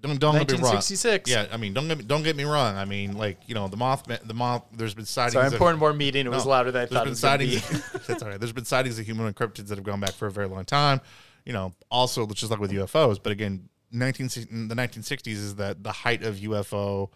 don't 0.00 0.20
don't 0.20 0.38
get 0.38 0.48
me 0.50 0.58
wrong. 0.58 0.74
1966. 0.74 1.30
Yeah, 1.30 1.46
I 1.52 1.56
mean, 1.56 1.74
don't 1.74 1.88
get 1.88 1.98
me, 1.98 2.04
don't 2.04 2.22
get 2.22 2.36
me 2.36 2.44
wrong. 2.44 2.76
I 2.76 2.84
mean, 2.84 3.16
like 3.16 3.38
you 3.46 3.54
know, 3.54 3.68
the 3.68 3.76
Mothman. 3.76 4.26
The 4.26 4.34
moth. 4.34 4.64
There's 4.72 4.94
been 4.94 5.04
sightings. 5.04 5.32
Sorry, 5.34 5.46
I'm 5.46 5.52
of- 5.52 5.58
pouring 5.58 5.78
more 5.78 5.92
meat 5.92 6.16
in. 6.16 6.26
It 6.26 6.30
was 6.30 6.44
no, 6.44 6.50
louder 6.50 6.70
than 6.70 6.82
I 6.82 6.84
there's 6.86 7.20
thought 7.20 7.40
it 7.40 7.48
been 7.48 7.54
was 7.54 7.62
sightings. 7.64 7.92
be. 7.92 7.98
that's 8.06 8.22
all 8.22 8.28
right. 8.28 8.38
There's 8.40 8.52
been 8.52 8.64
sightings 8.64 8.98
of 8.98 9.06
humanoid 9.06 9.34
cryptids 9.34 9.68
that 9.68 9.76
have 9.76 9.84
gone 9.84 10.00
back 10.00 10.12
for 10.12 10.26
a 10.26 10.30
very 10.30 10.46
long 10.46 10.64
time. 10.64 11.00
You 11.44 11.52
know, 11.52 11.72
also 11.90 12.26
just 12.26 12.50
like 12.50 12.60
with 12.60 12.70
UFOs, 12.72 13.18
but 13.22 13.32
again, 13.32 13.68
19 13.90 14.68
the 14.68 14.74
1960s 14.74 15.26
is 15.28 15.54
that 15.56 15.82
the 15.82 15.92
height 15.92 16.22
of 16.22 16.36
UFO 16.36 17.10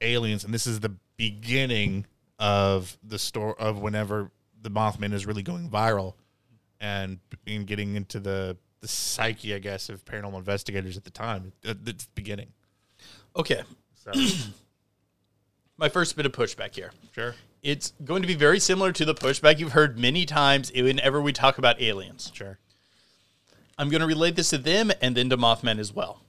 aliens, 0.00 0.44
and 0.44 0.54
this 0.54 0.66
is 0.66 0.80
the 0.80 0.94
beginning 1.16 2.06
of 2.38 2.96
the 3.02 3.18
story 3.18 3.54
of 3.58 3.78
whenever 3.78 4.30
the 4.60 4.70
Mothman 4.70 5.12
is 5.12 5.26
really 5.26 5.42
going 5.42 5.68
viral 5.68 6.14
and, 6.80 7.18
and 7.46 7.66
getting 7.66 7.96
into 7.96 8.20
the 8.20 8.56
the 8.80 8.88
psyche, 8.88 9.54
I 9.54 9.58
guess, 9.58 9.88
of 9.88 10.04
paranormal 10.04 10.38
investigators 10.38 10.96
at 10.96 11.04
the 11.04 11.10
time. 11.10 11.52
It's 11.62 12.04
the 12.04 12.10
beginning. 12.14 12.48
Okay. 13.36 13.62
So, 13.94 14.12
My 15.78 15.88
first 15.88 16.16
bit 16.16 16.26
of 16.26 16.32
pushback 16.32 16.74
here. 16.74 16.90
sure. 17.14 17.34
It's 17.62 17.92
going 18.04 18.22
to 18.22 18.28
be 18.28 18.34
very 18.34 18.60
similar 18.60 18.92
to 18.92 19.04
the 19.04 19.14
pushback 19.14 19.58
you've 19.58 19.72
heard 19.72 19.98
many 19.98 20.26
times 20.26 20.72
whenever 20.72 21.20
we 21.20 21.32
talk 21.32 21.58
about 21.58 21.80
aliens. 21.80 22.30
Sure. 22.34 22.58
I'm 23.76 23.88
going 23.88 24.00
to 24.00 24.06
relate 24.06 24.36
this 24.36 24.50
to 24.50 24.58
them 24.58 24.90
and 25.00 25.16
then 25.16 25.30
to 25.30 25.36
Mothman 25.36 25.78
as 25.78 25.92
well. 25.92 26.22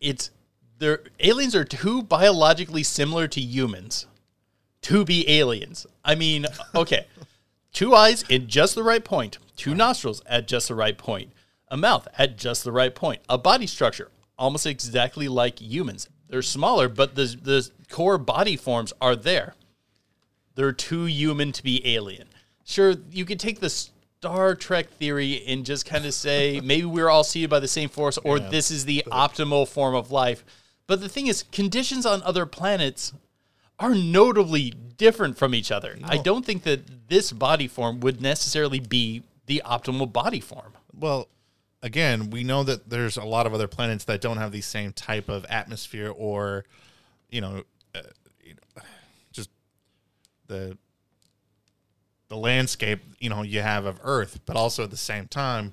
It's 0.00 0.30
their 0.78 1.00
aliens 1.20 1.54
are 1.54 1.64
too 1.64 2.02
biologically 2.02 2.82
similar 2.82 3.26
to 3.28 3.40
humans 3.40 4.06
to 4.82 5.04
be 5.04 5.28
aliens. 5.30 5.86
I 6.04 6.14
mean, 6.14 6.46
okay, 6.74 7.06
two 7.76 7.94
eyes 7.94 8.22
in 8.30 8.48
just 8.48 8.74
the 8.74 8.82
right 8.82 9.04
point, 9.04 9.36
two 9.54 9.74
nostrils 9.74 10.22
at 10.24 10.48
just 10.48 10.68
the 10.68 10.74
right 10.74 10.96
point, 10.96 11.30
a 11.68 11.76
mouth 11.76 12.08
at 12.16 12.38
just 12.38 12.64
the 12.64 12.72
right 12.72 12.94
point, 12.94 13.20
a 13.28 13.36
body 13.36 13.66
structure 13.66 14.10
almost 14.38 14.66
exactly 14.66 15.28
like 15.28 15.60
humans. 15.60 16.08
They're 16.28 16.42
smaller, 16.42 16.88
but 16.88 17.14
the 17.14 17.36
the 17.40 17.70
core 17.90 18.18
body 18.18 18.56
forms 18.56 18.92
are 19.00 19.14
there. 19.14 19.54
They're 20.54 20.72
too 20.72 21.04
human 21.04 21.52
to 21.52 21.62
be 21.62 21.86
alien. 21.94 22.28
Sure, 22.64 22.94
you 23.10 23.24
could 23.26 23.38
take 23.38 23.60
the 23.60 23.68
Star 23.68 24.54
Trek 24.54 24.88
theory 24.90 25.44
and 25.46 25.64
just 25.64 25.84
kind 25.84 26.06
of 26.06 26.14
say 26.14 26.60
maybe 26.64 26.86
we're 26.86 27.10
all 27.10 27.24
seeded 27.24 27.50
by 27.50 27.60
the 27.60 27.68
same 27.68 27.90
force, 27.90 28.18
or 28.18 28.40
this 28.40 28.70
is 28.70 28.86
the 28.86 29.04
optimal 29.08 29.68
form 29.68 29.94
of 29.94 30.10
life. 30.10 30.44
But 30.86 31.00
the 31.00 31.08
thing 31.08 31.26
is, 31.26 31.44
conditions 31.52 32.06
on 32.06 32.22
other 32.22 32.46
planets 32.46 33.12
are 33.78 33.94
notably 33.94 34.70
different 34.70 35.36
from 35.36 35.54
each 35.54 35.70
other. 35.70 35.98
I 36.04 36.16
don't 36.16 36.44
think 36.44 36.62
that 36.62 37.08
this 37.08 37.32
body 37.32 37.68
form 37.68 38.00
would 38.00 38.20
necessarily 38.20 38.80
be 38.80 39.22
the 39.46 39.62
optimal 39.64 40.12
body 40.12 40.40
form. 40.40 40.72
Well, 40.94 41.28
again, 41.82 42.30
we 42.30 42.42
know 42.42 42.62
that 42.64 42.88
there's 42.88 43.16
a 43.16 43.24
lot 43.24 43.46
of 43.46 43.54
other 43.54 43.68
planets 43.68 44.04
that 44.04 44.20
don't 44.20 44.38
have 44.38 44.52
the 44.52 44.60
same 44.60 44.92
type 44.92 45.28
of 45.28 45.44
atmosphere 45.46 46.10
or, 46.10 46.64
you 47.30 47.40
know, 47.40 47.64
uh, 47.94 48.02
you 48.42 48.54
know 48.54 48.82
just 49.32 49.50
the 50.46 50.76
the 52.28 52.36
landscape 52.36 53.00
you 53.20 53.30
know 53.30 53.42
you 53.42 53.60
have 53.60 53.84
of 53.84 54.00
Earth, 54.02 54.40
but 54.46 54.56
also 54.56 54.82
at 54.84 54.90
the 54.90 54.96
same 54.96 55.28
time, 55.28 55.72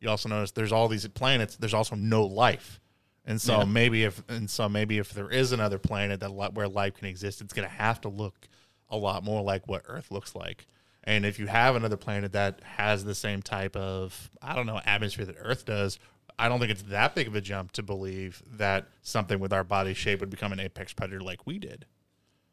you 0.00 0.08
also 0.08 0.28
notice 0.28 0.50
there's 0.50 0.72
all 0.72 0.88
these 0.88 1.06
planets. 1.08 1.56
There's 1.56 1.74
also 1.74 1.96
no 1.96 2.24
life, 2.24 2.80
And 3.26 3.40
so 3.40 3.60
Yeah. 3.60 3.64
maybe 3.64 4.04
if 4.04 4.22
and 4.28 4.50
so 4.50 4.68
maybe 4.68 4.98
if 4.98 5.12
there 5.12 5.30
is 5.30 5.52
another 5.52 5.78
planet 5.78 6.20
that 6.20 6.30
where 6.54 6.68
life 6.68 6.94
can 6.94 7.08
exist, 7.08 7.40
it's 7.40 7.52
going 7.54 7.68
to 7.68 7.74
have 7.74 8.00
to 8.02 8.08
look 8.08 8.48
a 8.90 8.96
lot 8.96 9.24
more 9.24 9.42
like 9.42 9.66
what 9.66 9.82
Earth 9.86 10.10
looks 10.10 10.34
like. 10.34 10.66
And 11.04 11.24
if 11.26 11.38
you 11.38 11.46
have 11.46 11.74
another 11.76 11.96
planet 11.96 12.32
that 12.32 12.60
has 12.64 13.04
the 13.04 13.14
same 13.14 13.40
type 13.42 13.76
of 13.76 14.30
I 14.42 14.54
don't 14.54 14.66
know 14.66 14.80
atmosphere 14.84 15.24
that 15.26 15.36
Earth 15.38 15.64
does, 15.64 15.98
I 16.38 16.48
don't 16.48 16.58
think 16.60 16.70
it's 16.72 16.82
that 16.82 17.14
big 17.14 17.26
of 17.28 17.34
a 17.34 17.40
jump 17.40 17.72
to 17.72 17.82
believe 17.82 18.42
that 18.56 18.88
something 19.02 19.38
with 19.38 19.52
our 19.52 19.64
body 19.64 19.94
shape 19.94 20.20
would 20.20 20.30
become 20.30 20.52
an 20.52 20.60
apex 20.60 20.92
predator 20.92 21.20
like 21.20 21.46
we 21.46 21.58
did. 21.58 21.86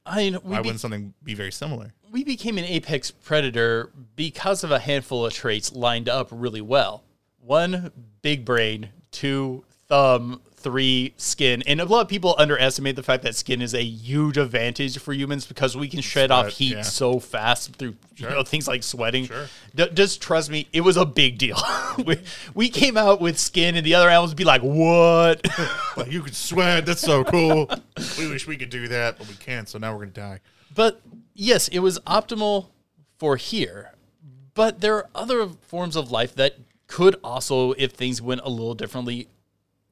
I 0.05 0.17
mean, 0.17 0.33
Why 0.35 0.57
be- 0.61 0.67
wouldn't 0.67 0.79
something 0.79 1.13
be 1.23 1.33
very 1.33 1.51
similar? 1.51 1.93
we 2.11 2.23
became 2.23 2.57
an 2.57 2.65
apex 2.65 3.09
predator 3.11 3.91
because 4.15 4.63
of 4.63 4.71
a 4.71 4.79
handful 4.79 5.25
of 5.25 5.33
traits 5.33 5.71
lined 5.73 6.09
up 6.09 6.27
really 6.31 6.59
well. 6.61 7.03
One, 7.39 7.91
big 8.21 8.43
brain. 8.45 8.89
Two, 9.11 9.63
thumb. 9.87 10.41
Three, 10.61 11.13
skin. 11.17 11.63
And 11.65 11.81
a 11.81 11.85
lot 11.85 12.01
of 12.01 12.07
people 12.07 12.35
underestimate 12.37 12.95
the 12.95 13.03
fact 13.03 13.23
that 13.23 13.35
skin 13.35 13.61
is 13.61 13.73
a 13.73 13.83
huge 13.83 14.37
advantage 14.37 14.97
for 14.99 15.13
humans 15.13 15.45
because 15.45 15.75
we 15.75 15.87
can 15.87 16.01
shed 16.01 16.29
off 16.29 16.49
heat 16.49 16.75
yeah. 16.75 16.81
so 16.83 17.19
fast 17.19 17.75
through 17.77 17.95
you 18.17 18.29
know 18.29 18.43
things 18.43 18.67
like 18.67 18.83
sweating. 18.83 19.25
Sure. 19.25 19.47
D- 19.73 19.89
just 19.93 20.21
trust 20.21 20.49
me, 20.49 20.67
it 20.71 20.81
was 20.81 20.97
a 20.97 21.05
big 21.05 21.37
deal. 21.37 21.57
we, 22.05 22.19
we 22.53 22.69
came 22.69 22.97
out 22.97 23.19
with 23.19 23.39
skin, 23.39 23.75
and 23.75 23.85
the 23.85 23.95
other 23.95 24.09
animals 24.09 24.31
would 24.31 24.37
be 24.37 24.43
like, 24.43 24.61
"What?" 24.61 25.45
Like 25.97 26.11
you 26.11 26.21
could 26.21 26.35
sweat. 26.35 26.85
That's 26.85 27.01
so 27.01 27.23
cool. 27.25 27.69
we 28.17 28.29
wish 28.29 28.47
we 28.47 28.55
could 28.55 28.69
do 28.69 28.87
that, 28.87 29.17
but 29.17 29.27
we 29.27 29.33
can't. 29.35 29.67
So 29.67 29.77
now 29.77 29.93
we're 29.93 30.05
gonna 30.05 30.11
die. 30.11 30.39
But 30.73 31.01
yes, 31.33 31.67
it 31.67 31.79
was 31.79 31.99
optimal 32.01 32.67
for 33.17 33.35
here. 33.35 33.93
But 34.53 34.81
there 34.81 34.95
are 34.95 35.09
other 35.15 35.47
forms 35.47 35.95
of 35.95 36.11
life 36.11 36.35
that 36.35 36.55
could 36.87 37.15
also, 37.23 37.71
if 37.73 37.91
things 37.91 38.21
went 38.21 38.41
a 38.43 38.49
little 38.49 38.73
differently, 38.73 39.27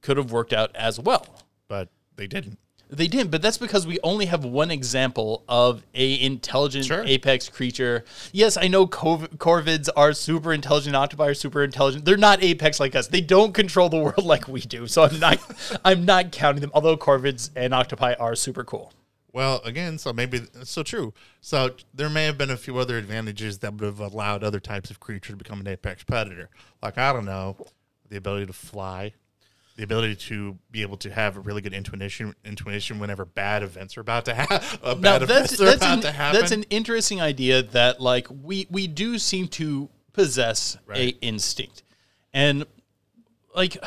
could 0.01 0.17
have 0.17 0.31
worked 0.31 0.53
out 0.53 0.75
as 0.75 0.99
well. 0.99 1.25
But 1.67 1.89
they 2.15 2.27
didn't. 2.27 2.57
They 2.91 3.07
didn't, 3.07 3.29
but 3.29 3.43
that's 3.43 3.59
because 3.59 3.85
we 3.85 3.99
only 4.01 4.25
have 4.25 4.43
one 4.43 4.71
example 4.71 5.43
of 5.47 5.83
a 5.93 6.19
intelligent 6.19 6.85
Sure. 6.85 7.03
apex 7.05 7.47
creature. 7.47 8.03
Yes, 8.31 8.57
I 8.57 8.67
know 8.67 8.87
corvids 8.87 9.89
are 9.95 10.11
super 10.11 10.51
intelligent, 10.53 10.95
octopi 10.95 11.27
are 11.27 11.33
super 11.35 11.63
intelligent. 11.63 12.03
They're 12.05 12.17
not 12.17 12.41
apex 12.41 12.79
like 12.79 12.95
us. 12.95 13.07
They 13.07 13.21
don't 13.21 13.53
control 13.53 13.89
the 13.89 13.99
world 13.99 14.23
like 14.25 14.47
we 14.47 14.61
do. 14.61 14.87
So 14.87 15.03
I'm 15.03 15.19
not 15.19 15.39
I'm 15.85 16.03
not 16.03 16.31
counting 16.31 16.61
them. 16.61 16.71
Although 16.73 16.97
corvids 16.97 17.51
and 17.55 17.75
octopi 17.75 18.15
are 18.19 18.35
super 18.35 18.63
cool. 18.63 18.91
Well, 19.31 19.61
again, 19.63 19.99
so 19.99 20.11
maybe 20.11 20.39
it's 20.55 20.71
so 20.71 20.81
true. 20.81 21.13
So 21.41 21.75
there 21.93 22.09
may 22.09 22.25
have 22.25 22.39
been 22.39 22.49
a 22.49 22.57
few 22.57 22.79
other 22.79 22.97
advantages 22.97 23.59
that 23.59 23.73
would 23.73 23.83
have 23.83 23.99
allowed 23.99 24.43
other 24.43 24.59
types 24.59 24.89
of 24.89 24.99
creatures 24.99 25.33
to 25.33 25.37
become 25.37 25.59
an 25.59 25.67
apex 25.67 26.03
predator. 26.03 26.49
Like 26.81 26.97
I 26.97 27.13
don't 27.13 27.25
know, 27.25 27.55
the 28.09 28.17
ability 28.17 28.47
to 28.47 28.53
fly, 28.53 29.13
the 29.79 29.85
ability 29.85 30.13
to 30.13 30.57
be 30.71 30.81
able 30.81 30.97
to 30.97 31.09
have 31.09 31.37
a 31.37 31.39
really 31.39 31.61
good 31.61 31.73
intuition 31.73 32.35
intuition 32.43 32.99
whenever 32.99 33.23
bad 33.23 33.63
events 33.63 33.95
are 33.95 34.01
about 34.01 34.25
to 34.25 34.33
happen. 34.33 34.59
Now 34.99 35.19
that's 35.19 35.55
that's 35.57 35.81
an, 35.85 36.01
that's 36.01 36.51
an 36.51 36.63
interesting 36.63 37.21
idea 37.21 37.63
that 37.63 38.01
like 38.01 38.27
we 38.29 38.67
we 38.69 38.87
do 38.87 39.17
seem 39.17 39.47
to 39.49 39.87
possess 40.11 40.75
Right. 40.85 41.15
a 41.15 41.25
instinct, 41.25 41.83
and 42.33 42.65
like 43.55 43.77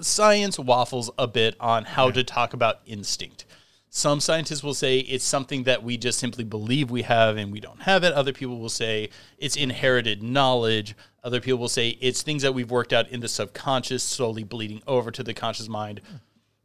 science 0.00 0.58
waffles 0.58 1.10
a 1.18 1.26
bit 1.26 1.54
on 1.60 1.84
how 1.84 2.10
to 2.10 2.24
talk 2.24 2.54
about 2.54 2.80
instinct. 2.86 3.44
Some 3.90 4.20
scientists 4.20 4.62
will 4.62 4.72
say 4.72 5.00
it's 5.00 5.22
something 5.24 5.64
that 5.64 5.82
we 5.82 5.98
just 5.98 6.18
simply 6.18 6.44
believe 6.44 6.90
we 6.90 7.02
have 7.02 7.36
and 7.36 7.52
we 7.52 7.60
don't 7.60 7.82
have 7.82 8.04
it. 8.04 8.14
Other 8.14 8.32
people 8.32 8.58
will 8.58 8.70
say 8.70 9.10
it's 9.36 9.54
inherited 9.54 10.22
knowledge. 10.22 10.96
Other 11.24 11.40
people 11.40 11.58
will 11.58 11.68
say 11.68 11.90
it's 12.00 12.22
things 12.22 12.42
that 12.42 12.52
we've 12.54 12.70
worked 12.70 12.92
out 12.92 13.08
in 13.08 13.20
the 13.20 13.28
subconscious, 13.28 14.02
slowly 14.02 14.42
bleeding 14.42 14.82
over 14.86 15.10
to 15.10 15.22
the 15.22 15.34
conscious 15.34 15.68
mind. 15.68 16.00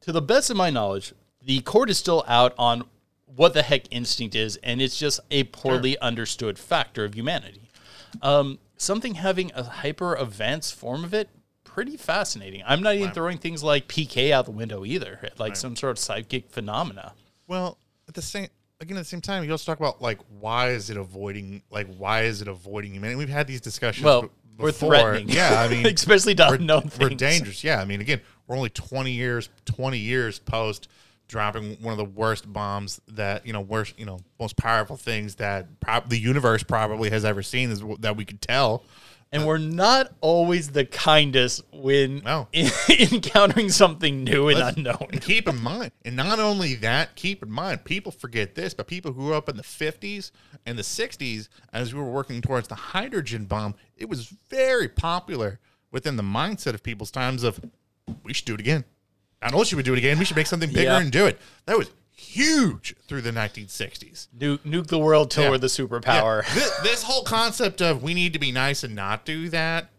To 0.01 0.11
the 0.11 0.21
best 0.21 0.49
of 0.49 0.57
my 0.57 0.69
knowledge, 0.69 1.13
the 1.43 1.61
court 1.61 1.89
is 1.89 1.97
still 1.97 2.23
out 2.27 2.53
on 2.57 2.83
what 3.35 3.53
the 3.53 3.61
heck 3.61 3.83
instinct 3.91 4.35
is, 4.35 4.55
and 4.57 4.81
it's 4.81 4.97
just 4.97 5.19
a 5.29 5.43
poorly 5.45 5.97
understood 5.99 6.57
factor 6.57 7.05
of 7.05 7.13
humanity. 7.13 7.69
Um, 8.21 8.57
something 8.77 9.15
having 9.15 9.51
a 9.53 9.63
hyper 9.63 10.15
advanced 10.15 10.75
form 10.75 11.03
of 11.03 11.13
it, 11.13 11.29
pretty 11.63 11.97
fascinating. 11.97 12.63
I'm 12.65 12.81
not 12.81 12.95
even 12.95 13.11
throwing 13.11 13.37
things 13.37 13.63
like 13.63 13.87
PK 13.87 14.31
out 14.31 14.45
the 14.45 14.51
window 14.51 14.83
either, 14.85 15.19
like 15.37 15.55
some 15.55 15.75
sort 15.75 15.91
of 15.91 15.99
psychic 15.99 16.49
phenomena. 16.49 17.13
Well, 17.47 17.77
at 18.07 18.15
the 18.15 18.21
same 18.21 18.47
again 18.79 18.97
at 18.97 19.01
the 19.01 19.05
same 19.05 19.21
time, 19.21 19.43
you 19.43 19.51
also 19.51 19.71
talk 19.71 19.79
about 19.79 20.01
like 20.01 20.19
why 20.39 20.69
is 20.69 20.89
it 20.89 20.97
avoiding 20.97 21.61
like 21.69 21.87
why 21.97 22.23
is 22.23 22.41
it 22.41 22.47
avoiding 22.47 22.93
humanity? 22.93 23.17
We've 23.17 23.29
had 23.29 23.45
these 23.47 23.61
discussions. 23.61 24.05
Well, 24.05 24.31
b- 24.57 24.63
we're 24.63 24.69
before. 24.71 24.89
threatening. 24.91 25.29
Yeah, 25.29 25.61
I 25.61 25.67
mean, 25.67 25.85
especially 25.93 26.35
to 26.35 26.47
we're, 26.49 26.55
unknown 26.55 26.91
we're 26.99 27.09
dangerous. 27.09 27.63
Yeah, 27.63 27.79
I 27.81 27.85
mean, 27.85 28.01
again, 28.01 28.21
we're 28.47 28.55
only 28.55 28.69
twenty 28.69 29.11
years 29.11 29.49
twenty 29.65 29.99
years 29.99 30.39
post 30.39 30.87
dropping 31.27 31.75
one 31.81 31.91
of 31.91 31.97
the 31.97 32.05
worst 32.05 32.51
bombs 32.51 33.01
that 33.09 33.45
you 33.45 33.51
know 33.53 33.59
worst 33.61 33.93
you 33.99 34.05
know 34.05 34.19
most 34.39 34.55
powerful 34.55 34.95
things 34.95 35.35
that 35.35 35.79
prob- 35.81 36.09
the 36.09 36.17
universe 36.17 36.63
probably 36.63 37.09
has 37.09 37.25
ever 37.25 37.43
seen 37.43 37.69
is 37.69 37.79
w- 37.79 37.97
that 37.99 38.15
we 38.15 38.25
could 38.25 38.41
tell. 38.41 38.83
And 39.31 39.45
we're 39.45 39.57
not 39.57 40.13
always 40.21 40.69
the 40.69 40.85
kindest 40.85 41.61
when 41.73 42.19
No. 42.19 42.47
encountering 42.89 43.69
something 43.69 44.23
new 44.23 44.47
and 44.47 44.59
Let's- 44.59 44.77
unknown. 44.77 45.07
And 45.11 45.21
keep 45.21 45.47
in 45.47 45.61
mind, 45.61 45.91
and 46.05 46.15
not 46.15 46.39
only 46.39 46.75
that, 46.75 47.15
keep 47.15 47.43
in 47.43 47.51
mind, 47.51 47.83
people 47.83 48.11
forget 48.11 48.55
this, 48.55 48.73
but 48.73 48.87
people 48.87 49.11
who 49.11 49.21
grew 49.23 49.33
up 49.33 49.49
in 49.49 49.57
the 49.57 49.63
50s 49.63 50.31
and 50.65 50.77
the 50.77 50.81
60s, 50.83 51.49
as 51.73 51.93
we 51.93 51.99
were 51.99 52.09
working 52.09 52.41
towards 52.41 52.67
the 52.69 52.75
hydrogen 52.75 53.45
bomb, 53.45 53.75
it 53.97 54.07
was 54.07 54.27
very 54.49 54.87
popular 54.87 55.59
within 55.91 56.15
the 56.15 56.23
mindset 56.23 56.73
of 56.73 56.81
people's 56.83 57.11
times 57.11 57.43
of, 57.43 57.59
we 58.23 58.33
should 58.33 58.45
do 58.45 58.53
it 58.53 58.59
again. 58.59 58.85
Not 59.41 59.53
only 59.53 59.65
should 59.65 59.77
we 59.77 59.83
do 59.83 59.93
it 59.93 59.97
again, 59.99 60.17
we 60.19 60.25
should 60.25 60.37
make 60.37 60.47
something 60.47 60.69
bigger 60.69 60.83
Yeah. 60.83 61.01
and 61.01 61.11
do 61.11 61.25
it. 61.27 61.39
That 61.65 61.77
was 61.77 61.91
huge 62.17 62.95
through 63.07 63.21
the 63.21 63.31
1960s. 63.31 64.27
Nuke, 64.37 64.59
nuke 64.59 64.87
the 64.87 64.99
world 64.99 65.31
till 65.31 65.43
Yeah. 65.45 65.49
we're 65.51 65.57
the 65.57 65.67
superpower. 65.67 66.43
Yeah. 66.47 66.53
This, 66.53 66.77
this 66.79 67.03
whole 67.03 67.23
concept 67.23 67.81
of 67.81 68.03
we 68.03 68.13
need 68.13 68.33
to 68.33 68.39
be 68.39 68.51
nice 68.51 68.83
and 68.83 68.95
not 68.95 69.23
do 69.25 69.49
that. 69.49 69.89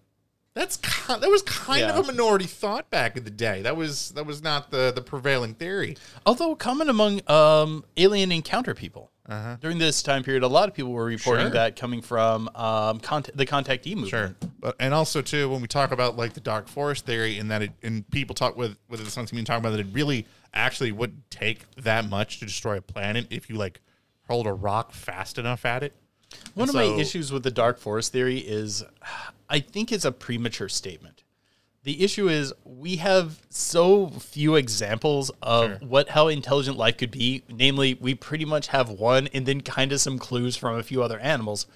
That's 0.54 0.76
ki- 0.76 0.90
that 1.20 1.30
was 1.30 1.42
kind 1.42 1.82
Yeah. 1.82 1.96
of 1.96 2.08
a 2.08 2.12
minority 2.12 2.46
thought 2.46 2.90
back 2.90 3.16
in 3.16 3.22
the 3.22 3.30
day. 3.30 3.62
That 3.62 3.76
was 3.76 4.10
that 4.10 4.26
was 4.26 4.42
not 4.42 4.72
the 4.72 4.92
the 4.92 5.00
prevailing 5.02 5.54
theory. 5.54 5.96
Although 6.26 6.56
common 6.56 6.88
among 6.88 7.20
um, 7.30 7.84
alien 7.96 8.32
encounter 8.32 8.74
people. 8.74 9.12
During 9.60 9.76
this 9.76 10.02
time 10.02 10.22
period, 10.24 10.42
a 10.42 10.48
lot 10.48 10.70
of 10.70 10.74
people 10.74 10.90
were 10.92 11.04
reporting 11.04 11.48
Uh-huh. 11.48 11.50
Sure. 11.54 11.60
that 11.64 11.76
coming 11.76 12.00
from 12.00 12.48
um, 12.54 12.98
cont- 12.98 13.28
the 13.36 13.44
contactee 13.44 13.88
movement. 13.94 14.08
Sure, 14.08 14.34
but 14.58 14.74
and 14.80 14.94
also 14.94 15.20
too 15.20 15.50
when 15.50 15.60
we 15.60 15.68
talk 15.68 15.92
about 15.92 16.16
like 16.16 16.32
the 16.32 16.40
dark 16.40 16.66
forest 16.66 17.04
theory 17.04 17.38
and 17.38 17.50
that 17.50 17.60
it 17.60 17.72
and 17.82 18.08
people 18.10 18.34
talk 18.34 18.56
with 18.56 18.78
with 18.88 19.04
the 19.04 19.10
science 19.10 19.28
community 19.28 19.46
talk 19.46 19.58
about 19.58 19.72
that 19.72 19.80
it 19.80 19.86
really 19.92 20.26
actually 20.54 20.92
wouldn't 20.92 21.30
take 21.30 21.64
that 21.76 22.08
much 22.08 22.38
to 22.38 22.44
destroy 22.46 22.76
a 22.76 22.82
planet 22.82 23.26
if 23.30 23.48
you 23.48 23.56
like 23.56 23.80
hurled 24.28 24.46
a 24.46 24.52
rock 24.52 24.92
fast 24.92 25.38
enough 25.38 25.64
at 25.64 25.82
it. 25.82 25.94
One 26.54 26.68
of 26.68 26.74
So- 26.74 26.78
my 26.94 27.00
issues 27.00 27.32
with 27.32 27.42
the 27.42 27.50
dark 27.50 27.78
forest 27.78 28.12
theory 28.12 28.38
is 28.38 28.84
I 29.48 29.60
think 29.60 29.90
it's 29.92 30.04
a 30.04 30.12
premature 30.12 30.68
statement. 30.68 31.22
The 31.84 32.02
issue 32.04 32.28
is 32.28 32.52
we 32.64 32.96
have 32.96 33.38
so 33.48 34.08
few 34.10 34.56
examples 34.56 35.30
of 35.40 35.78
Sure. 35.78 35.88
what 35.88 36.10
how 36.10 36.28
intelligent 36.28 36.76
life 36.76 36.98
could 36.98 37.10
be. 37.10 37.44
Namely, 37.48 37.94
we 37.94 38.14
pretty 38.14 38.44
much 38.44 38.66
have 38.68 38.90
one 38.90 39.28
and 39.28 39.46
then 39.46 39.62
kind 39.62 39.90
of 39.92 40.00
some 40.00 40.18
clues 40.18 40.56
from 40.56 40.76
a 40.78 40.82
few 40.82 41.02
other 41.02 41.18
animals. 41.20 41.66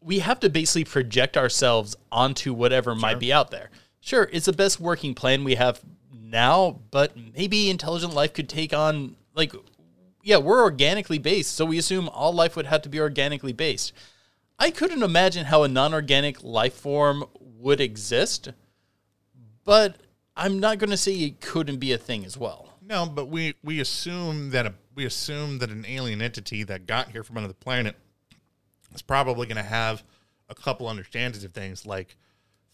We 0.00 0.18
have 0.18 0.40
to 0.40 0.50
basically 0.50 0.84
project 0.84 1.36
ourselves 1.36 1.96
onto 2.12 2.52
whatever 2.52 2.94
might 2.94 3.18
be 3.18 3.32
out 3.32 3.50
there. 3.50 3.70
Sure, 4.00 4.28
it's 4.32 4.46
the 4.46 4.52
best 4.52 4.78
working 4.78 5.14
plan 5.14 5.42
we 5.42 5.54
have 5.54 5.80
now, 6.30 6.80
but 6.90 7.12
maybe 7.36 7.70
intelligent 7.70 8.14
life 8.14 8.32
could 8.32 8.48
take 8.48 8.72
on 8.72 9.16
like 9.34 9.52
yeah, 10.22 10.36
we're 10.36 10.62
organically 10.62 11.18
based, 11.18 11.54
so 11.54 11.64
we 11.64 11.78
assume 11.78 12.08
all 12.08 12.32
life 12.32 12.54
would 12.56 12.66
have 12.66 12.82
to 12.82 12.88
be 12.88 13.00
organically 13.00 13.52
based. 13.52 13.92
I 14.58 14.70
couldn't 14.70 15.02
imagine 15.02 15.46
how 15.46 15.62
a 15.62 15.68
non 15.68 15.94
organic 15.94 16.42
life 16.42 16.74
form 16.74 17.24
would 17.40 17.80
exist, 17.80 18.50
but 19.64 19.96
I'm 20.36 20.60
not 20.60 20.78
going 20.78 20.90
to 20.90 20.96
say 20.96 21.14
it 21.14 21.40
couldn't 21.40 21.78
be 21.78 21.92
a 21.92 21.98
thing 21.98 22.24
as 22.24 22.36
well. 22.36 22.74
No, 22.82 23.06
but 23.06 23.28
we 23.28 23.54
we 23.62 23.80
assume 23.80 24.50
that 24.50 24.66
a 24.66 24.74
we 24.94 25.04
assume 25.04 25.58
that 25.58 25.70
an 25.70 25.84
alien 25.86 26.20
entity 26.20 26.64
that 26.64 26.86
got 26.86 27.10
here 27.10 27.22
from 27.22 27.36
another 27.36 27.54
planet 27.54 27.96
is 28.94 29.02
probably 29.02 29.46
going 29.46 29.56
to 29.56 29.62
have 29.62 30.02
a 30.48 30.54
couple 30.54 30.88
understandings 30.88 31.44
of 31.44 31.52
things 31.52 31.86
like 31.86 32.16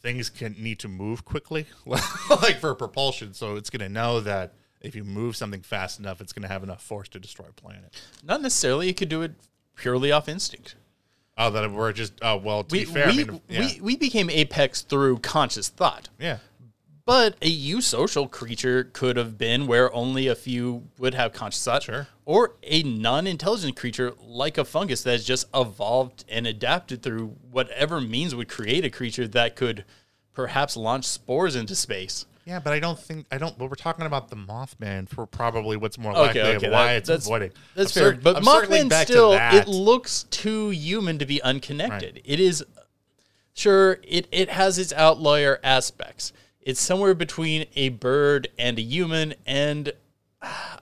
things 0.05 0.29
can 0.29 0.55
need 0.59 0.79
to 0.81 0.87
move 0.87 1.25
quickly, 1.25 1.65
like 1.87 2.61
for 2.61 2.75
propulsion. 2.75 3.33
So 3.33 3.57
it's 3.57 3.71
going 3.71 3.81
to 3.81 3.89
know 3.89 4.21
that 4.21 4.53
if 4.83 4.95
you 4.95 5.03
move 5.03 5.35
something 5.35 5.63
fast 5.63 5.99
enough, 5.99 6.21
it's 6.21 6.33
going 6.35 6.43
to 6.43 6.49
have 6.49 6.63
enough 6.63 6.83
force 6.83 7.09
to 7.09 7.19
destroy 7.19 7.47
a 7.49 7.53
planet. 7.55 8.01
Not 8.23 8.43
necessarily, 8.43 8.91
it 8.91 8.99
could 8.99 9.09
do 9.09 9.23
it 9.23 9.33
purely 9.77 10.13
off 10.13 10.29
instinct. 10.29 10.77
Oh, 11.39 11.51
that 11.51 11.73
we're 11.73 11.93
just 11.95 12.13
oh 12.23 12.37
well. 12.37 12.65
To 12.65 12.73
We, 12.73 12.81
be 12.81 12.85
fair, 12.85 13.07
we, 13.07 13.13
I 13.13 13.17
mean, 13.25 13.41
yeah, 13.49 13.61
we, 13.61 13.81
we 13.81 13.97
became 13.97 14.29
apex 14.31 14.83
through 14.83 15.19
conscious 15.21 15.69
thought. 15.69 16.11
yeah, 16.21 16.39
But 17.07 17.37
a 17.43 17.51
eusocial 17.51 18.31
creature 18.31 18.85
could 18.85 19.17
have 19.17 19.37
been 19.39 19.67
where 19.67 19.93
only 19.93 20.29
a 20.29 20.35
few 20.37 20.85
would 20.99 21.15
have 21.15 21.33
conscious 21.33 21.65
thought. 21.65 21.83
Sure. 21.83 22.07
Or 22.27 22.55
a 22.62 22.83
non 22.83 23.27
intelligent 23.27 23.77
creature 23.77 24.12
like 24.22 24.57
a 24.57 24.64
fungus 24.64 25.03
that 25.03 25.12
has 25.12 25.25
just 25.25 25.47
evolved 25.55 26.25
and 26.29 26.47
adapted 26.47 27.03
through 27.03 27.37
whatever 27.51 28.01
means 28.01 28.35
would 28.35 28.49
create 28.49 28.85
a 28.85 28.91
creature 28.91 29.29
that 29.29 29.57
could 29.57 29.85
perhaps 30.33 30.77
launch 30.77 31.05
spores 31.05 31.55
into 31.55 31.75
space. 31.75 32.25
Yeah, 32.47 32.59
but 32.59 32.72
I 32.72 32.79
don't 32.79 32.99
think 32.99 33.27
I 33.31 33.39
don't. 33.39 33.57
But 33.57 33.70
we're 33.70 33.77
talking 33.77 34.05
about 34.05 34.29
the 34.29 34.37
Mothman 34.37 35.09
for 35.09 35.27
probably 35.27 35.77
what's 35.77 35.97
more 35.97 36.12
likely 36.12 36.43
okay, 36.43 36.66
of 36.66 36.72
why 36.72 36.87
that- 36.87 36.97
it's 36.97 37.09
that's- 37.09 37.27
avoiding. 37.27 37.53
That's 37.75 37.97
I'm 37.97 38.03
fair, 38.03 38.12
but 38.12 38.37
I'm 38.37 38.45
Mothman 38.45 39.05
still 39.05 39.33
it 39.33 39.66
looks 39.66 40.25
too 40.25 40.70
human 40.70 41.18
to 41.18 41.27
be 41.27 41.41
unconnected. 41.43 42.20
It 42.25 42.41
is 42.41 42.64
sure 43.55 43.99
it 44.07 44.29
it 44.31 44.51
has 44.51 44.79
its 44.79 44.93
outlier 44.93 45.59
aspects. 45.62 46.33
It's 46.61 46.81
somewhere 46.81 47.14
between 47.14 47.66
a 47.77 47.91
bird 47.91 48.49
and 48.59 48.79
a 48.79 48.83
human, 48.83 49.35
and 49.47 49.93
ah, 50.43 50.74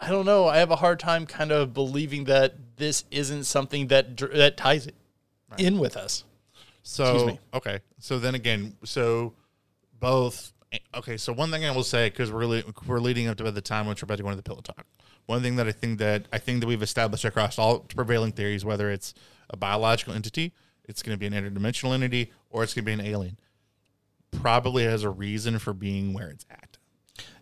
I 0.00 0.10
don't 0.10 0.26
know. 0.26 0.46
I 0.46 0.58
have 0.58 0.70
a 0.70 0.76
hard 0.76 1.00
time 1.00 1.26
kind 1.26 1.50
of 1.50 1.74
believing 1.74 2.24
that 2.24 2.54
this 2.76 3.04
isn't 3.10 3.44
something 3.44 3.88
that 3.88 4.16
that 4.16 4.56
ties 4.56 4.86
it 4.86 4.94
in 5.56 5.78
with 5.78 5.96
us. 5.96 6.24
So 6.82 7.26
me. 7.26 7.40
okay, 7.52 7.80
so 7.98 8.18
then 8.18 8.34
again, 8.34 8.76
so 8.84 9.34
both. 9.98 10.52
Okay, 10.94 11.16
so 11.16 11.32
one 11.32 11.50
thing 11.50 11.64
I 11.64 11.70
will 11.70 11.82
say 11.82 12.10
because 12.10 12.30
we're 12.30 12.40
really, 12.40 12.62
we're 12.86 13.00
leading 13.00 13.26
up 13.26 13.38
to 13.38 13.42
about 13.44 13.54
the 13.54 13.62
time 13.62 13.86
when 13.86 13.96
we're 13.96 14.04
about 14.04 14.16
to 14.16 14.22
go 14.22 14.28
into 14.28 14.36
the 14.36 14.42
pillow 14.42 14.60
talk. 14.60 14.86
One 15.26 15.42
thing 15.42 15.56
that 15.56 15.66
I 15.66 15.72
think 15.72 15.98
that 15.98 16.26
I 16.32 16.38
think 16.38 16.60
that 16.60 16.66
we've 16.66 16.82
established 16.82 17.24
across 17.24 17.58
all 17.58 17.80
prevailing 17.80 18.32
theories, 18.32 18.64
whether 18.64 18.90
it's 18.90 19.14
a 19.50 19.56
biological 19.56 20.14
entity, 20.14 20.52
it's 20.84 21.02
going 21.02 21.14
to 21.14 21.18
be 21.18 21.26
an 21.26 21.32
interdimensional 21.32 21.94
entity, 21.94 22.32
or 22.50 22.62
it's 22.62 22.74
going 22.74 22.84
to 22.84 22.86
be 22.86 22.92
an 22.92 23.00
alien, 23.00 23.38
probably 24.30 24.84
has 24.84 25.04
a 25.04 25.10
reason 25.10 25.58
for 25.58 25.72
being 25.72 26.12
where 26.12 26.28
it's 26.28 26.46
at. 26.50 26.67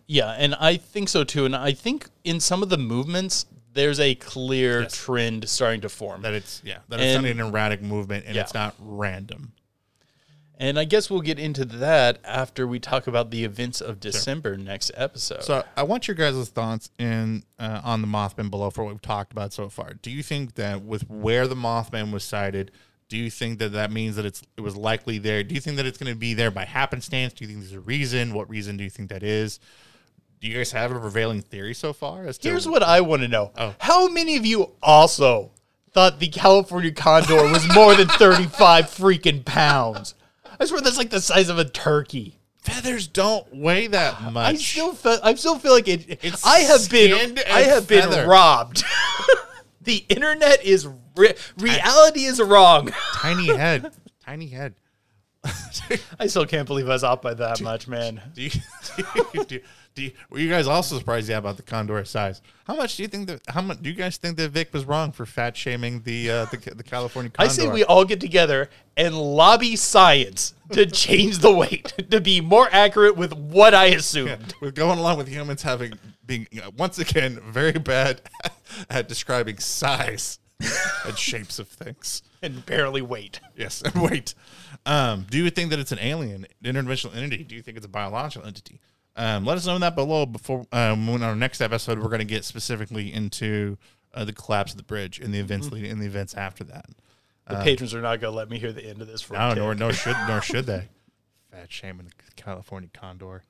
Yeah, 0.07 0.31
and 0.31 0.55
I 0.55 0.77
think 0.77 1.09
so 1.09 1.23
too. 1.23 1.45
And 1.45 1.55
I 1.55 1.73
think 1.73 2.07
in 2.23 2.39
some 2.39 2.63
of 2.63 2.69
the 2.69 2.77
movements, 2.77 3.45
there's 3.73 3.99
a 3.99 4.15
clear 4.15 4.83
Yes. 4.83 4.95
trend 4.95 5.47
starting 5.49 5.81
to 5.81 5.89
form. 5.89 6.21
That 6.21 6.33
it's 6.33 6.61
yeah, 6.65 6.79
that 6.89 6.99
it's 6.99 7.21
not 7.21 7.29
an 7.29 7.39
erratic 7.39 7.81
movement 7.81 8.25
and 8.25 8.35
Yeah. 8.35 8.41
it's 8.43 8.53
not 8.53 8.73
random. 8.79 9.51
And 10.59 10.79
I 10.79 10.85
guess 10.85 11.11
we'll 11.11 11.21
get 11.21 11.37
into 11.37 11.65
that 11.65 12.17
after 12.23 12.65
we 12.65 12.79
talk 12.79 13.05
about 13.05 13.29
the 13.29 13.43
events 13.43 13.79
of 13.79 13.99
December 13.99 14.57
next 14.57 14.89
episode. 14.95 15.43
So 15.43 15.63
I 15.75 15.83
want 15.83 16.07
your 16.07 16.15
guys' 16.15 16.49
thoughts 16.49 16.89
in 16.97 17.43
uh, 17.59 17.81
on 17.83 18.01
the 18.01 18.07
Mothman 18.07 18.49
below 18.49 18.71
for 18.71 18.83
what 18.83 18.93
we've 18.93 19.01
talked 19.01 19.31
about 19.31 19.53
so 19.53 19.69
far. 19.69 19.93
Do 20.01 20.09
you 20.09 20.23
think 20.23 20.55
that 20.55 20.81
with 20.81 21.07
where 21.09 21.47
the 21.47 21.53
Mothman 21.55 22.11
was 22.11 22.23
sighted, 22.23 22.71
do 23.07 23.17
you 23.17 23.29
think 23.29 23.59
that 23.59 23.73
that 23.73 23.91
means 23.91 24.15
that 24.15 24.25
it's 24.25 24.41
it 24.57 24.61
was 24.61 24.75
likely 24.75 25.19
there? 25.19 25.43
Do 25.43 25.53
you 25.53 25.61
think 25.61 25.77
that 25.77 25.85
it's 25.85 25.99
going 25.99 26.11
to 26.11 26.17
be 26.17 26.33
there 26.33 26.49
by 26.49 26.65
happenstance? 26.65 27.33
Do 27.33 27.43
you 27.43 27.49
think 27.49 27.59
there's 27.61 27.73
a 27.73 27.79
reason? 27.79 28.33
What 28.33 28.49
reason 28.49 28.77
do 28.77 28.83
you 28.83 28.89
think 28.89 29.09
that 29.09 29.21
is? 29.21 29.59
Do 30.39 30.47
you 30.47 30.57
guys 30.57 30.71
have 30.71 30.91
a 30.91 30.99
prevailing 30.99 31.41
theory 31.41 31.73
so 31.73 31.93
far? 31.93 32.25
As 32.25 32.37
to 32.39 32.49
Here's 32.49 32.67
what 32.67 32.83
I 32.83 33.01
want 33.01 33.23
to 33.23 33.27
know. 33.27 33.51
Oh. 33.57 33.75
How 33.79 34.07
many 34.07 34.37
of 34.37 34.45
you 34.45 34.71
also 34.83 35.51
thought 35.91 36.19
the 36.19 36.27
California 36.27 36.91
condor 36.91 37.43
was 37.51 37.67
more 37.73 37.95
than 37.95 38.07
35 38.07 38.85
freaking 38.87 39.43
pounds? 39.43 40.13
I 40.59 40.65
swear 40.65 40.81
that's 40.81 40.97
like 40.97 41.09
the 41.09 41.21
size 41.21 41.49
of 41.49 41.57
a 41.57 41.65
turkey. 41.65 42.39
feathers 42.61 43.07
don't 43.07 43.47
weigh 43.55 43.87
that 43.87 44.21
much. 44.31 44.53
I 44.53 44.55
still 44.57 44.93
feel 44.93 45.17
I 45.23 45.33
still 45.35 45.57
feel 45.59 45.71
like 45.71 45.87
it 45.87 46.19
It's 46.23 46.45
I 46.45 46.59
have 46.59 46.89
been 46.89 47.15
skinned 47.15 47.39
I 47.39 47.61
and 47.61 47.69
have 47.71 47.87
been 47.87 48.27
robbed. 48.27 48.83
the 49.81 50.03
internet 50.09 50.63
is 50.63 50.87
re- 51.15 51.35
reality 51.57 52.25
is 52.25 52.39
wrong. 52.41 52.91
tiny 53.13 53.47
head, 53.47 53.91
tiny 54.25 54.47
head. 54.47 54.75
I 56.19 56.27
still 56.27 56.45
can't 56.45 56.67
believe 56.67 56.89
I 56.89 56.93
was 56.93 57.03
off 57.03 57.21
by 57.21 57.33
that 57.35 57.61
much, 57.61 57.87
man. 57.87 58.21
Do 58.33 58.43
you, 58.43 58.49
do 58.49 59.03
you, 59.33 59.43
do 59.45 59.55
you, 59.55 59.61
do 59.97 60.03
you- 60.03 60.11
were 60.29 60.37
you 60.39 60.49
guys 60.49 60.67
also 60.67 60.97
surprised 60.97 61.27
yeah, 61.27 61.37
about 61.37 61.57
the 61.57 61.63
condor 61.63 62.03
size? 62.05 62.41
How 62.65 62.75
much 62.75 62.95
do 62.97 63.03
you 63.03 63.09
think 63.09 63.27
that? 63.27 63.41
How 63.47 63.61
much 63.61 63.81
do 63.81 63.89
you 63.89 63.95
guys 63.95 64.17
think 64.17 64.37
that 64.37 64.51
Vic 64.51 64.71
was 64.71 64.85
wrong 64.85 65.11
for 65.11 65.25
fat 65.25 65.57
shaming 65.57 66.01
the 66.03 66.29
uh, 66.29 66.45
the, 66.45 66.57
the 66.75 66.83
California 66.83 67.31
condor? 67.31 67.49
I 67.49 67.53
say 67.53 67.67
we 67.67 67.83
all 67.83 68.05
get 68.05 68.19
together 68.21 68.69
and 68.95 69.17
lobby 69.17 69.75
science 69.75 70.53
to 70.71 70.85
change 71.03 71.39
the 71.39 71.51
weight 71.51 71.93
to 72.11 72.21
be 72.21 72.39
more 72.41 72.69
accurate 72.71 73.17
with 73.17 73.33
what 73.33 73.73
I 73.73 73.87
assumed. 73.87 74.53
we're 74.61 74.71
going 74.71 74.99
along 74.99 75.17
with 75.17 75.27
humans 75.27 75.63
having 75.63 75.93
being 76.25 76.47
you 76.51 76.61
know, 76.61 76.71
once 76.77 76.99
again 76.99 77.39
very 77.49 77.71
bad 77.79 78.21
at 78.89 79.07
describing 79.07 79.57
size 79.57 80.39
and 81.05 81.17
shapes 81.29 81.57
of 81.57 81.67
things. 81.67 82.21
and 82.41 82.65
barely 82.65 83.01
weight. 83.01 83.39
Yes, 83.55 83.81
and 83.81 83.95
weight. 84.01 84.35
Um, 84.85 85.25
do 85.29 85.37
you 85.37 85.49
think 85.49 85.69
that 85.71 85.79
it's 85.79 85.91
an 85.91 85.99
alien, 85.99 86.45
interdimensional 86.63 87.15
entity? 87.15 87.43
Do 87.43 87.55
you 87.55 87.61
think 87.61 87.77
it's 87.77 87.85
a 87.85 87.89
biological 87.89 88.47
entity? 88.47 88.79
Um, 89.17 89.45
let 89.45 89.57
us 89.57 89.65
know 89.65 89.77
that 89.79 89.95
below. 89.95 90.25
Before 90.25 90.65
um, 90.71 91.07
when 91.07 91.23
our 91.23 91.35
next 91.35 91.59
episode, 91.59 91.97
we're 91.99 92.09
going 92.09 92.19
to 92.19 92.25
get 92.25 92.45
specifically 92.45 93.11
into 93.11 93.77
uh, 94.13 94.23
the 94.25 94.33
collapse 94.33 94.71
of 94.71 94.77
the 94.77 94.83
bridge 94.83 95.19
and 95.19 95.33
the 95.33 95.39
events 95.39 95.71
leading 95.71 95.91
and 95.91 95.99
the 96.01 96.05
events 96.05 96.33
after 96.35 96.63
that. 96.65 96.85
The 97.49 97.55
patrons 97.63 97.93
are 97.95 98.01
not 98.01 98.19
going 98.19 98.31
to 98.33 98.37
let 98.37 98.49
me 98.49 98.59
hear 98.59 98.71
the 98.73 98.85
end 98.85 99.01
of 99.01 99.07
this. 99.07 99.21
For 99.21 99.33
No, 99.33 99.53
nor 99.53 99.73
nor 99.73 99.93
should 99.93 100.15
nor 100.27 100.41
should 100.43 100.65
they. 100.65 100.89
Fat 101.51 101.71
shame 101.71 101.99
in 101.99 102.05
the 102.07 102.11
California 102.35 102.89
condor. 102.93 103.43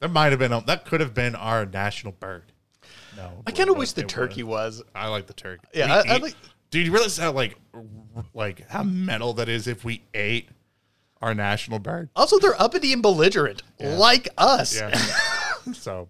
That 0.00 0.10
might 0.10 0.30
have 0.30 0.38
been 0.38 0.52
that 0.66 0.84
could 0.84 1.00
have 1.00 1.12
been 1.12 1.34
our 1.34 1.66
national 1.66 2.12
bird. 2.12 2.52
No, 3.16 3.42
I 3.46 3.50
kind 3.52 3.68
of 3.70 3.76
wish 3.76 3.92
the 3.92 4.02
turkey 4.04 4.42
wasn't. 4.42 4.86
was. 4.86 4.92
I 4.94 5.08
like 5.08 5.26
the 5.26 5.32
turkey. 5.34 5.64
Yeah, 5.74 5.92
I- 5.94 6.14
I 6.14 6.16
like- 6.18 6.34
Dude, 6.70 6.86
you 6.86 6.92
realize 6.92 7.18
how 7.18 7.32
like 7.32 7.56
like 8.32 8.68
how 8.70 8.82
metal 8.82 9.34
that 9.34 9.48
is 9.50 9.66
if 9.66 9.84
we 9.84 10.02
ate 10.14 10.48
our 11.22 11.34
national 11.34 11.78
bird? 11.78 12.10
Also, 12.14 12.38
they're 12.38 12.60
uppity 12.60 12.92
and 12.92 13.00
belligerent, 13.00 13.62
like 13.80 14.28
us. 14.36 14.76
Yeah. 14.76 14.94
so, 15.72 16.08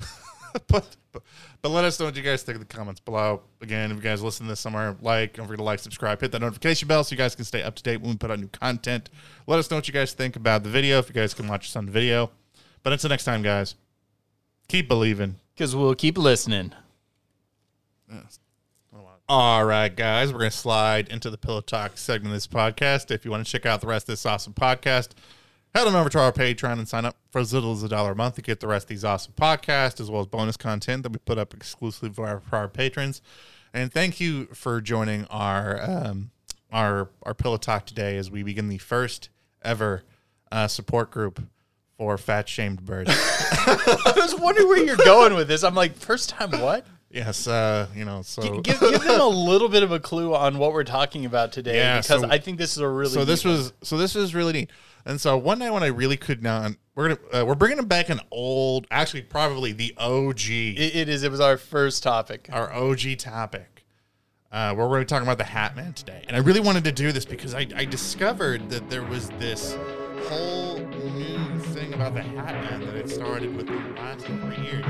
but, 0.68 0.96
but 1.12 1.22
but 1.60 1.70
let 1.70 1.84
us 1.84 1.98
know 1.98 2.06
what 2.06 2.16
you 2.16 2.22
guys 2.22 2.42
think 2.42 2.56
in 2.56 2.60
the 2.60 2.66
comments 2.66 3.00
below. 3.00 3.42
Again, 3.60 3.90
if 3.90 3.96
you 3.96 4.02
guys 4.02 4.22
listen 4.22 4.46
to 4.46 4.50
this 4.52 4.60
somewhere, 4.60 4.96
like, 5.02 5.34
don't 5.34 5.46
forget 5.46 5.58
to 5.58 5.64
like, 5.64 5.80
subscribe, 5.80 6.20
hit 6.20 6.30
that 6.32 6.40
notification 6.40 6.86
bell 6.86 7.02
so 7.02 7.12
you 7.12 7.16
guys 7.16 7.34
can 7.34 7.44
stay 7.44 7.62
up 7.62 7.74
to 7.74 7.82
date 7.82 8.00
when 8.00 8.10
we 8.10 8.16
put 8.16 8.30
out 8.30 8.38
new 8.38 8.48
content. 8.48 9.10
Let 9.46 9.58
us 9.58 9.70
know 9.70 9.76
what 9.76 9.88
you 9.88 9.94
guys 9.94 10.12
think 10.12 10.36
about 10.36 10.62
the 10.62 10.70
video 10.70 10.98
if 10.98 11.08
you 11.08 11.14
guys 11.14 11.34
can 11.34 11.48
watch 11.48 11.66
us 11.66 11.76
on 11.76 11.86
the 11.86 11.92
video. 11.92 12.30
But 12.84 12.92
until 12.92 13.10
next 13.10 13.24
time, 13.24 13.42
guys, 13.42 13.74
keep 14.68 14.86
believing. 14.86 15.36
Because 15.54 15.74
we'll 15.74 15.96
keep 15.96 16.16
listening. 16.16 16.72
All 19.30 19.66
right, 19.66 19.94
guys, 19.94 20.32
we're 20.32 20.38
going 20.38 20.50
to 20.50 20.56
slide 20.56 21.08
into 21.08 21.28
the 21.28 21.36
Pillow 21.36 21.60
Talk 21.60 21.98
segment 21.98 22.28
of 22.28 22.36
this 22.36 22.46
podcast. 22.46 23.10
If 23.10 23.26
you 23.26 23.30
want 23.30 23.44
to 23.44 23.52
check 23.52 23.66
out 23.66 23.82
the 23.82 23.86
rest 23.86 24.04
of 24.04 24.14
this 24.14 24.24
awesome 24.24 24.54
podcast, 24.54 25.10
head 25.74 25.86
on 25.86 25.94
over 25.94 26.08
to 26.08 26.18
our 26.18 26.32
Patreon 26.32 26.78
and 26.78 26.88
sign 26.88 27.04
up 27.04 27.14
for 27.30 27.38
as 27.38 27.52
little 27.52 27.72
as 27.72 27.82
a 27.82 27.90
dollar 27.90 28.12
a 28.12 28.16
month 28.16 28.36
to 28.36 28.40
get 28.40 28.60
the 28.60 28.66
rest 28.66 28.84
of 28.84 28.88
these 28.88 29.04
awesome 29.04 29.34
podcasts, 29.36 30.00
as 30.00 30.10
well 30.10 30.22
as 30.22 30.26
bonus 30.26 30.56
content 30.56 31.02
that 31.02 31.12
we 31.12 31.18
put 31.18 31.36
up 31.36 31.52
exclusively 31.52 32.08
for 32.08 32.26
our, 32.26 32.40
for 32.40 32.56
our 32.56 32.68
patrons. 32.68 33.20
And 33.74 33.92
thank 33.92 34.18
you 34.18 34.46
for 34.54 34.80
joining 34.80 35.26
our 35.26 35.78
um, 35.82 36.30
our 36.72 37.10
our 37.22 37.34
Pillow 37.34 37.58
Talk 37.58 37.84
today 37.84 38.16
as 38.16 38.30
we 38.30 38.42
begin 38.42 38.68
the 38.68 38.78
first 38.78 39.28
ever 39.60 40.04
uh, 40.50 40.68
support 40.68 41.10
group 41.10 41.42
for 41.98 42.16
fat 42.16 42.48
shamed 42.48 42.82
birds. 42.86 43.10
I 43.14 44.14
was 44.16 44.34
wondering 44.36 44.68
where 44.68 44.82
you're 44.82 44.96
going 44.96 45.34
with 45.34 45.48
this. 45.48 45.64
I'm 45.64 45.74
like, 45.74 45.96
first 45.96 46.30
time 46.30 46.52
what? 46.52 46.86
Yes, 47.10 47.46
uh, 47.46 47.86
you 47.94 48.04
know, 48.04 48.22
so 48.22 48.60
give, 48.60 48.80
give 48.80 49.02
them 49.02 49.20
a 49.20 49.26
little 49.28 49.68
bit 49.68 49.82
of 49.82 49.92
a 49.92 50.00
clue 50.00 50.34
on 50.34 50.58
what 50.58 50.72
we're 50.72 50.84
talking 50.84 51.24
about 51.24 51.52
today, 51.52 51.76
Yeah, 51.76 52.00
because 52.00 52.22
so- 52.22 52.28
I 52.30 52.38
think 52.38 52.58
this 52.58 52.72
is 52.72 52.78
a 52.78 52.88
really 52.88 53.10
so 53.12 53.24
this 53.24 53.44
neat 53.44 53.50
one. 53.50 53.58
was 53.58 53.72
so 53.82 53.96
this 53.98 54.14
was 54.14 54.34
really 54.34 54.52
neat. 54.52 54.70
And 55.06 55.18
so 55.20 55.38
one 55.38 55.58
night 55.60 55.70
when 55.70 55.82
I 55.82 55.86
really 55.86 56.16
could 56.18 56.42
not, 56.42 56.72
we're 56.94 57.14
gonna 57.14 57.42
uh, 57.42 57.46
we're 57.46 57.54
bringing 57.54 57.82
back 57.86 58.08
an 58.10 58.20
old, 58.30 58.86
actually 58.90 59.22
probably 59.22 59.72
the 59.72 59.94
OG, 59.96 60.48
It- 60.50 60.96
it 60.96 61.08
is. 61.08 61.22
It 61.22 61.30
was 61.30 61.40
our 61.40 61.56
first 61.56 62.02
topic. 62.02 62.48
our 62.52 62.72
OG 62.72 63.16
topic. 63.18 63.84
Uh, 64.50 64.72
where 64.74 64.86
we're 64.86 64.94
going 64.96 65.02
to 65.02 65.04
be 65.04 65.08
talking 65.10 65.26
about 65.28 65.36
the 65.36 65.44
Hat 65.44 65.76
Man 65.76 65.92
today, 65.92 66.24
and 66.26 66.34
I 66.34 66.40
really 66.40 66.60
wanted 66.60 66.82
to 66.84 66.92
do 66.92 67.12
this 67.12 67.26
because 67.26 67.52
I, 67.54 67.66
I 67.76 67.84
discovered 67.84 68.70
that 68.70 68.88
there 68.88 69.02
was 69.02 69.28
this 69.38 69.76
whole 70.26 70.78
new 70.78 71.58
thing 71.74 71.92
about 71.92 72.14
the 72.14 72.22
Hat 72.22 72.54
Man 72.70 72.80
that 72.86 72.94
had 72.94 73.10
started 73.10 73.54
within 73.54 73.82
the 73.94 74.00
last 74.00 74.24
three 74.24 74.64
years. 74.64 74.86